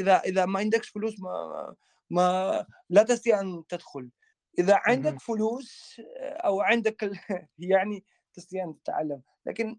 إذا 0.00 0.20
إذا 0.20 0.46
ما 0.46 0.58
عندكش 0.58 0.88
فلوس 0.88 1.20
ما 1.20 1.74
ما 2.10 2.66
لا 2.90 3.02
تستطيع 3.02 3.40
أن 3.40 3.64
تدخل. 3.68 4.10
إذا 4.58 4.80
عندك 4.84 5.20
فلوس 5.20 6.00
آه، 6.18 6.32
أو 6.32 6.60
عندك 6.60 7.10
يعني 7.58 8.04
تستطيع 8.34 8.64
أن 8.64 8.74
تتعلم. 8.84 9.22
لكن 9.46 9.78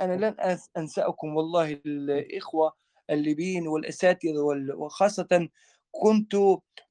أنا 0.00 0.12
لن 0.12 0.58
أنسأكم 0.76 1.36
والله 1.36 1.80
الإخوة 1.86 2.72
الليبيين 3.10 3.68
والأساتذة 3.68 4.40
وخاصه 4.74 5.48
كنت 5.90 6.34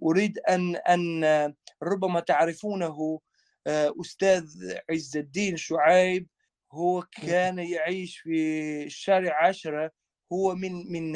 أريد 0.03 0.39
ان 0.39 0.75
أن 0.75 1.53
ربما 1.83 2.19
تعرفونه 2.19 3.19
آه، 3.67 3.93
أستاذ 4.01 4.45
عز 4.89 5.17
الدين 5.17 5.57
شعيب 5.57 6.27
هو 6.71 7.01
كان 7.01 7.59
يعيش 7.59 8.17
في 8.17 8.83
الشارع 8.83 9.47
عشرة 9.47 9.91
هو 10.33 10.55
من 10.55 10.91
من 10.91 11.15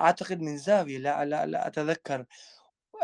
أعتقد 0.00 0.40
من 0.40 0.56
زاوية 0.56 0.98
لا 0.98 1.24
لا 1.24 1.46
لا 1.46 1.66
أتذكر. 1.66 2.24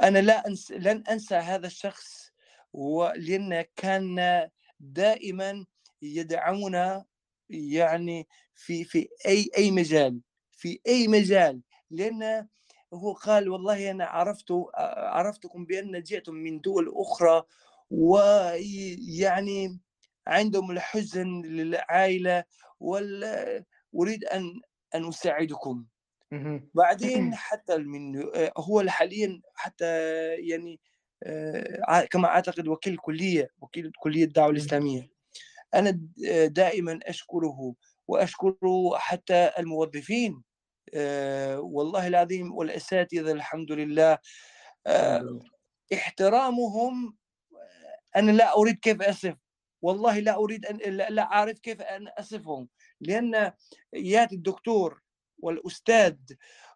أنا 0.03 0.19
لا 0.19 0.47
أنس 0.47 0.73
لن 0.73 1.05
أنسى 1.11 1.35
هذا 1.35 1.67
الشخص 1.67 2.33
ولأن 2.73 3.65
كان 3.77 4.49
دائما 4.81 5.67
يدعمنا 6.03 7.05
يعني 7.51 8.29
في 8.55 8.85
في 8.85 9.09
أي 9.27 9.51
أي 9.59 9.71
مجال 9.71 10.21
في 10.53 10.81
أي 10.89 11.09
مجال. 11.09 11.63
لأن 11.91 12.49
هو 12.95 13.13
قال 13.13 13.49
والله 13.49 13.91
أنا 13.91 14.05
عرفت 14.07 14.47
عرفتكم 14.99 15.65
بأن 15.67 16.03
جئتم 16.03 16.35
من 16.35 16.61
دول 16.61 16.93
أخرى 16.97 17.43
ويعني 17.91 19.81
عندهم 20.27 20.71
الحزن 20.71 21.43
للعائلة 21.43 22.45
وال 22.81 23.25
أريد 23.95 24.25
أن 24.25 24.61
أن 24.95 25.09
أساعدكم. 25.09 25.87
بعدين 26.75 27.35
حتى 27.37 27.79
من 27.79 28.25
هو 28.59 28.85
حاليا 28.89 29.43
حتى 29.55 29.87
يعني 30.37 30.81
آه، 31.23 32.05
كما 32.11 32.29
أعتقد 32.29 32.69
وكيل 32.69 32.97
كليه 32.97 33.51
وكيل 33.61 33.93
كليه 34.01 34.25
الدعوة 34.25 34.51
الإسلامية. 34.51 35.14
أنا 35.75 36.01
دائما 36.47 37.01
أشكره 37.03 37.75
واشكر 38.09 38.57
حتى 38.95 39.51
الموظفين. 39.59 40.43
آه، 40.95 41.61
والله 41.61 42.07
العظيم 42.07 42.55
والأساتذة 42.55 43.33
الحمد 43.33 43.73
لله. 43.73 44.19
آه، 44.87 45.39
احترامهم 45.95 47.17
أنا 48.17 48.31
لا 48.31 48.57
أريد 48.57 48.79
كيف 48.79 49.03
أصف. 49.03 49.35
والله 49.83 50.19
لا 50.19 50.37
أريد 50.37 50.67
أن 50.67 50.77
لا 50.97 51.23
أعرف 51.23 51.59
كيف 51.59 51.83
أن 51.83 52.09
أصفهم. 52.09 52.69
لأن 53.01 53.53
ياتي 53.93 54.35
الدكتور 54.35 55.01
والأستاذ 55.39 56.17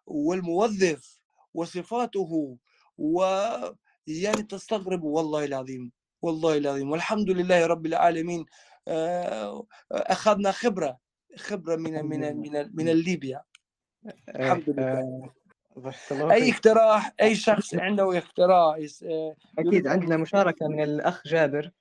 والموظف 0.05 1.19
وصفاته 1.53 2.57
و 2.97 3.23
يعني 4.07 4.43
تستغرب 4.43 5.03
والله 5.03 5.45
العظيم 5.45 5.91
والله 6.21 6.57
العظيم. 6.57 6.91
والحمد 6.91 7.29
لله 7.29 7.65
رب 7.65 7.85
العالمين. 7.85 8.39
آه، 8.39 8.45
أخذنا 9.91 10.51
خبرة 10.51 10.97
خبرة 11.37 11.75
من 11.75 12.05
من 12.05 12.37
من 12.37 12.69
من 12.73 12.85
ليبيا 12.85 13.43
الحمد 14.29 14.69
لله. 14.69 15.31
آه، 16.11 16.31
أي 16.31 16.51
اقتراح؟ 16.51 17.13
أي 17.21 17.35
شخص 17.35 17.75
عنده 17.75 18.17
اقتراح؟ 18.17 18.77
آه، 19.03 19.35
أكيد 19.59 19.87
عندنا 19.87 20.17
مشاركة 20.17 20.67
من 20.67 20.83
الأخ 20.83 21.27
جابر. 21.27 21.71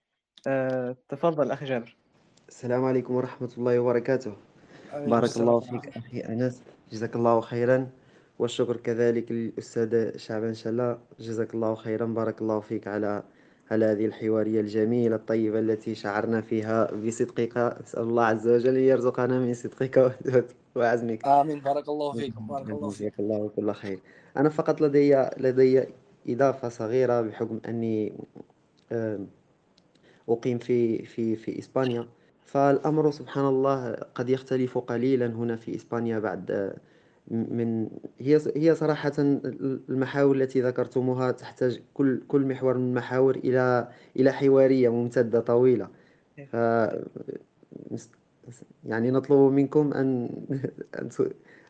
تفضل 1.09 1.51
أخ 1.51 1.64
جابر. 1.64 1.96
السلام 2.49 2.84
عليكم 2.84 3.14
ورحمة 3.14 3.53
الله 3.59 3.78
وبركاته. 3.78 4.36
بارك 4.92 5.36
الله 5.36 5.61
فيك 5.61 5.96
أخي 5.96 6.20
أنس. 6.20 6.62
جزاك 6.92 7.16
الله 7.16 7.40
خيرا. 7.40 7.90
والشكر 8.38 8.76
كذلك 8.76 9.32
للأستاذ 9.32 10.16
شعبان 10.16 10.55
شلا 10.55 10.99
جزاك 11.20 11.55
الله 11.55 11.74
خيرا. 11.74 12.07
بارك 12.07 12.42
الله 12.42 12.61
فيك 12.61 12.88
على 12.88 13.22
على 13.71 13.85
هذه 13.85 14.07
الحوارية 14.07 14.61
الجميلة 14.61 15.16
الطيبة 15.16 15.59
التي 15.59 15.95
شعرنا 15.95 16.41
فيها 16.41 16.95
بصدقك. 16.95 17.57
أسأل 17.57 18.03
الله 18.03 18.25
عز 18.25 18.49
وجل 18.49 18.77
يرزقنا 18.77 19.39
من 19.39 19.55
صدقك. 19.55 20.12
وعزمك. 20.77 21.27
آمين. 21.27 21.61
بارك 21.61 21.89
الله 21.89 22.12
فيكم 22.12 22.47
بارك 22.47 22.71
الله 22.71 22.91
فيك. 22.91 23.21
الله 23.21 23.49
كل 23.57 23.73
خير. 23.73 24.01
أنا 24.37 24.49
فقط 24.49 24.81
لدي 24.81 25.16
لدي 25.39 25.85
إضافة 26.29 26.69
صغيرة 26.69 27.21
بحكم 27.21 27.61
أني 27.69 28.12
أقيم 30.29 30.59
في 30.59 31.05
في 31.05 31.37
في 31.37 31.59
إسبانيا. 31.59 32.09
فالأمر 32.43 33.11
سبحان 33.11 33.45
الله 33.45 33.93
قد 33.93 34.29
يختلف 34.31 34.79
قليلا 34.79 35.27
هنا 35.27 35.57
في 35.57 35.75
إسبانيا 35.77 36.19
بعد 36.19 36.75
من 37.31 37.89
هي 38.18 38.41
هي 38.57 38.74
صراحة 38.74 39.12
المحاور 39.18 40.37
التي 40.37 40.61
ذكرتموها 40.61 41.31
تحتاج 41.31 41.81
كل 41.95 42.20
كل 42.29 42.47
محور 42.47 42.79
من 42.79 42.89
المحاور 42.89 43.37
إلى 43.37 43.89
إلى 44.16 44.33
حوارية 44.33 44.89
ممتدة 44.89 45.41
طويلة. 45.41 45.89
ف 46.53 46.57
يعني 48.85 49.11
نطلب 49.11 49.53
منكم 49.53 49.93
أن 49.93 50.31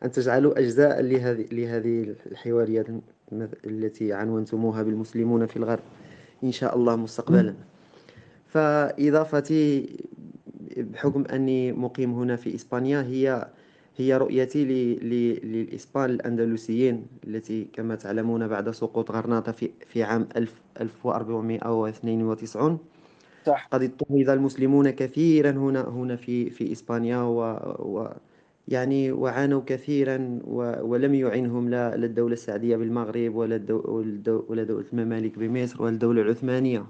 أن 0.04 0.10
تجعلوا 0.10 0.58
أجزاء 0.58 1.02
لهذه 1.02 1.46
لهذه 1.52 2.14
الحواريات 2.26 2.86
التي 3.66 4.12
عنونتموها 4.12 4.82
بالمسلمون 4.82 5.46
في 5.46 5.56
الغرب 5.56 5.82
إن 6.44 6.52
شاء 6.52 6.76
الله 6.76 6.96
مستقبلا. 6.96 7.54
فإضافتي 8.46 9.96
بحكم 10.76 11.24
أني 11.24 11.72
مقيم 11.72 12.12
هنا 12.12 12.36
في 12.36 12.54
إسبانيا 12.54 13.02
هي 13.02 13.48
هي 13.98 14.16
رؤيتي 14.16 14.64
للإسبان 15.44 16.10
الأندلسيين 16.10 17.06
التي 17.26 17.64
كما 17.72 17.94
تعلمون 17.94 18.48
بعد 18.48 18.70
سقوط 18.70 19.10
غرناطة 19.10 19.52
في, 19.52 19.70
في 19.86 20.02
عام 20.02 20.28
1492 20.36 22.78
صح. 23.46 23.70
قد 23.72 23.82
اضطهد 23.82 24.28
المسلمون 24.28 24.90
كثيرا 24.90 25.50
هنا 25.50 25.88
هنا 25.88 26.16
في 26.16 26.50
في 26.50 26.72
إسبانيا 26.72 27.18
و, 27.22 27.40
و 27.78 28.08
يعني 28.68 29.12
وعانوا 29.12 29.62
كثيرا 29.66 30.40
و 30.44 30.86
ولم 30.90 31.14
يعنهم 31.14 31.68
لا 31.68 31.94
الدولة 31.94 32.32
السعدية 32.32 32.76
بالمغرب 32.76 33.34
ولا 33.34 33.56
الدو 33.56 33.80
ولا 34.48 34.62
دولة 34.64 34.84
الممالك 34.92 35.38
بمصر 35.38 35.82
ولا 35.82 35.92
الدولة 35.94 36.22
العثمانية 36.22 36.86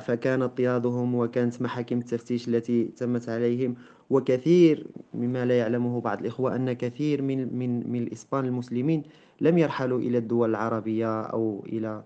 فكان 0.00 0.42
اضطهادهم 0.42 1.14
وكانت 1.14 1.62
محاكم 1.62 1.98
التفتيش 1.98 2.48
التي 2.48 2.84
تمت 2.84 3.28
عليهم 3.28 3.74
وكثير 4.10 4.86
مما 5.14 5.44
لا 5.44 5.58
يعلمه 5.58 6.00
بعض 6.00 6.20
الإخوة 6.20 6.56
أن 6.56 6.72
كثير 6.72 7.22
من 7.22 7.58
من 7.58 7.92
من 7.92 8.02
الإسبان 8.02 8.44
المسلمين 8.44 9.02
لم 9.40 9.58
يرحلوا 9.58 9.98
إلى 9.98 10.18
الدول 10.18 10.50
العربية 10.50 11.20
أو 11.22 11.64
إلى 11.66 12.02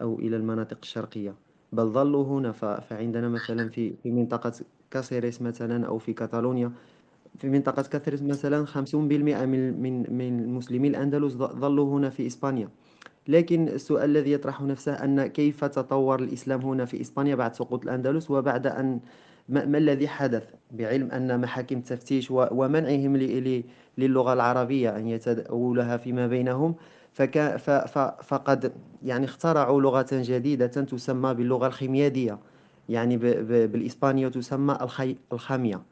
أو 0.00 0.18
إلى 0.18 0.36
المناطق 0.36 0.78
الشرقية. 0.82 1.34
بل 1.72 1.86
ظلوا 1.86 2.24
هنا 2.24 2.52
فعندنا 2.52 3.28
مثلا 3.28 3.68
في 3.68 3.94
منطقة 4.04 4.52
كاسيريس 4.90 5.42
مثلا 5.42 5.86
أو 5.86 5.98
في 5.98 6.12
كاتالونيا 6.12 6.72
في 7.38 7.48
منطقة 7.48 7.82
كاسيريس 7.82 8.22
مثلا 8.22 8.66
50% 8.66 8.94
من 8.94 9.82
من 9.82 10.16
من 10.18 10.48
مسلمي 10.48 10.88
الأندلس 10.88 11.32
ظلوا 11.34 11.98
هنا 11.98 12.10
في 12.10 12.26
إسبانيا. 12.26 12.68
لكن 13.28 13.68
السؤال 13.68 14.10
الذي 14.10 14.32
يطرح 14.32 14.62
نفسه 14.62 14.92
أن 14.92 15.26
كيف 15.26 15.64
تطور 15.64 16.20
الإسلام 16.20 16.60
هنا 16.60 16.84
في 16.84 17.00
إسبانيا 17.00 17.34
بعد 17.34 17.54
سقوط 17.54 17.82
الأندلس 17.82 18.30
وبعد 18.30 18.66
أن 18.66 19.00
ما, 19.48 19.78
الذي 19.78 20.08
حدث 20.08 20.42
بعلم 20.70 21.10
أن 21.10 21.40
محاكم 21.40 21.76
التفتيش 21.76 22.30
ومنعهم 22.30 23.16
للغة 23.98 24.32
العربية 24.32 24.96
أن 24.96 25.08
يتداولها 25.08 25.96
فيما 25.96 26.26
بينهم 26.26 26.74
فقد 28.22 28.72
يعني 29.02 29.24
اخترعوا 29.24 29.80
لغة 29.80 30.06
جديدة 30.12 30.66
تسمى 30.66 31.34
باللغة 31.34 31.66
الخميادية 31.66 32.38
يعني 32.88 33.16
بالإسبانية 33.66 34.28
تسمى 34.28 34.78
الخامية. 35.32 35.82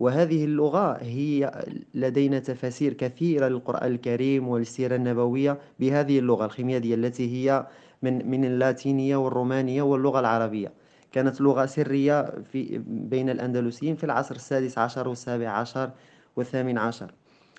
وهذه 0.00 0.44
اللغة 0.44 0.92
هي 1.00 1.64
لدينا 1.94 2.38
تفاسير 2.38 2.92
كثيرة 2.92 3.48
للقرآن 3.48 3.92
الكريم 3.92 4.48
والسيرة 4.48 4.96
النبوية 4.96 5.58
بهذه 5.80 6.18
اللغة 6.18 6.44
الخميادية 6.44 6.94
التي 6.94 7.30
هي 7.32 7.66
من 8.02 8.30
من 8.30 8.44
اللاتينية 8.44 9.16
والرومانية 9.16 9.82
واللغة 9.82 10.20
العربية. 10.20 10.72
كانت 11.12 11.40
لغة 11.40 11.66
سرية 11.66 12.22
في 12.52 12.78
بين 12.86 13.30
الأندلسيين 13.30 13.96
في 13.96 14.04
العصر 14.04 14.34
السادس 14.34 14.78
عشر 14.78 15.08
والسابع 15.08 15.48
عشر 15.48 15.90
والثامن 16.36 16.78
عشر. 16.78 17.12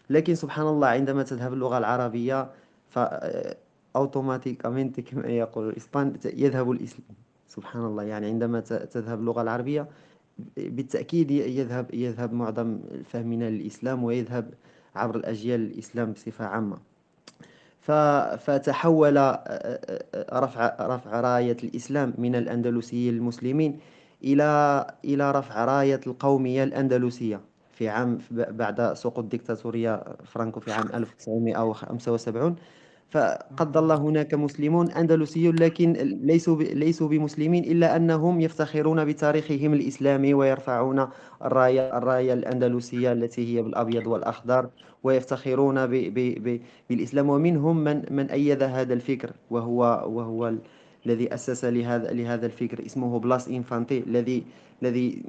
لكن 0.09 0.35
سبحان 0.35 0.67
الله 0.67 0.87
عندما 0.87 1.23
تذهب 1.23 1.53
اللغة 1.53 1.77
العربية 1.77 2.49
ف 2.89 2.99
أوتوماتيكamente 3.95 5.01
كما 5.01 5.27
يقول 5.27 5.69
الإسبان 5.69 6.13
يذهب 6.25 6.71
الإسلام. 6.71 7.07
سبحان 7.47 7.85
الله 7.85 8.03
يعني 8.03 8.27
عندما 8.27 8.59
تذهب 8.59 9.19
اللغة 9.19 9.41
العربية 9.41 9.87
بالتأكيد 10.57 11.31
يذهب 11.31 11.93
يذهب 11.93 12.33
معظم 12.33 12.79
فهمنا 13.05 13.49
للإسلام 13.49 14.03
ويذهب 14.03 14.53
عبر 14.95 15.15
الأجيال 15.15 15.59
الإسلام 15.61 16.11
بصفة 16.11 16.45
عامة. 16.45 16.77
فتحول 18.37 19.17
رفع 20.33 20.75
رفع 20.81 21.21
راية 21.21 21.57
الإسلام 21.63 22.13
من 22.17 22.35
الأندلسيين 22.35 23.13
المسلمين 23.17 23.79
إلى 24.23 24.87
إلى 25.05 25.31
رفع 25.31 25.65
راية 25.65 25.99
القومية 26.07 26.63
الأندلسية 26.63 27.41
في 27.73 27.89
عام 27.89 28.17
بعد 28.31 28.93
سقوط 28.93 29.25
ديكتاتورية 29.25 30.03
فرانكو 30.25 30.59
في 30.59 30.71
عام 30.71 30.89
1975 30.93 32.55
فقد 33.09 33.71
ظل 33.77 33.91
هناك 33.91 34.33
مسلمون 34.33 34.91
أندلسيون 34.91 35.55
لكن 35.55 35.93
ليسوا 36.23 36.63
ليسوا 36.63 37.07
بمسلمين 37.07 37.63
إلا 37.63 37.95
أنهم 37.95 38.41
يفتخرون 38.41 39.05
بتاريخهم 39.05 39.73
الإسلامي 39.73 40.33
ويرفعون 40.33 41.07
الراية 41.45 41.97
الراية 41.97 42.33
الأندلسية 42.33 43.11
التي 43.11 43.57
هي 43.57 43.61
بالأبيض 43.61 44.07
والأخضر. 44.07 44.69
ويفتخرون 45.03 45.87
ب 45.87 45.91
ب 45.91 46.19
ب 46.43 46.61
بالإسلام 46.89 47.29
ومنهم 47.29 47.77
من 47.77 48.03
من 48.11 48.29
أيد 48.29 48.63
هذا 48.63 48.93
الفكر 48.93 49.31
وهو 49.49 49.79
وهو 50.07 50.53
الذي 51.05 51.33
أسس 51.33 51.65
لهذا 51.65 52.11
لهذا 52.13 52.45
الفكر 52.45 52.85
اسمه 52.85 53.19
بلاس 53.19 53.47
إنفانتي 53.47 53.99
الذي 53.99 54.43
الذي 54.83 55.23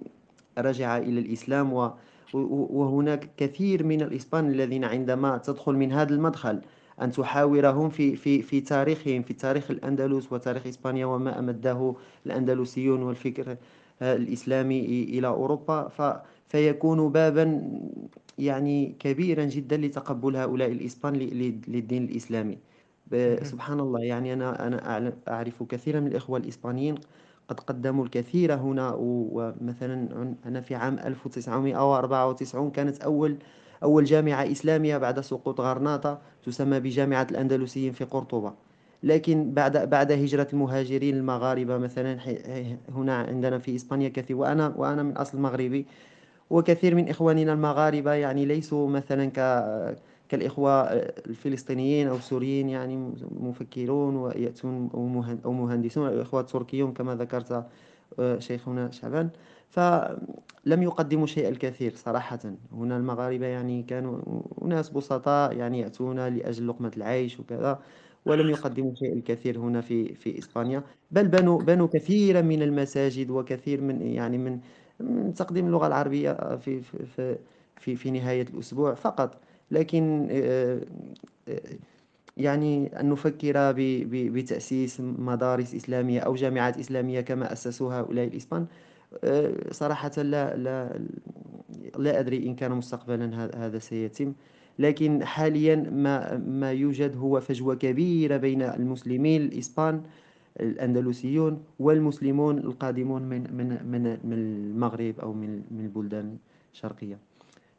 رجع 0.59 0.99
إلى 0.99 1.21
الإسلام 1.21 1.73
و 1.73 1.91
وهناك 2.35 3.31
كثير 3.37 3.87
من 3.87 4.03
الإسبان 4.03 4.51
الذين 4.51 4.85
عندما 4.85 5.39
تدخل 5.39 5.73
من 5.73 5.93
هذا 5.93 6.15
المدخل 6.15 6.61
أن 7.03 7.13
تحاورهم 7.13 7.89
في 7.91 8.17
في 8.17 8.43
في 8.43 8.61
تاريخهم 8.61 9.23
في 9.23 9.35
تاريخ 9.35 9.71
الأندلس 9.71 10.33
وتاريخ 10.33 10.67
إسبانيا 10.67 11.07
وما 11.07 11.39
أمده 11.39 11.95
الأندلسيون 12.27 13.03
والفكر 13.03 13.57
الإسلامي 14.03 14.81
إلى 15.03 15.27
أوروبا. 15.27 16.23
فيكون 16.49 17.13
بابا 17.13 17.71
يعني 18.39 18.95
كبيرا 18.99 19.45
جدا 19.45 19.77
لتقبل 19.77 20.37
هؤلاء 20.37 20.73
الإسبان 20.73 21.15
للدين 21.69 22.05
الإسلامي. 22.05 22.59
سبحان 23.43 23.81
الله 23.81 24.01
يعني 24.01 24.33
أنا 24.33 24.67
أنا 24.67 25.13
أعرف 25.29 25.63
كثيرا 25.63 26.01
من 26.01 26.07
الإخوة 26.07 26.39
الإسبانيين 26.39 26.95
قد 27.49 27.61
قدموا 27.61 28.05
الكثير 28.05 28.55
هنا 28.55 28.95
ومثلا 28.99 30.35
أنا 30.47 30.61
في 30.61 30.75
عام 30.75 30.99
1994 30.99 32.71
كانت 32.71 33.01
أول 33.01 33.39
أول 33.83 34.05
جامعة 34.05 34.53
إسلامية 34.53 34.99
بعد 34.99 35.21
سقوط 35.21 35.61
غرناطة 35.61 36.21
تسمى 36.43 36.81
بجامعة 36.81 37.27
الأندلسيين 37.31 37.93
في 37.93 38.05
قرطبة. 38.05 38.55
لكن 39.03 39.55
بعد 39.55 39.91
بعد 39.91 40.13
هجرة 40.13 40.49
المهاجرين 40.53 41.17
المغاربة 41.17 41.79
مثلا 41.79 42.19
هنا 42.89 43.17
عندنا 43.17 43.59
في 43.59 43.75
إسبانيا 43.77 44.09
كثير. 44.09 44.37
وأنا 44.37 44.75
وأنا 44.77 45.03
من 45.03 45.17
أصل 45.17 45.41
مغربي 45.41 45.87
وكثير 46.51 46.95
من 46.95 47.09
إخواننا 47.09 47.53
المغاربة 47.53 48.13
يعني 48.13 48.45
ليسوا 48.45 48.89
مثلا 48.89 49.27
ك 49.31 49.39
كالإخوة 50.29 50.83
الفلسطينيين 51.27 52.09
أو 52.09 52.17
السوريين 52.17 52.69
يعني 52.69 52.97
مفكرون 53.41 54.17
ويأتون 54.17 54.91
أو 55.45 55.53
مهندسون 55.53 56.07
أو 56.09 56.23
إخوة 56.23 56.43
تركيون 56.43 56.93
كما 56.93 57.15
ذكرت 57.15 57.67
آه، 58.19 58.39
شيخنا 58.39 58.91
شعبان. 58.91 59.31
فلم 59.69 60.83
يقدموا 60.83 61.27
شيء 61.27 61.49
الكثير 61.49 61.95
صراحة. 61.95 62.39
هنا 62.73 62.97
المغاربة 62.97 63.47
يعني 63.47 63.83
كانوا 63.83 64.21
ناس 64.63 64.91
بسطاء 64.91 65.57
يعني 65.57 65.81
يأتون 65.81 66.29
لأجل 66.29 66.69
لقمة 66.69 66.93
العيش 66.97 67.41
وكذا 67.41 67.83
ولم 68.27 68.51
يقدموا 68.51 68.95
شيء 68.95 69.13
الكثير 69.13 69.59
هنا 69.59 69.81
في 69.81 70.15
في 70.15 70.39
إسبانيا. 70.39 70.85
بل 71.11 71.29
بنوا 71.29 71.63
بنوا 71.63 71.87
كثيرا 71.93 72.41
من 72.41 72.63
المساجد 72.63 73.31
وكثير 73.31 73.81
من 73.81 74.03
يعني 74.03 74.39
من 74.39 74.61
من 75.01 75.35
تقديم 75.35 75.67
اللغة 75.67 75.87
العربية 75.87 76.57
في 76.57 76.81
في 76.81 77.37
في, 77.77 77.97
في 77.97 78.11
نهاية 78.11 78.43
الأسبوع 78.43 78.95
فقط. 78.95 79.39
لكن 79.71 80.29
آه، 80.31 80.81
آه، 81.49 81.61
يعني 82.37 83.01
أن 83.01 83.11
نفكر 83.11 83.75
بتأسيس 84.09 85.01
مدارس 85.01 85.75
إسلامية 85.75 86.21
أو 86.21 86.35
جامعات 86.35 86.79
إسلامية 86.79 87.21
كما 87.21 87.53
أسسوها 87.53 88.01
هؤلاء 88.01 88.25
الإسبان 88.27 88.67
آه، 89.25 89.53
صراحة 89.73 90.11
لا 90.17 90.57
لا 90.57 90.99
لا 91.99 92.21
أدري 92.21 92.47
إن 92.47 92.55
كان 92.55 92.73
مستقبلا 92.73 93.49
هذا 93.57 93.79
سيتم. 93.79 94.33
لكن 94.79 95.25
حاليا 95.25 95.77
ما 95.77 96.39
ما 96.39 96.73
يوجد 96.73 97.17
هو 97.17 97.41
فجوة 97.41 97.75
كبيرة 97.75 98.37
بين 98.37 98.63
المسلمين 98.63 99.43
الإسبان 99.43 100.03
الأندلسيون 100.61 101.65
والمسلمون 101.79 102.59
القادمون 102.59 103.23
من 103.23 103.43
من 103.57 103.69
من 103.87 104.03
من 104.25 104.33
المغرب 104.33 105.21
أو 105.21 105.33
من 105.33 105.63
من 105.71 105.85
البلدان 105.85 106.37
الشرقية 106.73 107.19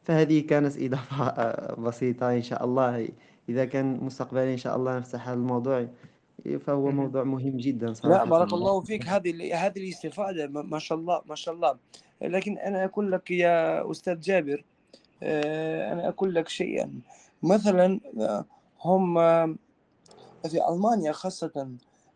فهذه 0.04 0.40
كانت 0.40 0.78
إضافة 0.78 1.76
بسيطة 1.88 2.34
إن 2.34 2.42
شاء 2.42 2.66
الله. 2.66 3.10
إذا 3.50 3.66
كان 3.66 4.00
مستقبلا 4.02 4.52
إن 4.54 4.58
شاء 4.58 4.76
الله 4.76 4.98
نفتح 5.00 5.28
هذا 5.28 5.38
الموضوع 5.38 5.88
فهو 6.60 6.92
موضوع 6.92 7.24
مهم 7.24 7.58
جدا 7.58 7.94
صراحة. 7.94 8.24
لا 8.24 8.30
بارك 8.30 8.54
الله 8.54 8.82
فيك. 8.82 9.08
هذه 9.08 9.66
هذه 9.66 9.78
الاستفادة 9.78 10.48
ما 10.48 10.80
شاء 10.80 10.98
الله 10.98 11.22
ما 11.26 11.36
شاء 11.36 11.56
الله. 11.56 11.78
لكن 12.22 12.58
أنا 12.58 12.86
أقول 12.86 13.12
لك 13.12 13.32
يا 13.32 13.92
أستاذ 13.92 14.20
جابر 14.20 14.64
آه، 15.24 15.94
أنا 15.94 16.08
أقول 16.08 16.36
لك 16.36 16.48
شيئا. 16.48 16.92
مثلا 17.44 18.00
آه، 18.20 18.46
هم 18.82 19.16
في 20.50 20.70
ألمانيا 20.70 21.12
خاصة 21.12 21.68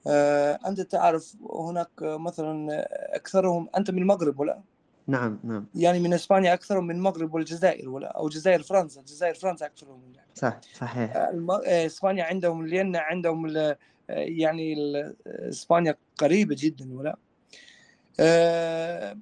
آه، 0.10 0.60
أنت 0.66 0.82
تعرف 0.82 1.36
هناك 1.54 1.90
مثلا 2.02 2.86
أكثرهم 3.16 3.70
أنت 3.78 3.92
من 3.92 4.02
المغرب 4.02 4.40
ولا؟ 4.40 4.62
نعم 5.08 5.40
نعم. 5.44 5.66
يعني 5.76 6.00
من 6.00 6.14
إسبانيا 6.14 6.54
أكثرهم 6.54 6.88
من 6.88 6.96
المغرب 6.96 7.34
والجزائر 7.34 7.90
ولا؟ 7.90 8.08
أو 8.08 8.30
جزائر 8.30 8.64
فرنسا 8.64 9.00
الجزائر 9.02 9.34
فرنسا 9.34 9.66
أكثرهم 9.66 10.02
صح 10.36 10.60
صحيح. 10.74 11.14
إسبانيا 11.66 12.24
عندهم 12.24 12.68
لأن 12.68 12.96
عندهم 12.96 13.48
يعني 14.10 14.76
إسبانيا 15.28 15.96
قريبة 16.18 16.56
جدا 16.60 16.98
ولا؟ 16.98 17.18
آه، 18.20 19.18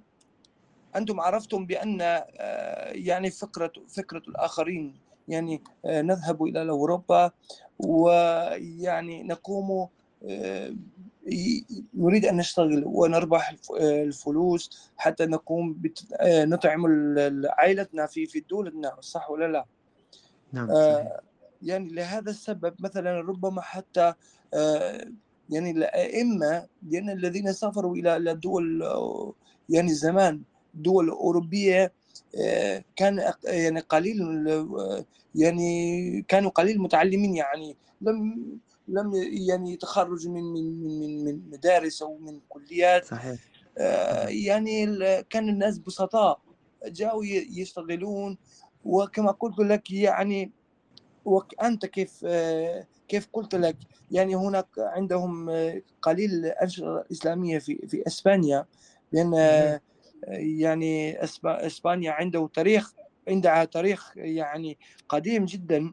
أنتم 0.96 1.20
عرفتم 1.20 1.66
بأن 1.66 1.98
آه، 2.02 2.92
يعني 2.92 3.32
فكرة 3.32 3.72
فكرة 3.88 4.22
الآخرين 4.28 4.96
يعني 5.28 5.62
آه، 5.86 6.02
نذهب 6.02 6.44
إلى 6.44 6.70
أوروبا 6.70 7.32
ويعني 7.80 9.24
نقوم 9.24 9.90
نريد 11.94 12.26
أن 12.26 12.38
نشتغل 12.38 12.84
ونربح 12.86 13.56
الفلوس 13.82 14.92
حتى 14.98 15.26
نقوم 15.26 15.82
نطعم 16.24 16.86
عائلتنا 17.46 18.06
في 18.06 18.26
في 18.26 18.40
دولتنا 18.40 18.98
صح 19.00 19.32
ولا 19.32 19.48
لا؟ 19.48 19.66
نعم 20.54 20.68
صحيح. 20.68 21.20
يعني 21.62 21.94
لهذا 21.94 22.30
السبب 22.30 22.74
مثلا 22.80 23.22
ربما 23.22 23.62
حتى 23.62 24.14
آه، 24.54 25.08
يعني 25.50 25.72
الأئمة 25.72 26.68
يعني 26.90 27.14
الذين 27.14 27.54
سافروا 27.54 27.96
إلى 27.96 28.18
الدول 28.18 28.84
يعني 29.70 29.94
زمان 29.94 30.42
دول 30.74 31.10
أوروبية 31.10 31.94
آه، 32.42 32.84
كان 32.96 33.34
يعني 33.44 33.80
قليل 33.80 34.48
يعني 35.36 36.22
كانوا 36.28 36.50
قليل 36.50 36.82
متعلمين 36.82 37.36
يعني 37.36 37.78
لم 38.02 38.60
لم 38.88 39.12
يعني 39.50 39.74
يتخرجوا 39.74 40.34
من 40.34 40.44
من 40.44 40.84
من 41.00 41.24
من 41.26 41.50
مدارس 41.50 42.02
أو 42.02 42.18
من 42.18 42.40
كليات. 42.50 43.06
صحيح. 43.06 43.40
آه، 43.78 44.28
يعني 44.28 44.86
كان 45.24 45.50
الناس 45.50 45.78
بسطاء. 45.78 46.40
جاوا 46.86 47.26
يشتغلون. 47.26 48.38
وكما 48.86 49.32
قلت 49.32 49.60
لك 49.60 49.92
يعني 49.92 50.52
وأنت 51.26 51.86
كيف 51.86 52.26
كيف 53.08 53.28
قلت 53.34 53.56
لك؟ 53.56 53.78
يعني 54.12 54.36
هناك 54.36 54.68
عندهم 54.78 55.50
قليل 56.02 56.32
الأنشطة 56.32 56.98
الإسلامية 57.02 57.60
في 57.60 57.88
في 57.88 58.04
إسبانيا. 58.08 58.66
لأن 59.12 59.34
يعني 60.28 61.24
إسبانيا 61.46 62.12
عنده 62.12 62.50
تاريخ 62.54 62.94
عندها 63.28 63.66
تاريخ 63.66 64.12
يعني 64.16 64.78
قديم 65.10 65.46
جدا. 65.46 65.92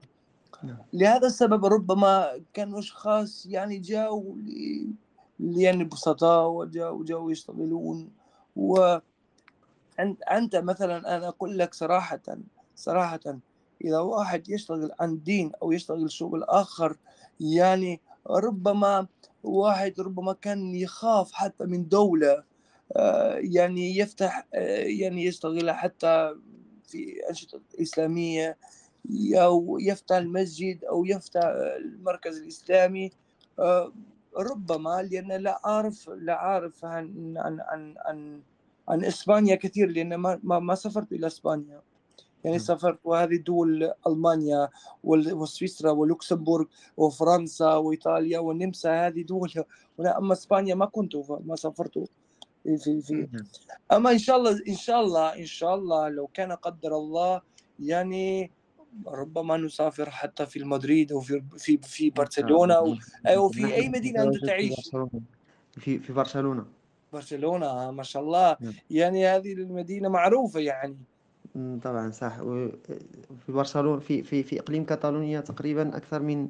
لهذا 0.93 1.27
السبب 1.27 1.65
ربما 1.65 2.41
كانوا 2.55 2.79
أشخاص 2.79 3.47
يعني 3.47 3.79
جاوا 3.79 4.35
يعني 5.41 5.85
بسطاء 5.85 6.49
وجاوا 6.49 7.05
جاوا 7.05 7.33
يشتغلون. 7.33 8.11
و 8.57 8.99
أنت 10.31 10.57
مثلا 10.57 11.17
أنا 11.17 11.29
أقول 11.29 11.59
لك 11.59 11.75
صراحة 11.75 12.23
صراحة 12.77 13.39
إذا 13.85 13.99
واحد 13.99 14.49
يشتغل 14.49 14.91
عن 15.01 15.23
دين 15.23 15.53
أو 15.63 15.73
يشتغل 15.73 16.11
شغل 16.11 16.43
آخر 16.45 16.97
يعني 17.41 18.01
ربما 18.31 19.07
واحد 19.43 20.01
ربما 20.01 20.33
كان 20.33 20.75
يخاف 20.75 21.33
حتى 21.33 21.65
من 21.65 21.89
دولة 21.89 22.45
آه، 22.97 23.35
يعني 23.37 23.97
يفتح 23.97 24.47
آه، 24.55 24.85
يعني 24.85 25.25
يشتغل 25.25 25.71
حتى 25.71 26.35
في 26.87 27.29
أنشطة 27.31 27.61
إسلامية. 27.83 28.59
أو 29.35 29.79
يفتح 29.81 30.17
المسجد 30.17 30.85
أو 30.85 31.05
يفتح 31.05 31.43
المركز 31.77 32.39
الإسلامي 32.39 33.11
آه، 33.59 33.93
ربما 34.37 35.03
لأن 35.03 35.33
لا 35.33 35.61
أعرف 35.67 36.09
لا 36.09 36.33
أعرف 36.33 36.85
عن 36.85 37.35
عن 37.37 37.61
عن 37.61 37.95
عن, 37.99 38.43
عن 38.89 39.05
إسبانيا 39.05 39.55
كثير 39.55 39.91
لأن 39.91 40.15
ما 40.15 40.41
ما 40.43 40.75
سافرت 40.75 41.13
إلى 41.13 41.27
إسبانيا. 41.27 41.83
يعني 42.45 42.59
سافرت 42.59 42.99
وهذه 43.05 43.37
دول 43.37 43.93
ألمانيا 44.07 44.69
وسويسرا 45.05 45.91
ولوكسمبورغ 45.91 46.65
وفرنسا 46.97 47.75
وإيطاليا 47.75 48.39
والنمسا 48.39 49.07
هذه 49.07 49.23
دول. 49.23 49.53
أما 50.01 50.33
إسبانيا 50.33 50.75
ما 50.75 50.87
كنت 50.87 51.17
ما 51.45 51.57
سافرت 51.57 52.09
في 52.65 53.01
في 53.01 53.29
أما 53.93 54.11
إن 54.11 54.19
شاء 54.19 54.37
الله 54.37 54.61
إن 54.69 54.77
شاء 54.77 55.01
الله 55.01 55.37
إن 55.37 55.47
شاء 55.47 55.75
الله 55.75 56.09
لو 56.09 56.27
كان 56.27 56.53
قدر 56.53 56.97
الله 56.97 57.41
يعني 57.81 58.51
ربما 59.07 59.57
نسافر 59.57 60.11
حتى 60.11 60.47
في 60.47 60.65
مدريد 60.65 61.13
أو 61.13 61.21
في 61.21 61.43
في 61.59 61.79
في 61.83 62.11
برشلونة 62.11 62.75
أو, 62.75 62.97
أو 63.27 63.49
في 63.49 63.75
أي 63.75 63.89
مدينة 63.89 64.23
أنت 64.23 64.45
تعيش. 64.45 64.91
في 65.79 65.99
في 65.99 66.13
برشلونة. 66.13 66.65
برشلونة 67.13 67.91
ما 67.91 68.03
شاء 68.03 68.23
الله. 68.23 68.57
نعم. 68.61 68.73
يعني 68.91 69.27
هذه 69.27 69.53
المدينة 69.53 70.09
معروفة 70.09 70.61
يعني. 70.61 70.97
طبعا 71.83 72.11
صح. 72.11 72.37
في 73.47 73.53
برشلونة 73.53 74.01
في 74.01 74.23
في 74.23 74.43
في 74.43 74.61
إقليم 74.61 74.85
كاتالونيا 74.85 75.41
تقريبا 75.41 75.97
أكثر 75.97 76.23
من 76.23 76.49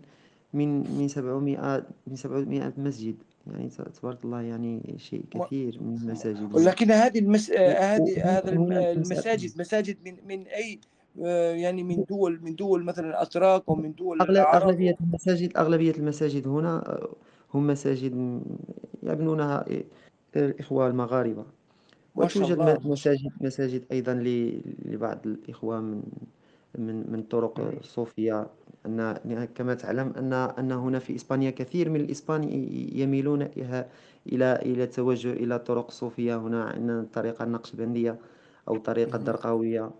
من 0.54 0.98
من 0.98 1.08
700 1.08 1.86
من 2.06 2.16
700 2.16 2.72
مسجد. 2.76 3.14
يعني 3.46 3.68
تبارك 4.00 4.24
الله 4.24 4.42
يعني 4.42 4.94
شيء 4.98 5.24
كثير 5.30 5.78
من 5.82 5.96
المساجد. 5.96 6.54
ولكن 6.54 6.90
هذه 6.90 7.18
المس... 7.18 7.50
هذه 7.50 8.38
هذا 8.38 8.52
المساجد 8.92 9.60
مساجد 9.60 9.96
من 10.04 10.16
من 10.28 10.46
أي 10.46 10.80
يعني 11.16 11.82
من 11.84 12.04
دول 12.04 12.40
من 12.42 12.54
دول 12.56 12.84
مثلا 12.84 13.22
أتراك 13.22 13.62
أو 13.68 13.74
من 13.74 13.94
دول 13.94 14.36
أغلبية 14.54 14.94
المساجد 15.00 15.56
أغلبية 15.56 15.92
المساجد 15.92 16.48
هنا 16.48 16.98
هم 17.54 17.66
مساجد 17.66 18.12
يبنونها 19.02 19.64
الإخوة 20.36 20.86
المغاربة. 20.88 21.46
وتوجد 22.16 22.58
مساجد 22.84 23.32
مساجد 23.40 23.84
أيضا 23.92 24.14
لبعض 24.84 25.26
الإخوة 25.26 25.80
من 25.80 26.02
من 26.78 27.12
من 27.12 27.22
طرق 27.22 27.60
الصوفية 27.60 28.50
أن 28.86 29.44
كما 29.54 29.74
تعلم 29.74 30.12
أن 30.16 30.32
أن 30.32 30.72
هنا 30.72 30.98
في 30.98 31.14
إسبانيا 31.16 31.50
كثير 31.50 31.90
من 31.90 32.00
الإسبان 32.00 32.44
يميلون 32.94 33.42
إلى 33.42 33.88
إلى 34.62 34.84
التوجه 34.84 35.32
إلى 35.32 35.56
الطرق 35.56 35.86
الصوفية 35.86 36.36
هنا 36.38 36.64
عندنا 36.64 37.00
الطريقة 37.00 37.44
النقشبندية 37.44 38.18
أو 38.68 38.76
الطريقة 38.76 39.16
الدرقاوية 39.16 39.90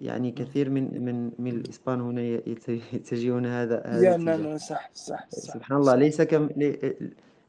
يعني 0.00 0.30
كثير 0.30 0.70
من 0.70 1.04
من 1.04 1.30
من 1.38 1.50
الإسبان 1.50 2.00
هنا 2.00 2.22
يتجهون 2.92 3.46
هذا 3.46 3.82
هذا 3.86 4.16
لا 4.16 4.56
صح 4.56 4.90
صح 4.94 5.26
صح 5.30 5.54
سبحان 5.54 5.78
الله 5.78 5.94
ليس 5.94 6.22
كم 6.22 6.48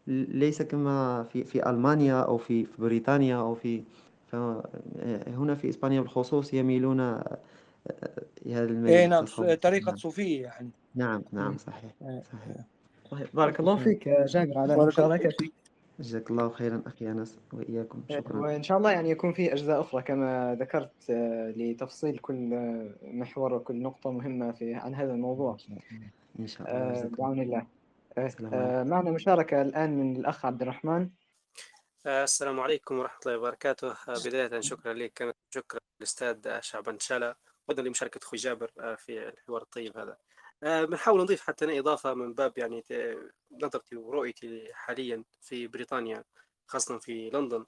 ليس 0.07 0.61
كما 0.61 1.23
في 1.23 1.43
في 1.43 1.69
ألمانيا 1.69 2.21
أو 2.21 2.37
في 2.37 2.65
في 2.65 2.81
بريطانيا 2.81 3.35
أو 3.35 3.55
في 3.55 3.83
فهنا 4.31 5.55
في 5.55 5.69
إسبانيا 5.69 6.01
بالخصوص 6.01 6.53
يميلون 6.53 6.99
آه، 6.99 7.37
هذا 8.47 8.63
الميل 8.63 8.93
إيه 8.93 9.07
نعم 9.07 9.25
طريقة 9.61 9.85
نعم. 9.85 9.95
صوفية 9.95 10.41
يعني. 10.41 10.69
نعم 10.95 11.23
نعم 11.31 11.57
صحيح 11.57 11.91
إيه. 12.01 12.23
صحيح. 12.23 12.65
طيب 13.11 13.27
بارك 13.33 13.59
الله 13.59 13.77
فيك 13.77 14.09
جابر 14.09 14.57
على 14.57 14.85
مشاركتك. 14.85 15.51
جزاك 16.01 16.31
الله 16.31 16.49
خيرا 16.49 16.83
أخي 16.87 17.11
أنس 17.11 17.39
وإياكم 17.53 18.03
إيه، 18.09 18.19
شكرا. 18.19 18.39
وإن 18.39 18.63
شاء 18.63 18.77
الله 18.77 18.91
يعني 18.91 19.09
يكون 19.09 19.33
في 19.33 19.53
أجزاء 19.53 19.81
أخرى 19.81 20.01
كما 20.01 20.57
ذكرت 20.59 21.09
آه، 21.09 21.53
لتفصيل 21.57 22.17
كل 22.17 22.49
محور 23.03 23.53
وكل 23.53 23.81
نقطة 23.81 24.11
مهمة 24.11 24.51
في 24.51 24.75
عن 24.75 24.95
هذا 24.95 25.13
الموضوع. 25.13 25.57
إن 26.39 26.47
شاء 26.47 26.71
الله 26.71 27.09
بعون 27.17 27.41
الله 27.41 27.65
معنا 28.83 29.11
مشاركة 29.11 29.61
الآن 29.61 29.97
من 29.97 30.15
الأخ 30.15 30.45
عبد 30.45 30.61
الرحمن. 30.61 31.09
آه، 32.05 32.23
السلام 32.23 32.59
عليكم 32.59 32.99
ورحمة 32.99 33.19
الله 33.25 33.37
وبركاته. 33.37 33.91
آه، 33.91 34.13
بداية 34.25 34.59
شكرا 34.59 34.93
لك 34.93 35.35
شكرا 35.49 35.79
للأستاذ 35.99 36.61
شعبان 36.61 36.99
شالا 36.99 37.35
وأيضا 37.67 37.83
لمشاركة 37.83 38.19
أخوي 38.23 38.39
جابر 38.39 38.71
آه، 38.79 38.95
في 38.95 39.27
الحوار 39.27 39.61
الطيب 39.61 39.97
هذا. 39.97 40.17
بنحاول 40.63 41.21
نضيف 41.21 41.41
حتى 41.41 41.65
أنا 41.65 41.79
إضافة 41.79 42.13
من 42.13 42.33
باب 42.33 42.57
يعني 42.57 42.85
نظرتي 43.51 43.95
ورؤيتي 43.95 44.73
حاليا 44.73 45.23
في 45.41 45.67
بريطانيا 45.67 46.23
خاصة 46.67 46.99
في 46.99 47.29
لندن. 47.29 47.65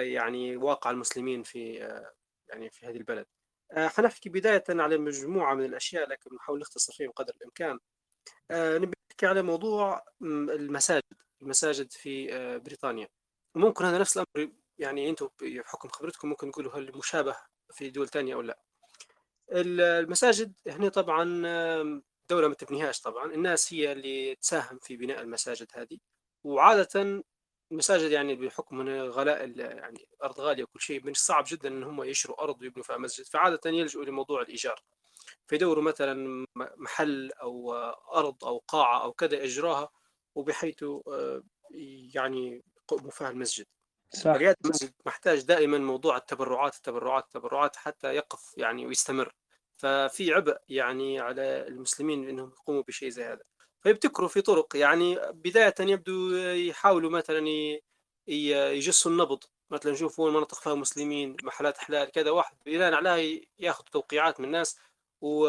يعني 0.00 0.56
واقع 0.56 0.90
المسلمين 0.90 1.42
في 1.42 1.74
يعني 2.48 2.70
في 2.70 2.86
هذه 2.86 2.96
البلد. 2.96 3.26
حنحكي 3.76 4.28
بداية 4.28 4.64
على 4.70 4.98
مجموعة 4.98 5.54
من 5.54 5.64
الأشياء 5.64 6.08
لكن 6.08 6.34
نحاول 6.34 6.60
نختصر 6.60 6.92
فيهم 6.92 7.10
قدر 7.10 7.34
الإمكان. 7.36 7.78
نبي 8.52 8.94
نحكي 9.10 9.26
على 9.26 9.42
موضوع 9.42 10.04
المساجد 10.22 11.02
المساجد 11.42 11.92
في 11.92 12.28
بريطانيا. 12.58 13.08
ممكن 13.54 13.84
هذا 13.84 13.98
نفس 13.98 14.16
الأمر 14.18 14.52
يعني 14.78 15.10
أنتم 15.10 15.28
بحكم 15.42 15.88
خبرتكم 15.88 16.28
ممكن 16.28 16.50
تقولوا 16.50 16.72
هل 16.72 16.92
مشابه 16.98 17.36
في 17.72 17.90
دول 17.90 18.08
ثانية 18.08 18.34
أو 18.34 18.40
لا. 18.40 18.58
المساجد 19.52 20.52
هنا 20.66 20.88
طبعا 20.88 21.24
دولة 22.30 22.48
ما 22.48 22.54
تبنيهاش 22.54 23.00
طبعا 23.00 23.34
الناس 23.34 23.74
هي 23.74 23.92
اللي 23.92 24.34
تساهم 24.34 24.78
في 24.78 24.96
بناء 24.96 25.20
المساجد 25.20 25.66
هذه. 25.74 25.98
وعادة 26.44 27.22
المساجد 27.72 28.10
يعني 28.10 28.34
بحكم 28.34 28.88
غلاء 28.88 29.58
يعني 29.58 30.08
الأرض 30.14 30.40
غالية 30.40 30.62
وكل 30.62 30.80
شيء 30.80 31.04
من 31.04 31.10
الصعب 31.10 31.44
جدا 31.48 31.68
إن 31.68 31.82
هم 31.82 32.02
يشروا 32.02 32.42
أرض 32.42 32.62
ويبنوا 32.62 32.84
فيها 32.84 32.96
مسجد. 32.96 33.26
فعادة 33.26 33.70
يلجؤوا 33.70 34.04
لموضوع 34.04 34.42
الإيجار. 34.42 34.82
فيدوروا 35.46 35.84
مثلا 35.84 36.44
محل 36.56 37.32
أو 37.32 37.74
أرض 38.14 38.44
أو 38.44 38.58
قاعة 38.58 39.02
أو 39.02 39.12
كذا 39.12 39.44
اجراها 39.44 39.88
وبحيث 40.34 40.82
آه، 40.82 41.42
يعني 42.14 42.62
فيها 43.10 43.30
المسجد. 43.30 43.66
صح. 44.14 44.30
المسجد 44.64 44.92
محتاج 45.06 45.42
دائما 45.42 45.78
موضوع 45.78 46.16
التبرعات 46.16 46.74
التبرعات 46.74 47.24
التبرعات 47.24 47.76
حتى 47.76 48.14
يقف 48.14 48.54
يعني 48.56 48.86
ويستمر. 48.86 49.32
ففي 49.80 50.32
عبء 50.34 50.56
يعني 50.68 51.20
على 51.20 51.42
المسلمين 51.68 52.28
إنهم 52.28 52.48
يقوموا 52.48 52.82
بشيء 52.82 53.08
زي 53.08 53.24
هذا. 53.24 53.40
فيبتكروا 53.82 54.28
في 54.28 54.40
طرق 54.40 54.76
يعني 54.76 55.18
بداية 55.32 55.74
يبدو 55.80 56.36
يحاولوا 56.36 57.10
مثلا 57.10 57.48
يجسوا 58.26 59.10
النبض. 59.10 59.44
مثلا 59.70 59.92
نشوفوا 59.92 60.30
مناطق 60.30 60.60
فيها 60.60 60.74
مسلمين 60.74 61.36
محلات 61.42 61.78
حلال 61.78 62.10
كذا 62.10 62.30
واحد 62.30 62.56
بناء 62.66 62.94
عليها 62.94 63.40
ياخذ 63.58 63.84
توقيعات 63.84 64.40
من 64.40 64.46
الناس 64.46 64.78
و... 65.20 65.46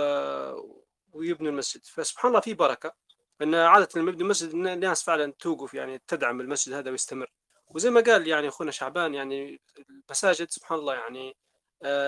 ويبنوا 1.14 1.52
المسجد. 1.52 1.86
فسبحان 1.86 2.30
الله 2.30 2.42
في 2.42 2.54
بركة. 2.54 2.94
إن 3.42 3.56
عادة 3.56 3.88
لما 3.96 4.12
يبدو 4.12 4.26
المسجد 4.26 4.50
الناس 4.54 5.04
فعلا 5.04 5.34
توقف 5.40 5.74
يعني 5.74 6.02
تدعم 6.08 6.42
المسجد 6.42 6.74
هذا 6.74 6.92
ويستمر. 6.92 7.32
وزي 7.70 7.90
ما 7.90 8.02
قال 8.02 8.28
يعني 8.28 8.48
أخونا 8.48 8.72
شعبان 8.72 9.14
يعني 9.14 9.62
المساجد 9.90 10.50
سبحان 10.50 10.80
الله 10.80 10.94
يعني 10.94 11.36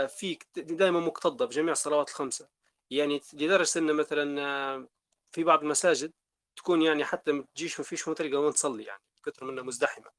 في 0.08 0.38
دائما 0.56 1.00
مكتظة 1.00 1.46
بجميع 1.46 1.72
الصلوات 1.72 2.10
الخمسة 2.10 2.48
يعني 2.92 3.22
لدرجة 3.34 3.80
ان 3.80 3.94
مثلا 3.94 4.42
آه، 4.42 4.88
في 5.32 5.44
بعض 5.44 5.62
المساجد 5.62 6.12
تكون 6.56 6.82
يعني 6.82 7.06
حتى 7.06 7.32
ما 7.32 7.46
تجيش 7.56 7.80
ما 7.80 7.86
فيش 7.86 8.04
تلقى 8.04 8.36
وين 8.38 8.54
تصلي 8.54 8.84
يعني 8.84 9.02
كثر 9.26 9.46
منها 9.46 9.64
مزدحمة 9.64 10.12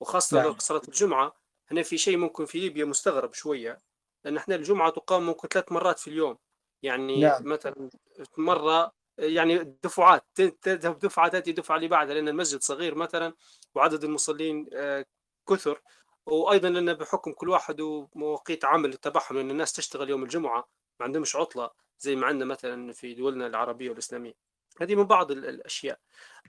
وخاصة 0.00 0.42
لو 0.42 0.48
نعم. 0.48 0.58
صلاة 0.58 0.82
الجمعة 0.88 1.36
هنا 1.70 1.82
في 1.82 1.98
شيء 1.98 2.16
ممكن 2.16 2.46
في 2.46 2.60
ليبيا 2.60 2.84
مستغرب 2.84 3.32
شوية 3.32 3.80
لأن 4.24 4.36
إحنا 4.36 4.54
الجمعة 4.54 4.90
تقام 4.90 5.26
ممكن 5.26 5.48
ثلاث 5.48 5.72
مرات 5.72 5.98
في 5.98 6.08
اليوم 6.08 6.38
يعني 6.82 7.20
نعم. 7.20 7.48
مثلا 7.48 7.90
مرة 8.38 8.92
يعني 9.18 9.76
دفعات 9.82 10.24
تذهب 10.62 10.98
دفعة 10.98 11.28
تأتي 11.28 11.52
دفعة 11.52 11.76
اللي 11.76 11.88
بعدها 11.88 12.14
لأن 12.14 12.28
المسجد 12.28 12.60
صغير 12.60 12.94
مثلا 12.94 13.34
وعدد 13.74 14.04
المصلين 14.04 14.66
آه، 14.72 15.04
كثر 15.48 15.80
وأيضا 16.26 16.68
لأن 16.68 16.94
بحكم 16.94 17.32
كل 17.32 17.48
واحد 17.48 17.80
ومواقيت 17.80 18.64
عمل 18.64 18.94
تبعهم 18.94 19.36
لأن 19.36 19.50
الناس 19.50 19.72
تشتغل 19.72 20.10
يوم 20.10 20.22
الجمعة 20.22 20.68
ما 21.00 21.06
عندهمش 21.06 21.36
عطلة 21.36 21.70
زي 21.98 22.16
ما 22.16 22.26
عندنا 22.26 22.44
مثلا 22.44 22.92
في 22.92 23.14
دولنا 23.14 23.46
العربية 23.46 23.90
والإسلامية. 23.90 24.34
هذه 24.80 24.94
من 24.94 25.04
بعض 25.04 25.30
الأشياء. 25.30 25.98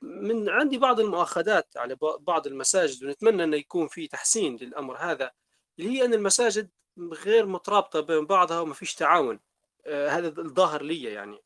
من 0.01 0.49
عندي 0.49 0.78
بعض 0.78 0.99
المؤاخذات 0.99 1.78
على 1.78 1.97
بعض 2.19 2.47
المساجد 2.47 3.03
ونتمنى 3.03 3.43
إنه 3.43 3.57
يكون 3.57 3.88
في 3.88 4.07
تحسين 4.07 4.55
للأمر 4.55 4.97
هذا 4.97 5.32
اللي 5.80 5.89
هي 5.89 6.05
إن 6.05 6.13
المساجد 6.13 6.69
غير 6.99 7.45
مترابطة 7.45 7.99
بين 7.99 8.26
بعضها 8.26 8.59
وما 8.59 8.73
فيش 8.73 8.95
تعاون. 8.95 9.39
آه 9.86 10.09
هذا 10.09 10.28
الظاهر 10.28 10.82
لي 10.84 11.03
يعني. 11.03 11.39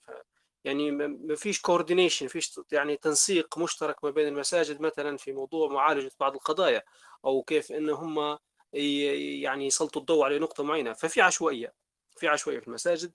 يعني 0.64 0.92
ما 0.92 1.36
فيش 1.36 1.62
كوردينيشن 1.62 2.28
فيش 2.28 2.60
يعني 2.72 2.98
تنسيق 2.98 3.58
مشترك 3.58 4.04
ما 4.04 4.10
بين 4.10 4.28
المساجد 4.28 4.82
مثلا 4.82 5.18
في 5.18 5.32
موضوع 5.32 5.70
معالجة 5.74 6.12
بعض 6.20 6.34
القضايا. 6.34 6.84
أو 7.26 7.44
كيف 7.44 7.72
إن 7.72 7.90
هم 7.90 8.38
يعني 8.74 9.66
يسلطوا 9.68 10.02
الضوء 10.02 10.26
على 10.26 10.40
نقطة 10.40 10.64
معينة. 10.64 10.94
ففي 10.94 11.22
عشوائية 11.22 11.74
في 12.18 12.28
عشوائية 12.28 12.60
في 12.60 12.68
المساجد. 12.68 13.14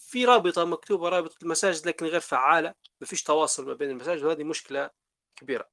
في 0.00 0.24
رابطة 0.24 0.64
مكتوبة 0.64 1.08
رابطة 1.08 1.36
المساجد 1.42 1.86
لكن 1.88 2.06
غير 2.06 2.20
فعالة. 2.20 2.74
ما 3.00 3.06
فيش 3.06 3.22
تواصل 3.22 3.66
ما 3.66 3.74
بين 3.74 3.90
المساجد 3.90 4.24
وهذه 4.24 4.44
مشكلة 4.44 4.90
كبيرة. 5.36 5.68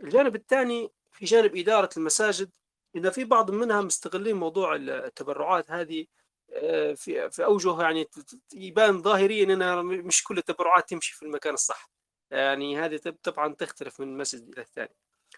الجانب 0.00 0.36
الثاني 0.36 0.90
في 1.12 1.24
جانب 1.24 1.56
إدارة 1.56 1.90
المساجد 1.96 2.50
إن 2.96 3.10
في 3.10 3.24
بعض 3.24 3.50
منها 3.50 3.80
مستغلين 3.80 4.36
موضوع 4.36 4.76
التبرعات 4.76 5.70
هذه. 5.70 6.06
آه، 6.52 6.92
في 6.94 7.30
في 7.30 7.44
اوجه 7.44 7.82
يعني 7.82 8.08
يبان 8.54 9.02
ظاهريا 9.02 9.44
انها 9.44 9.82
مش 9.82 10.24
كل 10.24 10.38
التبرعات 10.38 10.88
تمشي 10.88 11.14
في 11.14 11.22
المكان 11.22 11.54
الصح. 11.54 11.90
يعني 12.30 12.78
هذه 12.78 13.00
طبعا 13.22 13.54
تختلف 13.54 14.00
من 14.00 14.16
مسجد 14.16 14.48
إلى 14.48 14.62
الثاني. 14.62 14.94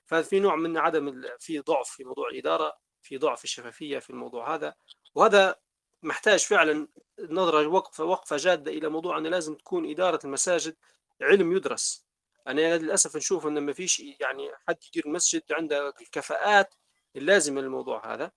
ففي 0.09 0.41
نوع 0.41 0.57
من 0.57 0.79
عدم 0.79 1.23
في 1.39 1.59
ضعف 1.59 1.89
في 1.89 2.05
موضوع 2.05 2.29
الإدارة 2.29 2.77
في 3.03 3.19
ضعف 3.19 3.45
الشفافية 3.45 3.99
في 3.99 4.11
الموضوع 4.11 4.55
هذا. 4.55 4.75
وهذا 5.15 5.57
محتاج 6.03 6.41
فعلا 6.41 6.89
نظرة 7.21 7.67
وقفه 7.67 8.05
وقفة 8.05 8.37
جادة 8.37 8.73
إلى 8.73 8.89
موضوع 8.89 9.19
أن 9.19 9.27
لازم 9.27 9.55
تكون 9.55 9.91
إدارة 9.91 10.21
المساجد 10.25 10.77
علم 11.23 11.53
يدرس. 11.57 12.07
أنا 12.47 12.79
للأسف 12.79 13.17
نشوف 13.17 13.47
إن 13.47 13.59
ما 13.59 13.73
فيش 13.73 14.01
يعني 14.01 14.51
حد 14.69 14.77
يدير 14.89 15.09
مسجد 15.09 15.43
عنده 15.53 15.89
الكفاءات 16.01 16.75
اللازمة 17.17 17.61
للموضوع 17.61 18.15
هذا. 18.15 18.31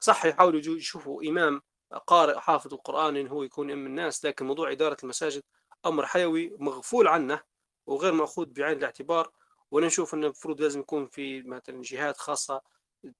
صح 0.00 0.24
يحاولوا 0.24 0.60
يشوفوا 0.60 1.22
إمام 1.22 1.62
قارئ 2.06 2.38
حافظ 2.38 2.74
القرآن 2.74 3.16
إن 3.16 3.28
هو 3.28 3.42
يكون 3.42 3.70
أم 3.70 3.86
الناس 3.86 4.24
لكن 4.24 4.46
موضوع 4.46 4.72
إدارة 4.72 4.96
المساجد 5.02 5.42
أمر 5.86 6.06
حيوي 6.06 6.56
مغفول 6.58 7.08
عنه 7.08 7.42
وغير 7.86 8.12
مأخوذ 8.12 8.46
بعين 8.46 8.78
الاعتبار. 8.78 9.30
وأنا 9.74 9.86
نشوف 9.86 10.14
انه 10.14 10.26
المفروض 10.26 10.60
لازم 10.62 10.80
يكون 10.80 11.06
في 11.06 11.42
مثلا 11.42 11.82
جهات 11.82 12.16
خاصة 12.16 12.60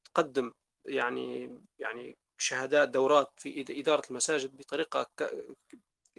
تقدم 0.05 0.53
يعني 0.85 1.59
يعني 1.79 2.19
شهادات 2.39 2.89
دورات 2.89 3.33
في 3.37 3.65
إدارة 3.81 4.03
المساجد 4.11 4.57
بطريقة 4.57 5.07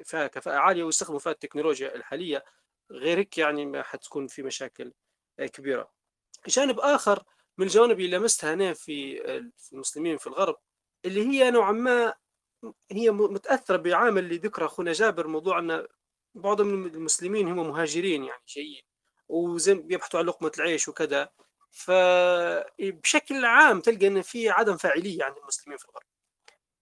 فيها 0.03 0.27
كفاءة 0.27 0.57
عالية 0.57 0.83
ويستخدموا 0.83 1.19
فيها 1.19 1.31
التكنولوجيا 1.31 1.95
الحالية 1.95 2.43
غير 2.91 3.17
هيك 3.17 3.38
يعني 3.38 3.65
ما 3.65 3.83
حتكون 3.83 4.27
في 4.27 4.43
مشاكل 4.43 4.93
كبيرة. 5.53 5.91
جانب 6.47 6.79
آخر 6.79 7.23
من 7.57 7.65
الجوانب 7.65 7.99
اللي 7.99 8.17
لمستها 8.17 8.53
أنا 8.53 8.73
في 8.73 9.21
المسلمين 9.73 10.17
في 10.17 10.27
الغرب 10.27 10.57
اللي 11.05 11.27
هي 11.27 11.51
نوعا 11.51 11.71
ما 11.71 12.13
هي 12.91 13.11
متأثرة 13.11 13.77
بعامل 13.77 14.23
اللي 14.23 14.38
ذكره 14.38 14.65
أخونا 14.65 14.93
جابر 14.93 15.27
موضوع 15.27 15.59
إن 15.59 15.88
بعض 16.36 16.61
من 16.61 16.88
المسلمين 16.88 17.47
هم 17.47 17.67
مهاجرين 17.69 18.23
يعني 18.23 18.43
جايين 18.47 18.94
وزي 19.30 19.73
بيبحثوا 19.73 20.19
عن 20.19 20.26
لقمة 20.26 20.51
العيش 20.57 20.88
وكذا. 20.88 21.30
فبشكل 21.71 23.45
عام 23.45 23.82
تلقى 23.82 24.07
إن 24.07 24.21
في 24.21 24.49
عدم 24.49 24.78
فاعلية 24.78 25.23
عند 25.23 25.38
المسلمين 25.38 25.78
في 25.78 25.86
الغرب. 25.86 26.03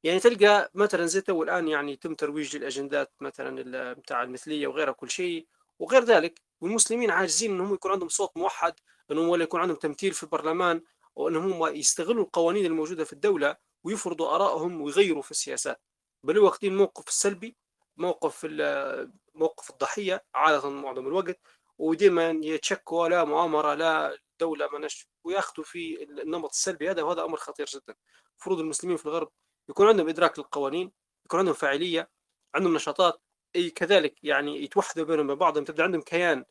يعني 0.03 0.19
تلقى 0.19 0.71
مثلا 0.73 1.05
زي 1.05 1.21
تو 1.21 1.43
الآن 1.43 1.67
يعني 1.67 1.91
يتم 1.93 2.15
ترويج 2.15 2.57
للأجندات 2.57 3.11
مثلا 3.21 3.93
بتاع 3.93 4.23
المثلية 4.23 4.67
وغيرها 4.67 4.93
كل 4.93 5.09
شيء 5.09 5.47
وغير 5.79 6.03
ذلك. 6.03 6.41
والمسلمين 6.61 7.11
عاجزين 7.11 7.51
إنهم 7.51 7.73
يكون 7.73 7.91
عندهم 7.91 8.09
صوت 8.09 8.37
موحد 8.37 8.73
إنهم 9.11 9.29
ولا 9.29 9.43
يكون 9.43 9.61
عندهم 9.61 9.77
تمثيل 9.77 10.13
في 10.13 10.23
البرلمان 10.23 10.81
وإنهم 11.15 11.75
يستغلوا 11.75 12.23
القوانين 12.23 12.65
الموجودة 12.65 13.03
في 13.03 13.13
الدولة 13.13 13.55
ويفرضوا 13.83 14.35
آرائهم 14.35 14.81
ويغيروا 14.81 15.21
في 15.21 15.31
السياسات. 15.31 15.81
بل 16.23 16.39
واخدين 16.39 16.77
موقف 16.77 17.07
السلبي 17.07 17.57
موقف 17.97 18.47
موقف 19.35 19.69
الضحية 19.69 20.25
عادة 20.35 20.69
معظم 20.69 21.07
الوقت. 21.07 21.39
وديما 21.79 22.29
يتشكوا 22.43 23.07
لا 23.07 23.23
مؤامرة 23.23 23.73
لا 23.73 24.17
دولة 24.39 24.69
منش 24.73 25.07
وياخذوا 25.23 25.65
في 25.65 26.03
النمط 26.03 26.49
السلبي 26.49 26.91
هذا 26.91 27.01
وهذا 27.01 27.23
أمر 27.23 27.37
خطير 27.37 27.65
جدا. 27.65 27.95
المفروض 28.31 28.59
المسلمين 28.59 28.97
في 28.97 29.05
الغرب 29.05 29.31
يكون 29.69 29.87
عندهم 29.87 30.09
إدراك 30.09 30.39
للقوانين 30.39 30.91
يكون 31.25 31.39
عندهم 31.39 31.53
فاعلية 31.53 32.09
عندهم 32.55 32.75
نشاطات. 32.75 33.21
أي 33.55 33.69
كذلك 33.69 34.23
يعني 34.23 34.63
يتوحدوا 34.63 35.05
بينهم 35.05 35.25
وبين 35.25 35.37
بعضهم 35.37 35.63
تبدأ 35.63 35.83
عندهم 35.83 36.01
كيان. 36.01 36.45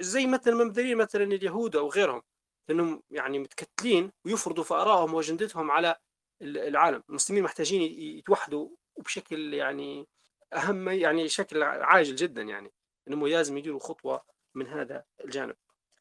زي 0.00 0.26
مثلا 0.26 0.54
مبدئيا 0.54 0.94
مثلا 0.94 1.24
اليهود 1.24 1.76
أو 1.76 1.88
غيرهم 1.90 2.22
لأنهم 2.68 3.02
يعني 3.10 3.38
متكتلين 3.38 4.12
ويفرضوا 4.24 4.64
في 4.64 4.74
آرائهم 4.74 5.14
وأجندتهم 5.14 5.70
على 5.70 5.96
العالم. 6.42 7.02
المسلمين 7.08 7.42
محتاجين 7.42 7.82
يتوحدوا 8.18 8.68
وبشكل 8.96 9.54
يعني 9.54 10.08
أهم 10.54 10.88
يعني 10.88 11.28
شكل 11.28 11.62
عاجل 11.62 12.16
جدا 12.16 12.42
يعني. 12.42 12.72
انهم 13.08 13.26
لازم 13.26 13.58
يديروا 13.58 13.80
خطوة 13.80 14.24
من 14.54 14.66
هذا 14.66 15.04
الجانب. 15.24 15.56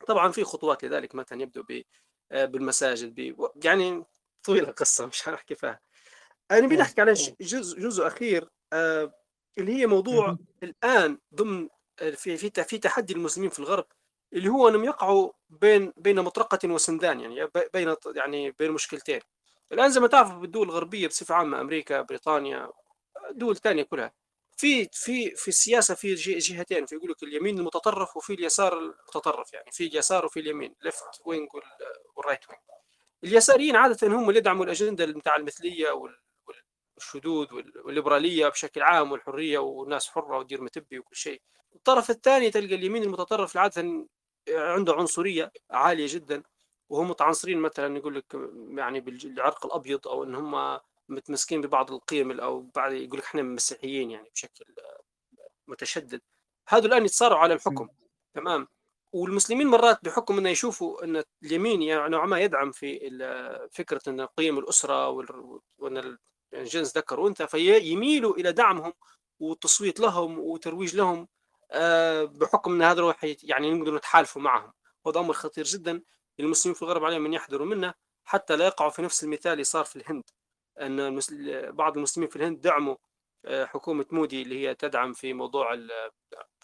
طبعا 0.08 0.32
في 0.32 0.44
خطوات 0.44 0.84
لذلك 0.86 1.16
مثلا 1.16 1.42
يبدو 1.42 1.64
بالمساجد 2.32 3.36
يعني 3.64 4.04
طويلة 4.44 4.72
قصه 4.72 5.06
مش 5.06 5.24
حنحكي 5.24 5.56
فيها 5.56 5.80
أنا 6.52 6.68
بنحكي 6.68 7.02
على 7.02 7.14
جزء 7.42 7.80
جزء 7.80 8.08
أخير 8.08 8.50
آه 8.74 9.14
اللي 9.58 9.76
هي 9.76 9.88
موضوع 9.88 10.38
الآن 10.64 11.18
ضمن 11.36 11.70
آه، 12.02 12.10
في 12.10 12.38
في 12.38 12.64
في 12.64 12.78
تحدي 12.78 13.14
المسلمين 13.14 13.50
في 13.50 13.60
الغرب 13.60 13.86
اللي 14.34 14.50
هو 14.50 14.68
أنهم 14.68 14.84
يقعوا 14.84 15.32
بين 15.50 15.94
بين 15.98 16.22
مطرقة 16.22 16.70
وسندان 16.70 17.20
يعني 17.20 17.50
بين 17.74 17.96
يعني 18.16 18.52
بين 18.52 18.72
مشكلتين. 18.72 19.20
الآن 19.72 19.90
زي 19.92 20.00
ما 20.00 20.08
تعرفوا 20.08 20.40
بالدول 20.40 20.68
الغربية 20.68 21.08
بصفة 21.08 21.36
عامة 21.36 21.62
أمريكا 21.62 22.02
بريطانيا 22.02 22.70
دول 23.32 23.58
ثانية 23.58 23.84
كلها. 23.84 24.14
في 24.58 24.90
في 24.94 25.32
في 25.36 25.48
السياسة 25.48 25.96
في 25.96 26.14
جهتين 26.16 26.86
في 26.86 26.96
يقول 26.96 27.12
لك 27.12 27.24
اليمين 27.24 27.60
المتطرف 27.60 28.18
وفي 28.18 28.34
اليسار 28.34 28.80
المتطرف 28.80 29.54
يعني 29.54 29.72
في 29.72 29.88
اليسار 29.88 30.26
وفي 30.26 30.40
اليمين 30.40 30.76
left 30.82 31.22
wing 31.26 31.48
وال 32.16 32.25
right 32.25 32.50
wing 32.50 32.62
اليساريين 33.24 33.76
عادة 33.76 34.08
هم 34.08 34.30
اللي 34.30 34.40
يدعموا 34.40 34.66
الأجندة 34.66 35.06
بتاع 35.06 35.36
المثلية 35.36 36.12
والشذوذ 36.98 37.54
والليبرالية 37.54 38.48
بشكل 38.48 38.82
عام 38.82 39.12
والحرية 39.12 39.58
والناس 39.60 40.08
حرة 40.10 40.38
ودير 40.38 40.62
ما 40.62 40.71
تبي 40.71 41.00
وكل 41.00 41.16
شيء. 41.16 41.42
الطرف 41.76 42.10
الثاني 42.10 42.52
تلقى 42.52 42.76
اليمين 42.76 43.04
المتطرف 43.04 43.58
عادة 43.58 44.08
عنده 44.50 44.94
عنصرية 44.94 45.52
عالية 45.72 46.08
جدا 46.10 46.44
وهم 46.90 47.10
متعنصرين 47.10 47.60
مثلا 47.60 47.98
يقول 47.98 48.16
لك 48.16 48.36
يعني 48.78 49.00
بالعرق 49.00 49.66
الأبيض 49.66 50.08
أو 50.08 50.24
إن 50.24 50.36
هم 50.36 50.80
متمسكين 51.10 51.62
ببعض 51.62 51.92
القيم 51.92 52.40
أو 52.40 52.62
بعض 52.76 52.92
يقول 52.92 53.20
لك 53.20 53.26
إحنا 53.26 53.42
مسيحيين 53.42 54.12
يعني 54.12 54.30
بشكل 54.30 54.66
متشدد. 55.68 56.22
هذول 56.70 56.86
الآن 56.86 57.06
يتصارعوا 57.06 57.42
على 57.42 57.54
الحكم 57.54 57.88
تمام؟ 58.34 58.68
والمسلمين 59.14 59.68
مرات 59.68 60.00
بحكم 60.04 60.38
إنه 60.38 60.50
يشوفوا 60.50 61.04
إن 61.04 61.24
اليمين 61.44 61.82
يعني 61.82 62.10
نوعا 62.10 62.26
ما 62.26 62.40
يدعم 62.40 62.72
في 62.72 63.00
فكرة 63.72 64.02
إن 64.08 64.22
قيم 64.22 64.60
الأسرة 64.60 65.10
وإن 65.78 66.18
الجنس 66.54 66.98
ذكر 66.98 67.20
وأنثى 67.20 67.48
فيميلوا 67.48 68.36
إلى 68.36 68.52
دعمهم 68.52 68.94
والتصويت 69.40 70.00
لهم 70.00 70.40
وترويج 70.40 70.96
لهم 70.96 71.28
آه، 71.72 72.24
بحكم 72.24 72.74
إن 72.74 72.82
هذا 72.82 73.16
يعني 73.44 73.74
نقدر 73.74 73.96
نتحالفوا 73.96 74.42
معهم. 74.42 74.74
وهذا 75.06 75.20
أمر 75.20 75.34
خطير 75.34 75.64
جدا. 75.66 76.02
المسلمين 76.40 76.76
في 76.76 76.82
الغرب 76.82 77.04
عليهم 77.04 77.26
ان 77.26 77.34
يحذروا 77.34 77.68
منه 77.68 77.94
حتى 78.26 78.56
لا 78.56 78.66
يقعوا 78.66 78.90
في 78.90 79.02
نفس 79.02 79.24
المثال 79.24 79.52
اللي 79.52 79.64
صار 79.64 79.86
في 79.86 79.96
الهند. 79.96 80.24
أن 80.82 81.20
بعض 81.72 81.98
المسلمين 81.98 82.30
في 82.30 82.36
الهند 82.36 82.62
دعموا 82.62 82.96
آه، 83.46 83.66
حكومة 83.66 84.06
مودي 84.12 84.42
اللي 84.42 84.68
هي 84.68 84.76
تدعم 84.76 85.14
في 85.14 85.34
موضوع 85.34 85.76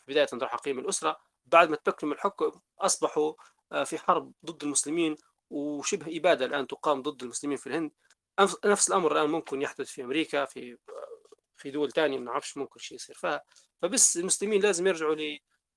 بداية 0.07 0.25
طرح 0.25 0.55
قيم 0.55 0.79
الأسرة. 0.79 1.17
بعد 1.45 1.69
ما 1.69 1.75
تمكنوا 1.75 2.11
من 2.11 2.17
الحكم 2.17 2.51
أصبحوا 2.79 3.33
آه، 3.71 3.83
في 3.83 3.97
حرب 3.97 4.33
ضد 4.45 4.63
المسلمين 4.63 5.17
وشبه 5.49 6.17
إبادة 6.17 6.45
الآن 6.45 6.67
تقام 6.67 7.01
ضد 7.01 7.23
المسلمين 7.23 7.57
في 7.57 7.67
الهند. 7.67 7.91
نفس 8.65 8.89
الأمر 8.89 9.11
الآن 9.11 9.29
ممكن 9.29 9.61
يحدث 9.61 9.87
في 9.91 10.03
أمريكا 10.03 10.45
في 10.45 10.77
في 11.57 11.71
دول 11.71 11.91
ثانية 11.91 12.17
ما 12.17 12.25
نعرفش 12.25 12.57
ممكن 12.57 12.79
شيء 12.79 12.95
يصير 12.95 13.15
فيها. 13.15 13.43
فبس 13.81 14.17
المسلمين 14.17 14.61
لازم 14.61 14.87
يرجعوا 14.87 15.15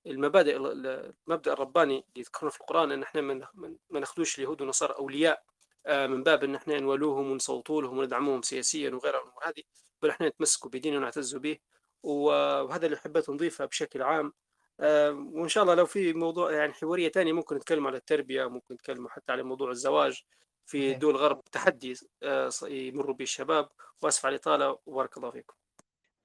للمبادئ 0.06 0.56
المبدأ 0.56 1.52
الرباني 1.52 1.94
اللي 1.94 2.06
يذكرونه 2.16 2.50
في 2.50 2.60
القرآن 2.60 2.92
إن 2.92 3.02
إحنا 3.02 3.20
ما 3.20 4.00
ناخذوش 4.00 4.38
اليهود 4.38 4.60
والنصارى 4.60 4.94
أولياء. 4.94 5.36
آه، 5.38 5.53
من 5.88 6.22
باب 6.22 6.44
إن 6.44 6.54
إحنا 6.54 6.80
نولوهم 6.80 7.30
ونصوتوا 7.30 7.82
لهم 7.82 7.98
وندعموهم 7.98 8.42
سياسيا 8.42 8.90
وغيرها 8.90 9.20
الأمور 9.20 9.42
هذه 9.44 9.62
بل 10.02 10.10
إحنا 10.10 10.28
نتمسكوا 10.28 10.70
بديننا 10.70 10.98
ونعتزوا 10.98 11.40
به. 11.40 11.58
وهذا 12.02 12.86
اللي 12.86 12.96
حبيت 12.96 13.30
نضيفه 13.30 13.64
بشكل 13.64 14.02
عام. 14.02 14.32
آه، 14.80 15.10
وإن 15.10 15.48
شاء 15.48 15.62
الله 15.62 15.74
لو 15.74 15.86
في 15.86 16.12
موضوع 16.12 16.52
يعني 16.52 16.72
حوارية 16.72 17.08
ثانية 17.08 17.32
ممكن 17.32 17.56
نتكلم 17.56 17.86
على 17.86 17.96
التربية 17.96 18.46
ممكن 18.46 18.74
نتكلم 18.74 19.08
حتى 19.08 19.32
على 19.32 19.42
موضوع 19.42 19.70
الزواج. 19.70 20.22
في 20.66 20.94
دول 20.94 21.14
الغرب 21.14 21.44
تحدي 21.52 21.94
آه، 22.22 22.50
يمر 22.62 23.12
به 23.12 23.22
الشباب. 23.22 23.68
وأسف 24.02 24.26
على 24.26 24.34
الإطالة. 24.34 24.78
وبارك 24.86 25.16
الله 25.16 25.30
فيكم. 25.30 25.54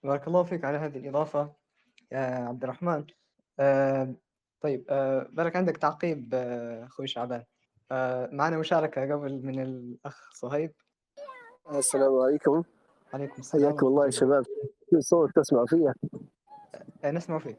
بارك 0.04 0.28
الله 0.28 0.44
فيك 0.44 0.66
على 0.66 0.78
هذه 0.78 0.98
الإضافة 0.98 1.54
يا 2.12 2.20
عبد 2.20 2.64
الرحمن. 2.64 3.06
آه، 3.60 4.16
طيب 4.62 4.86
آه، 4.90 5.28
بارك 5.32 5.56
عندك 5.56 5.78
تعقيب 5.78 6.30
آه، 6.34 6.86
أخوي 6.86 7.08
شعبان. 7.08 7.40
آه، 7.40 7.46
معنا 8.32 8.58
مشاركة 8.58 9.02
قبل 9.14 9.40
من 9.44 9.62
الأخ 9.62 10.30
صهيب. 10.34 10.72
السلام 11.72 12.20
عليكم. 12.20 12.64
عليكم 13.14 13.36
السلام 13.40 13.64
حياكم 13.72 13.88
الله 13.88 14.06
يا 14.06 14.12
شباب. 14.12 14.46
في 14.90 15.02
صوت 15.02 15.30
تسمع 15.36 15.66
فيه 15.66 15.94
آه، 17.04 17.12
نسمع 17.12 17.40
فيك. 17.40 17.58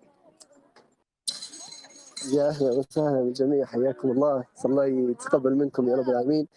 يا 2.33 2.49
أهلا 2.49 2.71
وسهلا 2.79 3.21
بالجميع. 3.23 3.65
حياكم 3.67 4.11
الله. 4.11 4.45
الله 4.65 4.87
يتقبل 4.87 5.55
منكم 5.55 5.89
يا 5.89 5.97
رب 5.97 6.09
العالمين. 6.09 6.49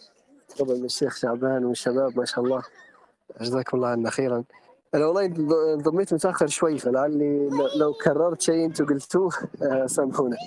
تقبل 0.50 0.80
من 0.80 0.86
الشيخ 0.86 1.16
شعبان 1.16 1.66
والشباب 1.66 2.18
ما 2.20 2.26
شاء 2.26 2.44
الله. 2.46 2.64
جزاكم 3.42 3.78
الله 3.78 3.88
عنا 3.88 4.10
خيرا. 4.10 4.44
أنا 4.96 5.06
والله 5.06 5.26
انضميت 5.74 6.14
متأخر 6.14 6.48
شوي 6.48 6.78
فلعلي 6.78 7.50
لو- 7.80 7.94
كررت 7.94 8.42
شيء 8.42 8.66
أنتم 8.66 8.86
قلتوه 8.86 9.32
آه، 9.64 9.86
سامحونا. 9.86 10.38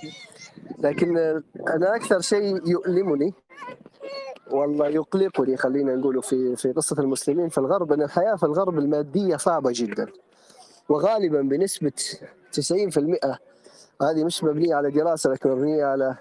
لكن 0.79 1.17
أنا 1.67 1.95
أكثر 1.95 2.19
شيء 2.19 2.69
يؤلمني 2.69 3.33
والله 4.51 4.87
يقلقني 4.87 5.57
خلينا 5.57 5.95
نقوله 5.95 6.21
في 6.21 6.55
في 6.55 6.71
قصة 6.71 6.95
المسلمين 6.99 7.49
في 7.49 7.57
الغرب 7.57 7.93
أن 7.93 8.01
الحياة 8.01 8.35
في 8.35 8.43
الغرب 8.43 8.79
المادية 8.79 9.35
صعبة 9.37 9.71
جدا. 9.73 10.07
وغالبا 10.89 11.41
بنسبة 11.41 11.91
90% 12.51 13.37
هذه 14.01 14.23
مش 14.23 14.43
مبنية 14.43 14.75
على 14.75 14.91
دراسة 14.91 15.29
لكن 15.29 15.49
مبنية 15.49 15.85
على 15.85 16.15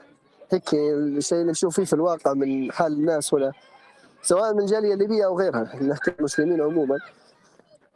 هيك 0.51 0.75
الشيء 0.75 1.39
اللي 1.39 1.51
نشوف 1.51 1.75
فيه 1.77 1.85
في 1.85 1.93
الواقع 1.93 2.33
من 2.33 2.73
حال 2.73 2.93
الناس 2.93 3.33
ولا 3.33 3.53
سواء 4.23 4.55
من 4.55 4.61
الجاليه 4.61 4.95
الليبيه 4.95 5.25
أو 5.27 5.39
غيرها 5.39 5.83
نحكي 5.83 6.13
المسلمين 6.19 6.61
عموما. 6.61 6.99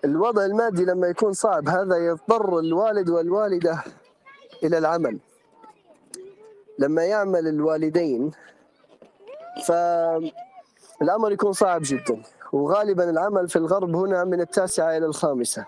الوضع 0.04 0.44
المادي 0.44 0.84
لما 0.84 1.06
يكون 1.06 1.32
صعب 1.32 1.68
هذا 1.68 1.96
يضطر 1.96 2.58
الوالد 2.58 3.10
والوالدة 3.10 3.84
إلى 4.64 4.78
العمل. 4.78 5.18
لما 6.80 7.04
يعمل 7.04 7.48
الوالدين 7.48 8.30
فالأمر 9.66 11.32
يكون 11.32 11.52
صعب 11.52 11.80
جدا. 11.84 12.22
وغالبا 12.52 13.10
العمل 13.10 13.48
في 13.48 13.56
الغرب 13.56 13.96
هنا 13.96 14.24
من 14.24 14.40
التاسعة 14.40 14.96
إلى 14.96 15.06
الخامسة. 15.06 15.66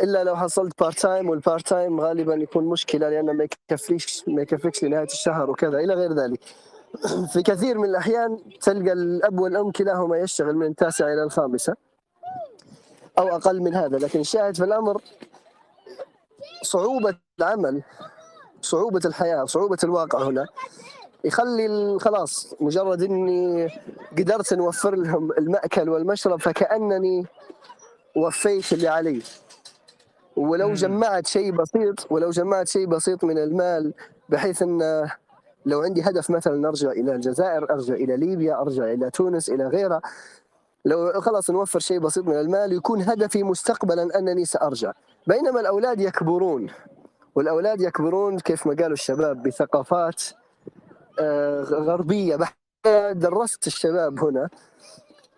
إلا 0.00 0.24
لو 0.24 0.36
حصلت 0.36 0.80
part 0.80 0.98
time 0.98 1.28
وال 1.28 1.41
part 1.41 1.68
time 1.68 2.00
غالبا 2.00 2.34
يكون 2.34 2.64
مشكلة 2.64 3.08
لأنه 3.08 3.32
ما 3.32 3.48
يكفيش 3.70 4.24
ما 4.28 4.42
يكفيكش 4.42 4.84
لنهاية 4.84 5.04
الشهر 5.04 5.50
وكذا 5.50 5.78
إلى 5.78 5.94
غير 5.94 6.12
ذلك. 6.12 6.40
في 7.32 7.42
كثير 7.42 7.78
من 7.78 7.88
الأحيان 7.88 8.38
تلقى 8.60 8.92
الأب 8.92 9.38
والأم 9.40 9.70
كلاهما 9.70 10.18
يشتغل 10.18 10.56
من 10.56 10.66
التاسعة 10.66 11.06
إلى 11.06 11.22
الخامسة. 11.22 11.74
أو 13.18 13.28
أقل 13.28 13.60
من 13.60 13.74
هذا 13.74 13.98
لكن 13.98 14.20
الشاهد 14.20 14.56
في 14.56 14.64
الأمر 14.64 15.02
صعوبة 16.62 17.18
العمل. 17.38 17.82
صعوبة 18.62 19.00
الحياة 19.04 19.44
صعوبة 19.44 19.78
الواقع 19.84 20.22
هنا. 20.22 20.46
يخلي 21.24 21.98
خلاص 22.00 22.54
مجرد 22.60 23.02
إني 23.02 23.68
قدرت 24.18 24.54
نوفر 24.54 24.94
لهم 24.94 25.32
المأكل 25.32 25.88
والمشرب 25.88 26.40
فكأنني 26.40 27.26
وفيت 28.16 28.72
اللي 28.72 28.88
علي. 28.88 29.22
ولو. 30.36 30.74
جمعت 30.74 31.26
شيء 31.26 31.52
بسيط 31.52 32.12
ولو 32.12 32.30
جمعت 32.30 32.68
شيء 32.68 32.86
بسيط 32.86 33.24
من 33.24 33.38
المال 33.38 33.94
بحيث 34.28 34.62
إن 34.62 35.08
لو 35.66 35.80
عندي 35.80 36.02
هدف 36.02 36.30
مثلا 36.30 36.68
أرجع 36.68 36.90
إلى 36.90 37.14
الجزائر 37.14 37.70
أرجع 37.70 37.94
إلى 37.94 38.16
ليبيا 38.16 38.60
أرجع 38.60 38.84
إلى 38.84 39.10
تونس 39.10 39.50
إلى 39.50 39.64
غيرها 39.66 40.00
لو 40.84 41.20
خلاص 41.20 41.50
نوفر 41.50 41.78
شيء 41.78 41.98
بسيط 41.98 42.24
من 42.24 42.40
المال 42.40 42.72
يكون 42.72 43.02
هدفي 43.02 43.42
مستقبلا 43.42 44.18
أنني 44.18 44.44
سأرجع. 44.44 44.92
بينما 45.26 45.60
الأولاد 45.60 46.00
يكبرون. 46.00 46.66
والأولاد 47.38 47.80
يكبرون 47.80 48.38
كيف 48.38 48.66
ما 48.66 48.74
قالوا 48.74 48.92
الشباب 48.92 49.42
بثقافات 49.42 50.22
آه، 51.20 51.62
غربية. 51.62 52.36
بحتة 52.36 53.12
درست 53.12 53.66
الشباب 53.66 54.24
هنا. 54.24 54.48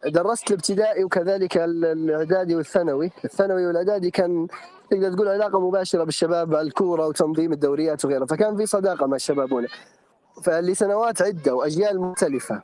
درست 0.07 0.51
الابتدائي 0.51 1.05
وكذلك 1.05 1.57
ال- 1.57 1.85
الإعدادي 1.85 2.57
والثانوي، 2.57 3.13
الثانوي 3.25 3.67
والإعدادي 3.67 4.11
كان 4.11 4.47
تقدر 4.91 5.13
تقول 5.13 5.29
علاقة 5.29 5.61
مباشرة 5.69 6.05
بالشباب 6.05 6.55
الكورة 6.55 7.07
وتنظيم 7.07 7.53
الدوريات 7.53 8.05
وغيرها، 8.05 8.27
فكان 8.27 8.57
في 8.57 8.67
صداقة 8.67 9.07
مع 9.07 9.17
الشباب 9.17 9.53
هنا. 9.55 9.69
فلسنوات 10.45 11.23
عدة 11.23 11.55
وأجيال 11.55 12.01
مختلفة. 12.01 12.63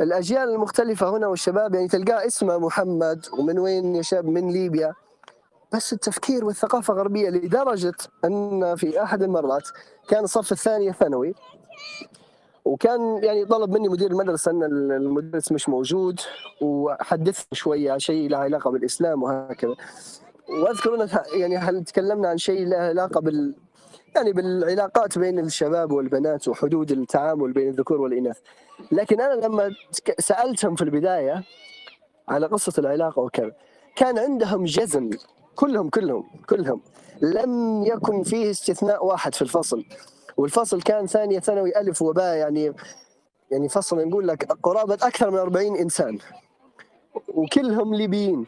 الأجيال 0.00 0.48
المختلفة 0.48 1.16
هنا 1.16 1.26
والشباب 1.26 1.74
يعني 1.74 1.88
تلقاه 1.88 2.26
اسمه 2.26 2.58
محمد 2.58 3.26
ومن 3.38 3.58
وين 3.58 3.94
يا 3.96 4.02
شاب؟ 4.02 4.24
من 4.26 4.50
ليبيا. 4.50 4.94
بس 5.76 5.92
التفكير 5.92 6.44
والثقافة 6.44 6.94
غربية 6.94 7.28
لدرجة 7.28 7.94
أن 8.24 8.76
في 8.76 9.02
أحد 9.02 9.22
المرات 9.22 9.68
كان 10.08 10.24
الصف 10.24 10.52
الثاني 10.52 10.92
ثانوي 10.92 11.34
وكان 12.64 13.24
يعني 13.24 13.44
طلب 13.44 13.70
مني 13.70 13.88
مدير 13.88 14.10
المدرسة 14.10 14.50
أن 14.50 14.62
المدرس 14.92 15.52
مش 15.52 15.68
موجود 15.68 16.20
وحدثني 16.60 17.46
شوية 17.52 17.92
عن 17.92 17.98
شيء 17.98 18.30
له 18.30 18.38
علاقة 18.38 18.70
بالإسلام 18.70 19.22
وهكذا. 19.22 19.74
وأذكر 20.62 21.02
أن 21.02 21.08
يعني 21.40 21.56
هل 21.56 21.84
تكلمنا 21.84 22.28
عن 22.28 22.38
شيء 22.38 22.66
له 22.66 22.76
علاقة 22.76 23.20
بال 23.20 23.54
يعني 24.16 24.32
بالعلاقات 24.32 25.18
بين 25.18 25.38
الشباب 25.38 25.92
والبنات 25.92 26.48
وحدود 26.48 26.90
التعامل 26.92 27.52
بين 27.52 27.68
الذكور 27.68 28.00
والإناث. 28.00 28.38
لكن 28.92 29.20
أنا 29.20 29.46
لما 29.46 29.70
سألتهم 30.18 30.74
في 30.74 30.82
البداية 30.82 31.44
على 32.28 32.46
قصة 32.46 32.72
العلاقة 32.78 33.22
وكذا 33.22 33.52
كان 33.96 34.18
عندهم 34.18 34.64
جزم 34.64 35.10
كلهم 35.56 35.88
كلهم 35.88 36.24
كلهم. 36.48 36.80
لم 37.22 37.82
يكن 37.84 38.22
فيه 38.22 38.50
استثناء 38.50 39.06
واحد 39.06 39.34
في 39.34 39.42
الفصل. 39.42 39.84
والفصل 40.36 40.82
كان 40.82 41.06
ثانية 41.06 41.38
ثانوي 41.38 41.80
ألف 41.80 42.02
وباء 42.02 42.36
يعني 42.36 42.72
يعني 43.50 43.68
فصل 43.68 44.08
نقول 44.08 44.28
لك 44.28 44.52
قرابة 44.62 44.94
أكثر 44.94 45.30
من 45.30 45.38
40 45.38 45.76
إنسان. 45.76 46.18
وكلهم 47.34 47.94
ليبيين. 47.94 48.46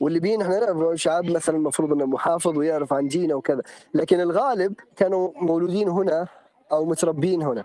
والليبيين 0.00 0.42
إحنا 0.42 0.60
نعرف 0.60 1.00
شعب 1.00 1.24
مثلا 1.24 1.56
المفروض 1.56 1.92
إنه 1.92 2.06
محافظ 2.06 2.58
ويعرف 2.58 2.92
عن 2.92 3.08
دينه 3.08 3.34
وكذا. 3.34 3.62
لكن 3.94 4.20
الغالب 4.20 4.74
كانوا 4.96 5.32
مولودين 5.36 5.88
هنا 5.88 6.28
أو 6.72 6.84
متربين 6.84 7.42
هنا. 7.42 7.64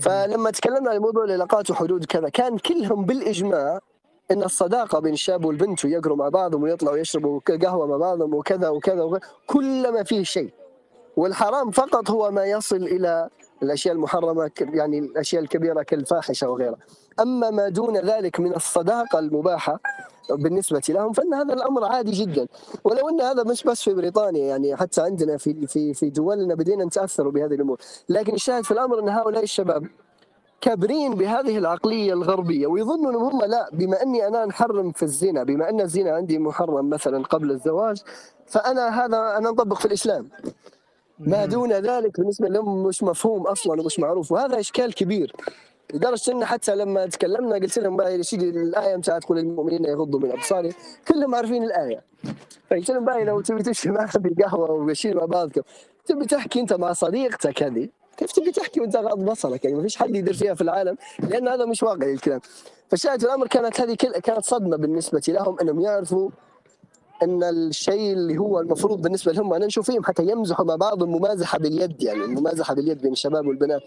فلما 0.00 0.50
تكلمنا 0.50 0.90
عن 0.90 0.98
موضوع 0.98 1.24
العلاقات 1.24 1.70
وحدود 1.70 2.04
كذا 2.04 2.28
كان 2.28 2.58
كلهم 2.58 3.04
بالإجماع 3.04 3.80
إن 4.30 4.42
الصداقة 4.42 4.98
بين 4.98 5.12
الشاب 5.12 5.44
والبنت 5.44 5.84
ويقروا 5.84 6.16
مع 6.16 6.28
بعضهم 6.28 6.62
ويطلعوا 6.62 6.96
يشربوا 6.96 7.40
قهوة 7.62 7.86
مع 7.86 7.96
بعضهم 7.96 8.34
وكذا 8.34 8.68
وكذا, 8.68 9.02
وكذا 9.02 9.20
كلما 9.46 10.02
فيه 10.02 10.22
شيء. 10.22 10.50
والحرام 11.16 11.70
فقط 11.70 12.10
هو 12.10 12.30
ما 12.30 12.44
يصل 12.44 12.76
إلى 12.76 13.28
الأشياء 13.62 13.94
المحرمة 13.94 14.50
يعني 14.60 14.98
الأشياء 14.98 15.42
الكبيرة 15.42 15.82
كالفاحشة 15.82 16.50
وغيرها. 16.50 16.76
أما 17.20 17.50
ما 17.50 17.68
دون 17.68 17.96
ذلك 17.96 18.40
من 18.40 18.54
الصداقة 18.54 19.18
المباحة 19.18 19.80
بالنسبة 20.30 20.82
لهم 20.88 21.12
فإن 21.12 21.34
هذا 21.34 21.54
الأمر 21.54 21.84
عادي 21.84 22.10
جدا. 22.10 22.46
ولو 22.84 23.08
إن 23.08 23.20
هذا 23.20 23.42
مش 23.42 23.64
بس 23.64 23.82
في 23.82 23.94
بريطانيا 23.94 24.44
يعني 24.46 24.76
حتى 24.76 25.00
عندنا 25.00 25.36
في 25.36 25.66
في 25.66 25.94
في 25.94 26.10
دولنا 26.10 26.54
بدينا 26.54 26.84
نتأثر 26.84 27.28
بهذه 27.28 27.54
الأمور. 27.54 27.78
لكن 28.08 28.34
الشاهد 28.34 28.64
في 28.64 28.70
الأمر 28.70 28.98
إن 28.98 29.08
هؤلاء 29.08 29.42
الشباب 29.42 29.86
كابرين 30.64 31.14
بهذه 31.14 31.58
العقلية 31.58 32.12
الغربية 32.12 32.66
ويظنوا 32.66 33.10
انهم 33.10 33.24
هم 33.24 33.44
لا 33.44 33.68
بما 33.72 34.02
أني 34.02 34.26
أنا 34.28 34.44
نحرم 34.44 34.92
في 34.92 35.02
الزنا 35.02 35.42
بما 35.44 35.70
أن 35.70 35.80
الزنا 35.80 36.10
عندي 36.10 36.38
محرم 36.38 36.88
مثلا 36.90 37.22
قبل 37.22 37.50
الزواج 37.50 38.02
فأنا 38.46 39.04
هذا 39.04 39.36
أنا 39.38 39.50
نطبق 39.50 39.78
في 39.78 39.84
الإسلام. 39.84 40.28
ما 41.18 41.46
دون 41.46 41.72
ذلك 41.72 42.20
بالنسبة 42.20 42.48
لهم 42.48 42.82
مش 42.86 43.02
مفهوم 43.02 43.46
أصلا 43.46 43.80
ومش 43.80 43.98
معروف 43.98 44.32
وهذا 44.32 44.60
إشكال 44.60 44.94
كبير. 44.94 45.36
لدرجة 45.94 46.32
إن 46.32 46.44
حتى 46.44 46.74
لما 46.74 47.06
تكلمنا 47.06 47.54
قلت 47.54 47.78
لهم 47.78 47.96
بقى 47.96 48.16
يا 48.16 48.22
سيدي 48.22 48.48
الايه 48.48 48.96
متى 48.96 49.20
تقول 49.20 49.38
للمؤمنين 49.38 49.84
يغضوا 49.84 50.20
من 50.20 50.30
ابصارهم 50.30 50.72
كلهم 51.08 51.34
عارفين 51.34 51.64
الآية. 51.64 52.02
فقلت 52.70 52.90
لهم 52.90 53.04
بقى 53.04 53.24
لو 53.24 53.40
تبي 53.40 53.62
تمشي 53.62 53.90
معنا 53.90 54.12
بالقهوة 54.16 54.70
وماشيين 54.70 55.16
مع 55.16 55.24
بعض 55.24 55.50
تبي 56.06 56.26
تحكي 56.26 56.60
أنت 56.60 56.72
مع 56.72 56.92
صديقتك 56.92 57.62
هذه؟ 57.62 57.88
كيف 58.16 58.32
تبي 58.32 58.50
تحكي 58.50 58.80
وانت 58.80 58.96
غاض 58.96 59.24
بصرك؟ 59.24 59.64
يعني 59.64 59.76
ما 59.76 59.82
فيش 59.82 59.96
حد 59.96 60.16
يدير 60.16 60.34
فيها 60.34 60.54
في 60.54 60.60
العالم 60.60 60.96
لأن 61.18 61.48
هذا 61.48 61.64
مش 61.64 61.82
واقعي 61.82 62.12
الكلام. 62.12 62.40
فالشاهد 62.88 63.20
في 63.20 63.26
الأمر 63.26 63.46
كانت 63.46 63.80
هذه 63.80 63.94
كانت 63.94 64.44
صدمة 64.44 64.76
بالنسبة 64.76 65.22
لهم 65.28 65.60
إنهم 65.60 65.80
يعرفوا 65.80 66.30
إن 67.22 67.42
الشيء 67.42 68.12
اللي 68.12 68.38
هو 68.38 68.60
المفروض 68.60 69.02
بالنسبة 69.02 69.32
لهم 69.32 69.52
أنا 69.54 69.66
نشوف 69.66 69.90
فيهم 69.90 70.04
حتى 70.04 70.22
يمزحوا 70.22 70.64
مع 70.64 70.76
بعض 70.76 71.02
الممازحة 71.02 71.58
باليد 71.58 72.02
يعني 72.02 72.24
الممازحة 72.24 72.74
باليد 72.74 73.02
بين 73.02 73.12
الشباب 73.12 73.46
والبنات. 73.46 73.82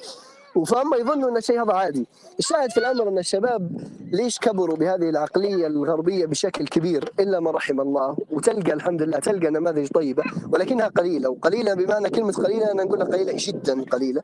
وفهم 0.57 0.93
يظنوا 0.93 1.29
أن 1.29 1.37
الشيء 1.37 1.63
هذا 1.63 1.73
عادي. 1.73 2.07
الشاهد 2.39 2.71
في 2.71 2.77
الأمر 2.77 3.07
أن 3.09 3.17
الشباب 3.17 3.81
ليش 4.11 4.39
كبروا 4.39 4.75
بهذه 4.75 5.09
العقلية 5.09 5.67
الغربية 5.67 6.25
بشكل 6.25 6.67
كبير 6.67 7.11
إلا 7.19 7.39
من 7.39 7.47
رحم 7.47 7.81
الله 7.81 8.17
وتلقى 8.31 8.73
الحمد 8.73 9.01
لله 9.01 9.19
تلقى 9.19 9.49
نماذج 9.49 9.87
طيبة 9.87 10.23
ولكنها 10.53 10.87
قليلة 10.87 11.29
وقليلة 11.29 11.73
بمعنى 11.73 12.09
كلمة 12.09 12.33
قليلة 12.33 12.71
أنا 12.71 12.83
نقول 12.83 13.03
قليلة 13.03 13.33
جدا 13.37 13.83
قليلة. 13.83 14.21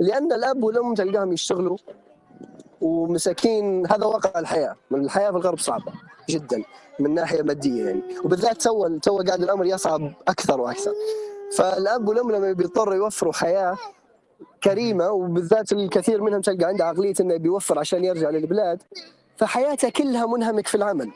لأن 0.00 0.32
الأب 0.32 0.62
والأم 0.62 0.94
تلقاهم 0.94 1.32
يشتغلوا 1.32 1.76
ومساكين 2.80 3.86
هذا 3.86 4.04
واقع 4.06 4.40
الحياة. 4.40 4.74
الحياة 4.92 5.30
في 5.30 5.36
الغرب 5.36 5.58
صعبة 5.58 5.92
جدا 6.30 6.62
من 7.00 7.14
ناحية 7.14 7.42
مادية 7.42 7.84
يعني. 7.86 8.02
وبالذات 8.24 8.62
تو 8.62 8.98
تو 8.98 9.18
قاعد 9.18 9.42
الأمر 9.42 9.64
يصعب 9.64 10.12
أكثر 10.28 10.60
وأكثر. 10.60 10.92
فالأب 11.56 12.08
والأم 12.08 12.32
لما 12.32 12.52
بيضطروا 12.52 12.94
يوفروا 12.94 13.32
حياة 13.32 13.76
كريمة 14.64 15.10
وبالذات 15.10 15.72
الكثير 15.72 16.22
منهم 16.22 16.40
تلقى 16.40 16.64
عنده 16.64 16.84
عقلية 16.84 17.14
إنه 17.20 17.36
بيوفر 17.36 17.78
عشان 17.78 18.04
يرجع 18.04 18.30
للبلاد. 18.30 18.82
فحياته 19.36 19.88
كلها 19.88 20.26
منهمك 20.26 20.66
في 20.66 20.74
العمل. 20.74 21.10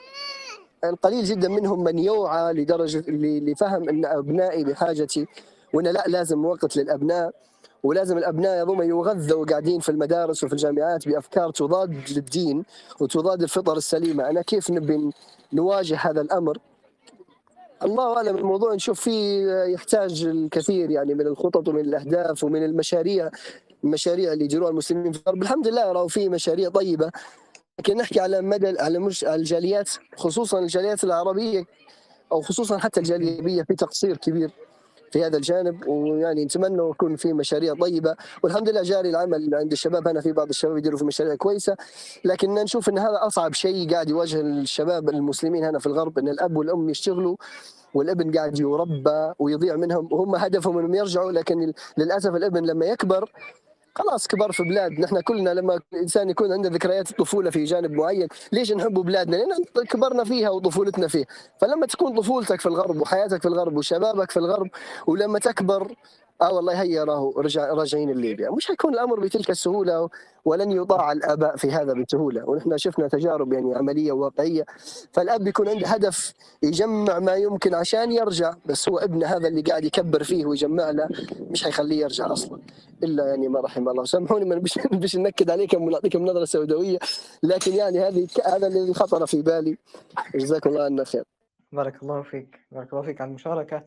القليل 0.84 1.24
جدا 1.24 1.48
منهم 1.48 1.84
من 1.84 1.98
يوعى 1.98 2.52
لدرجة 2.52 3.04
لفهم 3.50 3.88
إن 3.88 4.04
أبنائي 4.04 4.64
بحاجتي 4.64 5.26
وإن 5.72 5.86
لا 5.86 6.04
لازم 6.06 6.44
وقت 6.44 6.76
للأبناء 6.76 7.32
ولازم 7.82 8.18
الأبناء 8.18 8.62
هذوما 8.62 8.84
يغذوا 8.84 9.46
قاعدين 9.46 9.80
في 9.80 9.88
المدارس 9.88 10.44
وفي 10.44 10.52
الجامعات 10.52 11.08
بأفكار 11.08 11.50
تضاد 11.50 12.10
للدين 12.10 12.64
وتضاد 13.00 13.42
الفطر 13.42 13.76
السليمة، 13.76 14.30
أنا 14.30 14.42
كيف 14.42 14.70
نبي 14.70 15.10
نواجه 15.52 15.96
هذا 15.96 16.20
الأمر؟ 16.20 16.58
الله 17.82 18.16
أعلم 18.16 18.38
الموضوع 18.38 18.74
نشوف 18.74 19.00
فيه 19.00 19.52
يحتاج 19.64 20.24
الكثير 20.24 20.90
يعني 20.90 21.14
من 21.14 21.26
الخطط 21.26 21.68
ومن 21.68 21.80
الأهداف 21.80 22.44
ومن 22.44 22.64
المشاريع 22.64 23.30
المشاريع 23.84 24.32
اللي 24.32 24.44
يديروها 24.44 24.70
المسلمين 24.70 25.12
في 25.12 25.20
الغرب 25.26 25.42
الحمد 25.42 25.68
لله 25.68 25.92
راهو 25.92 26.08
في 26.08 26.28
مشاريع 26.28 26.68
طيبة. 26.68 27.10
لكن 27.78 27.96
نحكي 27.96 28.20
على 28.20 28.40
مدى 28.40 28.80
على 28.80 28.98
مش 28.98 29.24
الجاليات 29.24 29.90
خصوصا 30.16 30.58
الجاليات 30.58 31.04
العربية 31.04 31.64
أو 32.32 32.40
خصوصا 32.42 32.78
حتى 32.78 33.00
الجالية 33.00 33.62
في 33.62 33.74
تقصير 33.74 34.16
كبير. 34.16 34.50
في 35.10 35.24
هذا 35.24 35.36
الجانب 35.36 35.88
ويعني 35.88 36.44
نتمنى 36.44 36.90
يكون 36.90 37.16
في 37.16 37.32
مشاريع 37.32 37.74
طيبة. 37.74 38.16
والحمد 38.42 38.68
لله 38.68 38.82
جاري 38.82 39.10
العمل 39.10 39.54
عند 39.54 39.72
الشباب 39.72 40.08
هنا 40.08 40.20
في 40.20 40.32
بعض 40.32 40.48
الشباب 40.48 40.76
يديروا 40.76 40.98
في 40.98 41.04
مشاريع 41.04 41.34
كويسة. 41.34 41.76
لكن 42.24 42.54
نشوف 42.54 42.88
إن 42.88 42.98
هذا 42.98 43.18
أصعب 43.26 43.52
شيء 43.52 43.90
قاعد 43.92 44.08
يواجه 44.08 44.40
الشباب 44.40 45.08
المسلمين 45.08 45.64
هنا 45.64 45.78
في 45.78 45.86
الغرب 45.86 46.18
إن 46.18 46.28
الأب 46.28 46.56
والأم 46.56 46.90
يشتغلوا 46.90 47.36
والابن 47.94 48.36
قاعد 48.36 48.58
يربى 48.58 49.32
ويضيع 49.38 49.76
منهم. 49.76 50.08
وهم 50.12 50.34
هدفهم 50.36 50.78
إنهم 50.78 50.94
يرجعوا 50.94 51.32
لكن 51.32 51.72
للأسف 51.98 52.34
الابن 52.34 52.66
لما 52.66 52.86
يكبر 52.86 53.30
خلاص 53.94 54.26
كبر 54.26 54.52
في 54.52 54.62
بلاد 54.62 54.92
نحن 54.92 55.20
كلنا 55.20 55.50
لما 55.50 55.80
الإنسان 55.92 56.30
يكون 56.30 56.52
عنده 56.52 56.68
ذكريات 56.68 57.10
الطفولة 57.10 57.50
في 57.50 57.64
جانب 57.64 57.90
معين 57.92 58.28
ليش 58.52 58.72
نحب 58.72 58.94
بلادنا؟ 58.94 59.36
لأن 59.36 59.84
كبرنا 59.84 60.24
فيها 60.24 60.50
وطفولتنا 60.50 61.08
فيها. 61.08 61.26
فلما 61.60 61.86
تكون 61.86 62.20
طفولتك 62.20 62.60
في 62.60 62.66
الغرب 62.66 63.00
وحياتك 63.00 63.42
في 63.42 63.48
الغرب 63.48 63.76
وشبابك 63.76 64.30
في 64.30 64.36
الغرب 64.36 64.68
ولما 65.06 65.38
تكبر 65.38 65.94
آه 66.42 66.52
والله 66.54 66.82
هيا 66.82 67.04
راهو 67.04 67.40
رجع 67.40 67.72
راجعين 67.74 68.10
لليبيا. 68.10 68.50
مش 68.50 68.66
حيكون 68.66 68.94
الأمر 68.94 69.20
بتلك 69.20 69.50
السهولة 69.50 70.08
ولن 70.44 70.72
يطاع 70.72 71.12
الآباء 71.12 71.56
في 71.56 71.70
هذا 71.70 71.92
بسهوله 71.92 72.48
ونحن 72.48 72.78
شفنا 72.78 73.08
تجارب 73.08 73.52
يعني 73.52 73.74
عملية 73.74 74.12
واقعية. 74.12 74.66
فالأب 75.12 75.46
يكون 75.46 75.68
عنده 75.68 75.86
هدف 75.88 76.34
يجمع 76.62 77.18
ما 77.18 77.34
يمكن 77.34 77.74
عشان 77.74 78.12
يرجع. 78.12 78.54
بس 78.66 78.88
هو 78.88 78.98
ابنه 78.98 79.26
هذا 79.26 79.48
اللي 79.48 79.62
قاعد 79.62 79.84
يكبر 79.84 80.22
فيه 80.22 80.46
ويجمع 80.46 80.90
له 80.90 81.08
مش 81.50 81.64
حيخليه 81.64 82.00
يرجع 82.00 82.32
أصلا. 82.32 82.60
إلا 83.02 83.26
يعني 83.26 83.48
ما 83.48 83.60
رحم 83.60 83.88
الله. 83.88 84.04
سامحوني 84.04 84.44
ما 84.44 84.62
مش 84.92 85.16
ننكد 85.16 85.50
عليكم 85.50 85.82
ونعطيكم 85.82 86.24
نظرة 86.24 86.44
سوداوية. 86.44 86.98
لكن 87.42 87.72
يعني 87.72 88.00
هذه 88.00 88.26
هذا 88.46 88.66
اللي 88.66 88.94
خطر 88.94 89.26
في 89.26 89.42
بالي. 89.42 89.78
جزاكم 90.34 90.70
الله 90.70 90.84
عنا 90.84 91.04
خير. 91.04 91.24
بارك 91.72 92.02
الله 92.02 92.22
فيك. 92.22 92.60
بارك 92.72 92.92
الله 92.92 93.02
فيك 93.02 93.20
على 93.20 93.28
المشاركة. 93.28 93.82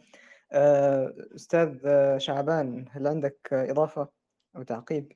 آه، 0.54 1.14
أستاذ 1.36 1.78
آه، 1.86 2.18
شعبان 2.18 2.86
هل 2.92 3.08
عندك 3.08 3.38
إضافة 3.52 4.08
أو 4.56 4.64
تعقيب؟ 4.64 5.12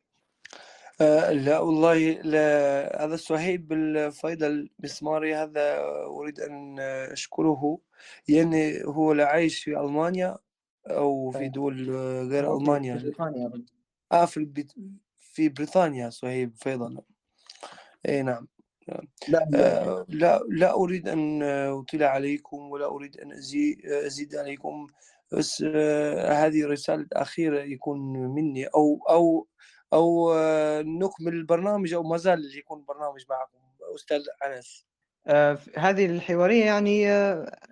آه 1.01 1.31
لا 1.31 1.59
والله 1.59 1.97
لا 2.21 3.05
هذا 3.05 3.15
صهيب 3.15 3.73
الفيضل 3.73 4.69
المسماري 4.79 5.35
هذا 5.35 5.79
أريد 6.05 6.39
أن 6.39 6.79
أشكره 6.79 7.79
يعني 8.27 8.83
هو 8.85 9.13
لا 9.13 9.25
عايش 9.25 9.63
في 9.63 9.79
ألمانيا 9.79 10.37
أو 10.87 11.31
في 11.31 11.39
طيب. 11.39 11.51
دول 11.51 11.89
غير 12.29 12.43
في 12.45 12.51
ألمانيا 12.63 12.95
بريطانيا 12.95 13.47
أظن. 13.47 13.65
آه 14.11 14.25
في 14.25 14.37
البيت 14.37 14.71
في 15.17 15.49
بريطانيا 15.49 16.09
صهيب 16.09 16.55
فيضل 16.55 17.01
أي 18.07 18.21
نعم 18.21 18.47
لا 19.27 19.49
آه، 19.55 20.05
لا 20.09 20.39
لا 20.49 20.73
أريد 20.73 21.07
أن 21.07 21.43
أطيل 21.43 22.03
عليكم 22.03 22.57
ولا 22.71 22.85
أريد 22.85 23.17
أن 23.19 23.31
أزي- 23.33 23.85
أزيد 24.05 24.35
عليكم 24.35 24.87
بس 25.31 25.63
آه، 25.67 26.31
هذه 26.31 26.67
رسالة 26.67 27.07
أخيرة 27.13 27.59
يكون 27.59 27.99
مني 28.13 28.65
أو 28.65 28.99
أو 29.09 29.47
أو 29.93 30.33
آه، 30.33 30.81
نكمل 30.81 31.33
البرنامج 31.33 31.93
أو 31.93 32.03
ما 32.03 32.17
زال 32.17 32.57
يكون 32.57 32.83
برنامج 32.87 33.25
معكم 33.29 33.57
أستاذ 33.95 34.21
أنس. 34.45 34.87
آه، 35.27 35.57
هذه 35.77 36.05
الحوارية 36.05 36.65
يعني 36.65 37.01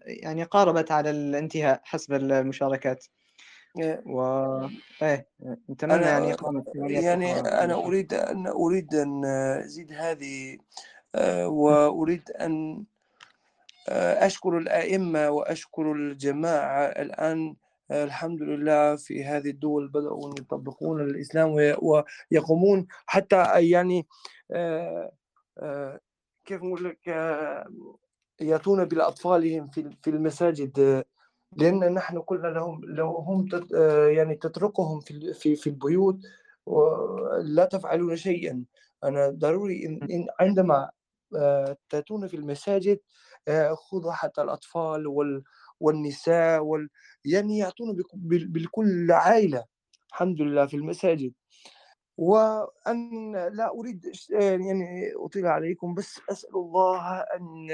يعني 0.06 0.44
قاربت 0.44 0.92
على 0.92 1.10
الانتهاء 1.10 1.82
حسب 1.84 2.14
المشاركات. 2.14 3.06
و 4.06 4.22
إيه 5.02 5.28
نتمنى 5.70 5.96
أنا 5.96 6.08
يعني 6.10 6.34
إقامة 6.34 6.64
يعني 6.76 7.42
أخرى. 7.42 7.50
أنا 7.50 7.74
أريد 7.74 8.14
أن 8.14 8.48
أريد 8.48 8.96
أن 8.96 9.26
أزيد 9.66 9.94
هذه 9.94 10.58
أن 11.16 12.86
آه، 12.86 12.86
أشكر 13.90 14.58
الأئمة 14.58 15.30
وأشكر 15.30 15.92
الجماعة 15.92 16.86
الآن 16.86 17.56
آه، 17.92 18.04
الحمد 18.04 18.42
لله 18.42 18.96
في 18.96 19.24
هذه 19.26 19.50
الدول 19.50 19.88
بدأوا 19.88 20.30
يطبقون 20.40 21.02
الإسلام 21.02 21.52
وي- 21.52 21.76
ويقومون 22.32 22.88
حتى 23.06 23.70
يعني 23.70 24.08
آه، 24.52 25.12
آه، 25.60 26.00
كيف 26.46 26.64
نقول 26.64 26.84
لك 26.86 27.00
آه، 27.10 27.68
يأتون 28.42 28.86
بأطفالهم 28.86 29.68
في 30.04 30.08
المساجد 30.10 30.80
آه، 30.80 31.06
لأن 31.58 31.94
نحن 31.94 32.20
قلنا 32.20 32.48
لهم 32.48 32.82
لو 32.86 33.08
هم 33.16 33.48
آه، 33.76 34.08
يعني 34.08 34.36
تتركهم 34.36 35.00
في 35.00 35.56
في 35.56 35.68
البيوت 35.68 36.18
ولا 36.66 37.66
تفعلون 37.66 38.16
شيئا. 38.16 38.64
أنا 39.04 39.30
ضروري 39.30 39.86
إن 39.86 40.28
عندما 40.40 40.90
آه، 41.36 41.78
تأتون 41.90 42.28
في 42.28 42.36
المساجد 42.38 43.00
آه، 43.00 43.35
خذوا 43.76 44.12
حتى 44.12 44.42
الأطفال 44.42 45.08
وال 45.08 45.44
والنساء 45.80 46.62
وال 46.64 46.90
يعني 47.26 47.58
يعطون 47.58 47.98
بالكل 48.14 49.12
عائلة 49.12 49.66
الحمد 50.10 50.42
لله 50.42 50.66
في 50.66 50.74
المساجد. 50.78 51.34
وأن 52.18 53.32
لا 53.36 53.70
أريد 53.80 54.10
ش- 54.12 54.30
يعني 54.30 55.12
أطيل 55.16 55.46
عليكم 55.48 55.94
بس 55.94 56.20
أسأل 56.32 56.56
الله 56.56 57.20
أن 57.20 57.68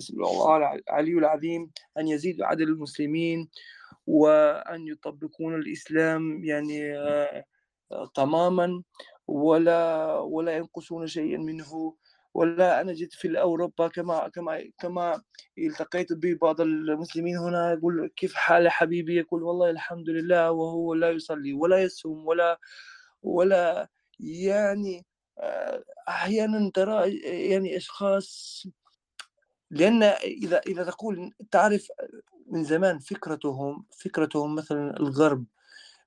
أسأل 0.00 0.14
الله 0.22 0.56
الع- 0.56 0.74
العلي 0.74 1.12
العظيم 1.12 1.70
أن 1.98 2.08
يزيد 2.08 2.42
عدد 2.42 2.60
المسلمين 2.60 3.48
وأن 4.06 4.86
يطبقون 4.88 5.54
الإسلام 5.54 6.44
يعني 6.44 6.98
آه، 6.98 7.44
آه، 7.92 8.10
تماما 8.14 8.82
ولا 9.28 10.14
ولا 10.18 10.56
ينقصون 10.56 11.06
شيئا 11.06 11.38
منه. 11.38 11.94
ولا 12.34 12.80
أنا 12.80 12.92
جيت 12.92 13.12
في 13.14 13.40
أوروبا 13.40 13.88
كما 13.88 14.28
كما 14.28 14.70
كما 14.78 15.22
التقيت 15.58 16.12
ببعض 16.12 16.60
المسلمين 16.60 17.36
هنا 17.36 17.72
يقول 17.72 18.10
كيف 18.16 18.34
حال 18.34 18.68
حبيبي؟ 18.68 19.16
يقول 19.16 19.42
والله 19.42 19.70
الحمد 19.70 20.08
لله 20.10 20.50
وهو 20.50 20.94
لا 20.94 21.10
يصلي 21.10 21.52
ولا 21.52 21.82
يصوم 21.82 22.26
ولا 22.26 22.60
ولا 23.22 23.88
يعني 24.20 25.06
آه، 25.38 25.84
أحيانا 26.08 26.70
ترى 26.74 27.18
يعني 27.48 27.76
أشخاص 27.76 28.66
لأن 29.70 30.02
إذا 30.02 30.58
إذا 30.66 30.84
تقول 30.84 31.32
تعرف 31.50 31.88
من 32.46 32.64
زمان 32.64 32.98
فكرتهم 32.98 33.86
فكرتهم 33.98 34.54
مثلا 34.54 34.96
الغرب 35.00 35.44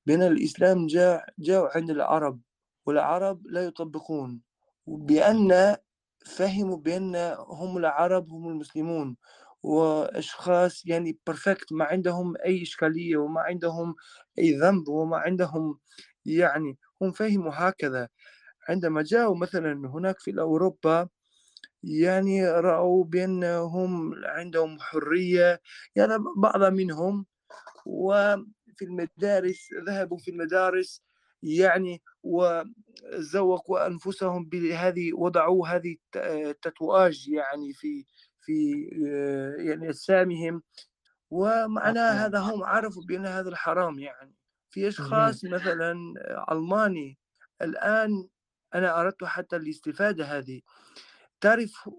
بأن 0.05 0.21
الإسلام 0.21 0.87
جاء 0.87 1.25
جاء 1.39 1.77
عند 1.77 1.89
العرب 1.89 2.39
والعرب 2.85 3.47
لا 3.47 3.63
يطبقون 3.63 4.41
بأن 4.87 5.77
فهموا 6.25 6.77
بأن 6.77 7.15
هم 7.49 7.77
العرب 7.77 8.29
هم 8.31 8.49
المسلمون 8.49 9.17
وأشخاص 9.63 10.85
يعني 10.85 11.19
بيرفكت 11.27 11.73
ما 11.73 11.85
عندهم 11.85 12.33
أي 12.45 12.61
إشكالية 12.63 13.17
وما 13.17 13.41
عندهم 13.41 13.95
أي 14.39 14.51
ذنب 14.57 14.87
وما 14.89 15.17
عندهم 15.17 15.79
يعني 16.25 16.77
هم 17.01 17.11
فهموا 17.11 17.51
هكذا. 17.55 18.09
عندما 18.69 19.01
جاءوا 19.03 19.37
مثلا 19.37 19.89
هناك 19.89 20.19
في 20.19 20.39
أوروبا 20.41 21.09
يعني 21.83 22.49
رأوا 22.49 23.03
بأنهم 23.05 24.13
عندهم 24.25 24.79
حرية 24.79 25.61
يعني 25.95 26.13
بعض 26.37 26.63
منهم 26.73 27.25
وفي 27.85 28.81
المدارس 28.85 29.69
ذهبوا 29.87 30.17
في 30.17 30.31
المدارس 30.31 31.03
يعني 31.43 32.01
وزوقوا 32.23 33.87
أنفسهم 33.87 34.45
بهذه 34.45 35.13
وضعوا 35.13 35.67
هذه 35.67 35.91
الت- 35.93 36.17
التتواج 36.47 37.27
يعني 37.27 37.73
في 37.73 38.05
في 38.41 38.89
آه، 39.07 39.55
يعني 39.61 39.89
أجسامهم. 39.89 40.63
ومعناه 41.31 42.11
هذا 42.25 42.39
هم 42.39 42.63
عرفوا 42.63 43.03
بأن 43.07 43.25
هذا 43.25 43.49
الحرام 43.49 43.99
يعني. 43.99 44.35
في 44.69 44.87
أشخاص 44.87 45.45
مثلا 45.45 45.93
ألماني 46.51 47.17
الآن 47.61 48.27
أنا 48.75 48.99
أردت 49.01 49.23
حتى 49.23 49.55
الاستفادة 49.55 50.25
هذه. 50.25 50.61
تعرف 51.41 51.89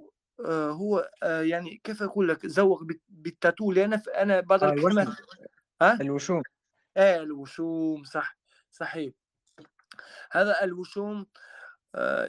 آه، 0.46 0.70
هو 0.70 1.10
آه، 1.22 1.42
يعني 1.42 1.80
كيف 1.84 2.02
أقول 2.02 2.28
لك؟ 2.28 2.46
زوق 2.46 2.82
بالتاتو 3.08 3.72
أنا 3.72 4.40
بعض 4.40 4.64
آه 4.64 4.72
الكلمات 4.72 5.06
الوشم. 5.06 5.22
ها؟ 5.82 6.00
الوشوم. 6.00 6.42
إيه 6.96 7.16
الوشوم 7.22 8.04
صح 8.04 8.38
صحيح. 8.70 9.12
هذا 10.32 10.64
الوشوم 10.64 11.26
آه، 11.94 12.28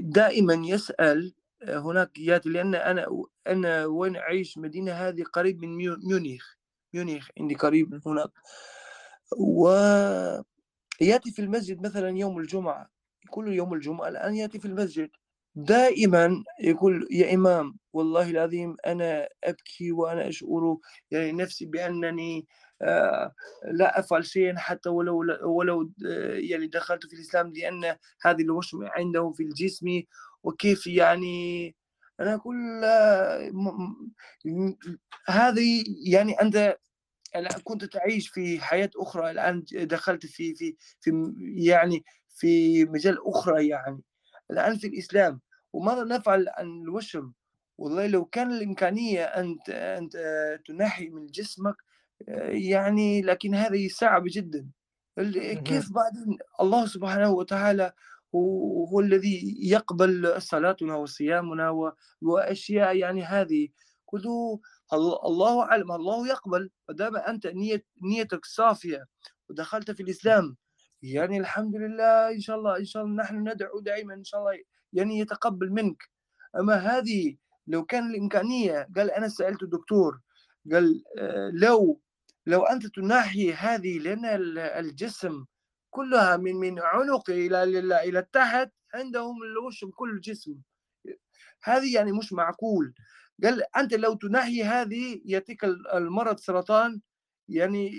دائما 0.00 0.54
يسأل 0.54 1.34
آه، 1.62 1.78
هناك 1.78 2.18
ياتي 2.18 2.48
لأن 2.48 2.74
أنا 2.74 3.06
أنا 3.48 3.86
وين 3.86 4.16
أعيش 4.16 4.58
مدينة 4.58 4.92
هذه 4.92 5.22
قريب 5.24 5.62
من 5.62 5.76
ميو- 5.76 5.98
ميونخ 6.08 6.44
ميونخ 6.94 7.28
عندي 7.40 7.54
قريب 7.56 8.02
هناك. 8.08 8.30
وياتي 9.38 10.44
في 11.32 11.38
المسجد 11.42 11.86
مثلا 11.86 12.10
يوم 12.18 12.38
الجمعة 12.38 12.90
كل 13.30 13.52
يوم 13.52 13.74
الجمعة 13.74 14.08
الآن 14.08 14.34
ياتي 14.36 14.58
في 14.60 14.66
المسجد 14.66 15.10
دائما 15.56 16.44
يقول 16.60 17.08
يا 17.10 17.34
إمام 17.34 17.78
والله 17.92 18.30
العظيم 18.30 18.76
أنا 18.86 19.28
أبكي 19.44 19.92
وأنا 19.92 20.28
أشعر 20.28 20.78
يعني 21.10 21.32
نفسي 21.32 21.66
بأنني 21.66 22.46
لا 23.72 23.98
أفعل 23.98 24.24
شيئا 24.26 24.58
حتى 24.58 24.88
ولو 24.88 25.24
ولو 25.42 25.92
آه، 26.06 26.34
يعني 26.34 26.66
دخلت 26.66 27.06
في 27.06 27.16
الإسلام 27.16 27.52
لأن 27.52 27.96
هذه 28.22 28.42
الوشم 28.42 28.84
عنده 28.84 29.30
في 29.36 29.42
الجسم 29.42 30.02
وكيف 30.42 30.86
يعني 30.86 31.76
أنا 32.20 32.40
آه، 32.84 33.50
م- 33.52 34.10
م- 34.44 34.76
هذه 35.28 35.84
يعني 36.06 36.32
أنت 36.32 36.76
الآن 37.36 37.60
كنت 37.64 37.84
تعيش 37.84 38.28
في 38.28 38.60
حياة 38.60 38.90
أخرى 38.96 39.30
الآن 39.30 39.64
دخلت 39.72 40.26
في 40.26 40.54
في 40.54 40.76
في 41.00 41.34
يعني 41.56 42.04
في 42.28 42.84
مجال 42.84 43.18
أخرى 43.28 43.68
يعني. 43.68 44.02
الآن 44.50 44.76
في 44.76 44.86
الإسلام 44.86 45.40
وماذا 45.72 46.04
نفعل 46.04 46.46
عن 46.48 46.82
الوشم؟ 46.82 47.32
والله 47.78 48.06
لو 48.06 48.24
كان 48.24 48.52
الإمكانية 48.52 49.24
أن 49.24 49.58
أن 49.68 50.08
تنحي 50.66 51.08
من 51.08 51.26
جسمك 51.26 51.74
آه، 51.74 51.89
يعني 52.48 53.22
لكن 53.22 53.54
هذه 53.54 53.88
صعب 53.88 54.22
جدا. 54.26 54.68
كيف 55.62 55.92
بعدين 55.92 56.38
الله 56.60 56.86
سبحانه 56.86 57.30
وتعالى 57.30 57.92
هو, 58.34 59.00
الذي 59.00 59.56
يقبل 59.70 60.42
صلاتنا 60.42 60.96
وصيامنا 60.96 61.70
و- 61.70 61.92
وأشياء 62.22 62.96
يعني 62.96 63.22
هذه؟ 63.22 63.68
كله 64.06 64.60
الله 64.92 65.20
الله 65.24 65.62
أعلم 65.62 65.92
الله 65.92 66.28
يقبل 66.28 66.70
ما 66.88 66.94
دام 66.94 67.12
نية 67.46 67.84
نيتك 68.02 68.44
صافية 68.44 69.06
ودخلت 69.48 69.90
في 69.90 70.02
الإسلام 70.02 70.56
يعني 71.02 71.38
الحمد 71.38 71.76
لله 71.76 72.30
إن 72.32 72.40
شاء 72.40 72.56
الله 72.58 72.78
إن 72.78 72.84
شاء 72.84 73.04
الله 73.04 73.22
نحن 73.22 73.48
ندعو 73.48 73.80
دائما 73.80 74.14
إن 74.14 74.24
شاء 74.24 74.40
الله 74.40 74.52
يعني 74.92 75.18
يتقبل 75.18 75.70
منك. 75.72 76.02
أما 76.60 76.74
هذه 76.74 77.36
لو 77.66 77.84
كان 77.84 78.10
الإمكانية 78.10 78.88
قال 78.96 79.10
أنا 79.10 79.28
سألت 79.28 79.62
الدكتور 79.62 80.20
قال 80.72 81.02
آه، 81.18 81.50
لو 81.54 82.00
لو 82.50 82.62
أنت 82.62 82.86
تناحي 82.86 83.52
هذه 83.52 83.98
لأن 83.98 84.24
ال- 84.24 84.58
الجسم 84.58 85.44
كلها 85.90 86.36
من 86.36 86.56
من 86.56 86.78
عنق 86.80 87.30
إلى 87.30 87.62
إلى 87.62 88.04
إلى 88.08 88.26
تحت 88.32 88.70
عندهم 88.94 89.42
الوشم 89.42 89.90
كل 89.90 90.10
الجسم 90.10 90.56
هذه 91.64 91.94
يعني 91.94 92.12
مش 92.12 92.32
معقول. 92.32 92.94
قال 93.44 93.76
أنت 93.76 93.94
لو 93.94 94.14
تناحي 94.14 94.62
هذه 94.62 95.20
يأتيك 95.24 95.64
ال- 95.64 95.88
المرض 95.90 96.38
سرطان 96.38 97.00
يعني 97.48 97.90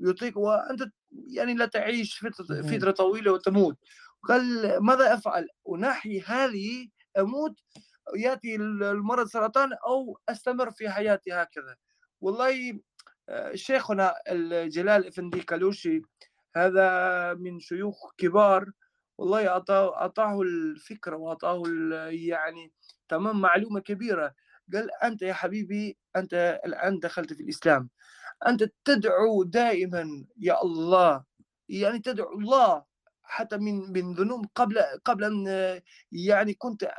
يعطيك 0.00 0.36
وأنت 0.36 0.82
يعني 1.12 1.54
لا 1.54 1.66
تعيش 1.66 2.18
فترة, 2.18 2.90
طويلة 2.90 3.32
وتموت. 3.32 3.76
قال 4.22 4.76
ماذا 4.82 5.14
أفعل؟ 5.14 5.48
أناحي 5.68 6.20
هذه 6.20 6.88
أموت 7.18 7.54
يأتي 8.16 8.56
ال- 8.56 8.82
المرض 8.82 9.26
سرطان 9.26 9.72
أو 9.72 10.18
أستمر 10.28 10.70
في 10.70 10.90
حياتي 10.90 11.32
هكذا. 11.32 11.76
والله 12.20 12.80
شيخنا 13.54 14.14
الجلال 14.28 15.06
افندي 15.06 15.40
كالوشي 15.40 16.02
هذا 16.56 17.34
من 17.34 17.60
شيوخ 17.60 18.12
كبار. 18.18 18.70
والله 19.18 19.48
أعطاه 19.48 20.42
الفكرة 20.42 21.16
وأعطاه 21.16 21.62
يعني 22.08 22.72
تمام 23.08 23.40
معلومة 23.40 23.80
كبيرة. 23.80 24.34
قال 24.74 24.90
أنت 25.04 25.22
يا 25.22 25.32
حبيبي 25.32 25.96
أنت 26.16 26.60
الآن 26.64 26.98
دخلت 26.98 27.32
في 27.32 27.42
الإسلام. 27.42 27.88
أنت 28.48 28.70
تدعو 28.84 29.42
دائما 29.42 30.24
يا 30.40 30.62
الله 30.62 31.24
يعني 31.68 31.98
تدعو 31.98 32.32
الله 32.38 32.84
حتى 33.22 33.56
من 33.56 33.92
من 33.92 34.14
ذنوب 34.14 34.46
قبل 34.54 34.78
قبل 35.04 35.24
أن 35.24 35.46
يعني 36.12 36.54
كنت 36.54 36.90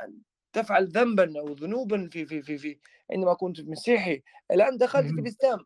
تفعل 0.52 0.88
ذنبا 0.88 1.40
أو 1.40 1.52
ذنوبا 1.52 2.08
في 2.12 2.26
في 2.26 2.42
في 2.42 2.58
في 2.58 2.78
عندما 3.12 3.34
كنت 3.34 3.60
مسيحي. 3.60 4.22
الآن 4.50 4.78
دخلت 4.78 5.06
في. 5.06 5.20
الإسلام. 5.20 5.58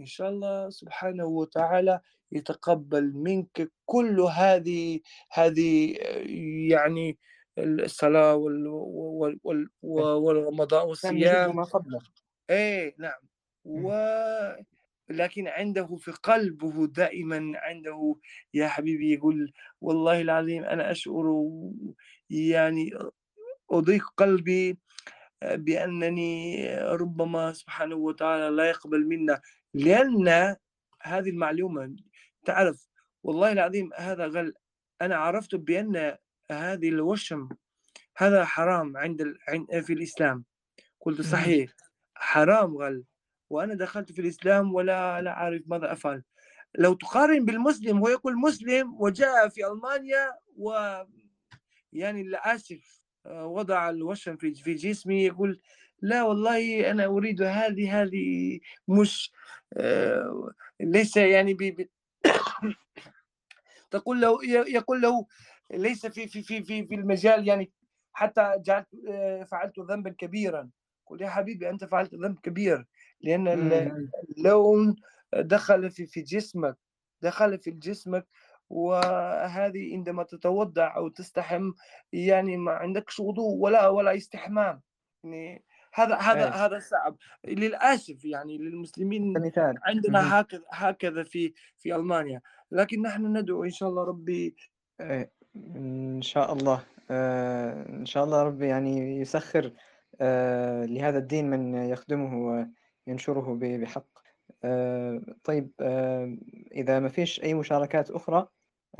إن 0.00 0.06
شاء 0.06 0.28
الله 0.30 0.70
سبحانه 0.70 1.24
وتعالى 1.24 2.00
يتقبل 2.32 3.12
منك 3.14 3.72
كل 3.86 4.20
هذه 4.20 5.00
هذه 5.30 5.96
آه، 6.00 6.24
يعني 6.70 7.18
الصلاة 7.58 8.34
وال 8.34 8.66
وال 8.66 9.38
وال 9.44 9.68
والرمضان 9.82 10.88
والصيام 10.88 11.56
ما 11.56 11.62
قبله. 11.62 12.00
إيه 12.50 12.94
نعم. 12.98 13.20
مم. 13.64 13.84
و 13.84 13.92
لكن 15.10 15.48
عنده 15.48 15.96
في 15.96 16.12
قلبه 16.12 16.86
دائما 16.86 17.52
عنده 17.56 18.16
يا 18.54 18.68
حبيبي 18.68 19.12
يقول 19.14 19.52
والله 19.80 20.20
العظيم 20.20 20.64
أنا 20.64 20.90
أشعر 20.90 21.44
يعني 22.30 22.90
أضيق 23.70 24.12
قلبي 24.16 24.78
بأنني 25.42 26.66
ربما 26.78 27.52
سبحانه 27.52 27.96
وتعالى 27.96 28.56
لا 28.56 28.64
يقبل 28.64 29.06
منا 29.06 29.40
لأن 29.74 30.56
هذه 31.02 31.30
المعلومة 31.30 31.96
تعرف 32.44 32.88
والله 33.22 33.52
العظيم 33.52 33.90
هذا 33.96 34.22
قال 34.22 34.54
أنا 35.02 35.16
عرفت 35.16 35.54
بأن 35.54 36.16
هذه 36.50 36.88
الوشم 36.88 37.48
هذا 38.16 38.44
حرام 38.44 38.96
عند 38.96 39.34
في 39.82 39.92
الإسلام. 39.92 40.44
قلت. 41.00 41.20
صحيح 41.20 41.70
حرام 42.14 42.78
قال 42.78 43.04
وأنا 43.50 43.74
دخلت 43.74 44.12
في 44.12 44.20
الإسلام 44.20 44.74
ولا 44.74 45.22
لا 45.22 45.30
أعرف 45.30 45.62
ماذا 45.66 45.92
أفعل. 45.92 46.22
لو 46.74 46.94
تقارن 46.94 47.44
بالمسلم 47.44 47.98
هو 47.98 48.08
يقول 48.08 48.38
مسلم 48.38 49.00
وجاء 49.00 49.48
في 49.48 49.66
ألمانيا 49.66 50.38
و 50.56 50.72
يعني 51.92 52.22
للأسف 52.22 52.98
آه، 53.26 53.46
وضع 53.46 53.90
الوشم 53.90 54.36
في 54.36 54.54
في 54.54 54.74
جسمي 54.74 55.24
يقول 55.24 55.60
لا 56.02 56.22
والله 56.22 56.90
أنا 56.90 57.06
أريد 57.06 57.42
هذه 57.42 58.02
هذه 58.02 58.60
مش 58.88 59.32
آه، 59.76 60.50
ليس 60.80 61.16
يعني 61.16 61.54
ب... 61.54 61.58
ب... 61.62 61.88
تقول 63.90 64.20
له 64.20 64.38
يقول 64.68 65.00
له 65.00 65.26
ليس 65.70 66.06
في 66.06 66.28
في 66.28 66.42
في 66.42 66.62
في 66.62 66.86
في 66.86 66.94
المجال 66.94 67.48
يعني 67.48 67.72
حتى 68.12 68.52
جعلت 68.58 68.86
آه، 69.08 69.44
فعلت 69.44 69.78
ذنبا 69.78 70.10
كبيرا 70.10 70.70
قل 71.06 71.22
يا 71.22 71.28
حبيبي 71.28 71.70
أنت 71.70 71.84
فعلت 71.84 72.14
ذنب 72.14 72.38
كبير 72.42 72.86
لأن. 73.20 73.48
اللون 74.38 74.96
دخل 75.34 75.90
في 75.90 76.06
في 76.06 76.20
جسمك 76.22 76.76
دخل 77.22 77.58
في 77.58 77.70
جسمك 77.70 78.26
وهذه 78.70 79.94
عندما 79.94 80.22
تتوضع 80.22 80.96
أو 80.96 81.08
تستحم 81.08 81.72
يعني 82.12 82.56
ما 82.56 82.72
عندكش 82.72 83.20
وضوء 83.20 83.54
ولا 83.54 83.88
ولا 83.88 84.16
استحمام 84.16 84.82
يعني 85.24 85.64
هذا 85.94 86.16
هذا 86.16 86.44
إيه. 86.44 86.66
هذا 86.66 86.78
صعب. 86.78 87.16
للأسف 87.44 88.24
يعني 88.24 88.58
للمسلمين 88.58 89.34
كمثال. 89.34 89.64
مهم. 89.64 89.78
عندنا 89.82 90.40
هكذا 90.40 90.62
هكذا 90.72 91.22
في 91.22 91.52
في 91.78 91.94
ألمانيا. 91.94 92.40
لكن 92.70 93.02
نحن 93.02 93.36
ندعو 93.36 93.64
إن 93.64 93.70
شاء 93.70 93.88
الله 93.88 94.04
ربي 94.04 94.56
إيه، 95.00 95.30
إن 95.56 96.22
شاء 96.22 96.52
الله. 96.52 96.84
آه، 97.10 97.88
إن 97.88 98.06
شاء 98.06 98.24
الله 98.24 98.42
ربي 98.42 98.66
يعني 98.66 99.20
يسخر 99.20 99.72
آه، 100.20 100.84
لهذا 100.84 101.18
الدين 101.18 101.50
من 101.50 101.74
يخدمه 101.74 102.66
وينشره 103.06 103.58
بحق. 103.60 104.18
آه، 104.64 105.20
طيب 105.44 105.70
إذا 106.72 107.00
ما 107.00 107.08
فيش 107.08 107.42
أي 107.42 107.54
مشاركات 107.54 108.10
أخرى 108.10 108.48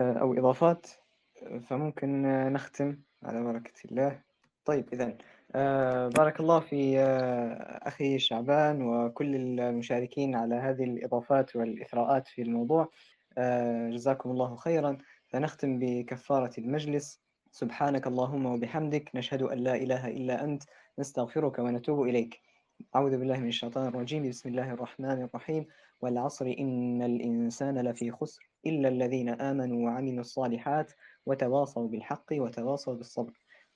أو 0.00 0.34
إضافات 0.34 0.86
آه، 1.42 1.58
فممكن 1.58 2.22
نختم 2.52 2.98
على 3.22 3.42
بركة 3.42 3.72
الله. 3.84 4.22
طيب 4.64 4.94
إذا 5.54 6.08
بارك 6.08 6.40
الله 6.40 6.60
في 6.60 6.98
آه، 6.98 7.88
أخي 7.88 8.18
شعبان 8.18 8.82
وكل 8.82 9.34
المشاركين 9.60 10.34
على 10.34 10.54
هذه 10.54 10.84
الإضافات 10.84 11.56
والإثراءات 11.56 12.28
في 12.28 12.42
الموضوع. 12.42 12.88
آه، 13.38 13.90
جزاكم 13.90 14.30
الله 14.30 14.56
خيرا. 14.56 14.98
فنختم 15.28 15.78
بكفارة 15.78 16.50
المجلس. 16.58 17.20
سبحانك 17.50 18.06
اللهم 18.06 18.46
وبحمدك. 18.46 19.10
نشهد 19.14 19.42
أن 19.42 19.58
لا 19.58 19.74
إله 19.74 20.08
إلا 20.08 20.44
أنت. 20.44 20.62
نستغفرك 20.98 21.58
ونتوب 21.58 22.02
إليك. 22.02 22.40
أعوذ 22.96 23.18
بالله 23.18 23.38
من 23.38 23.48
الشيطان 23.48 23.88
الرجيم. 23.88 24.28
بسم 24.28 24.48
الله 24.48 24.70
الرحمن 24.70 25.22
الرحيم. 25.22 25.66
والعصر 26.00 26.46
إن 26.58 27.02
الإنسان 27.02 27.78
لفي 27.78 28.10
خسر 28.10 28.50
إلا 28.66 28.88
الذين 28.88 29.28
آمنوا 29.28 29.84
وعملوا 29.84 30.20
الصالحات 30.20 30.92
وتواصوا 31.26 31.88
بالحق 31.88 32.32
وتواصوا 32.32 32.94
بالصبر. 32.94 33.32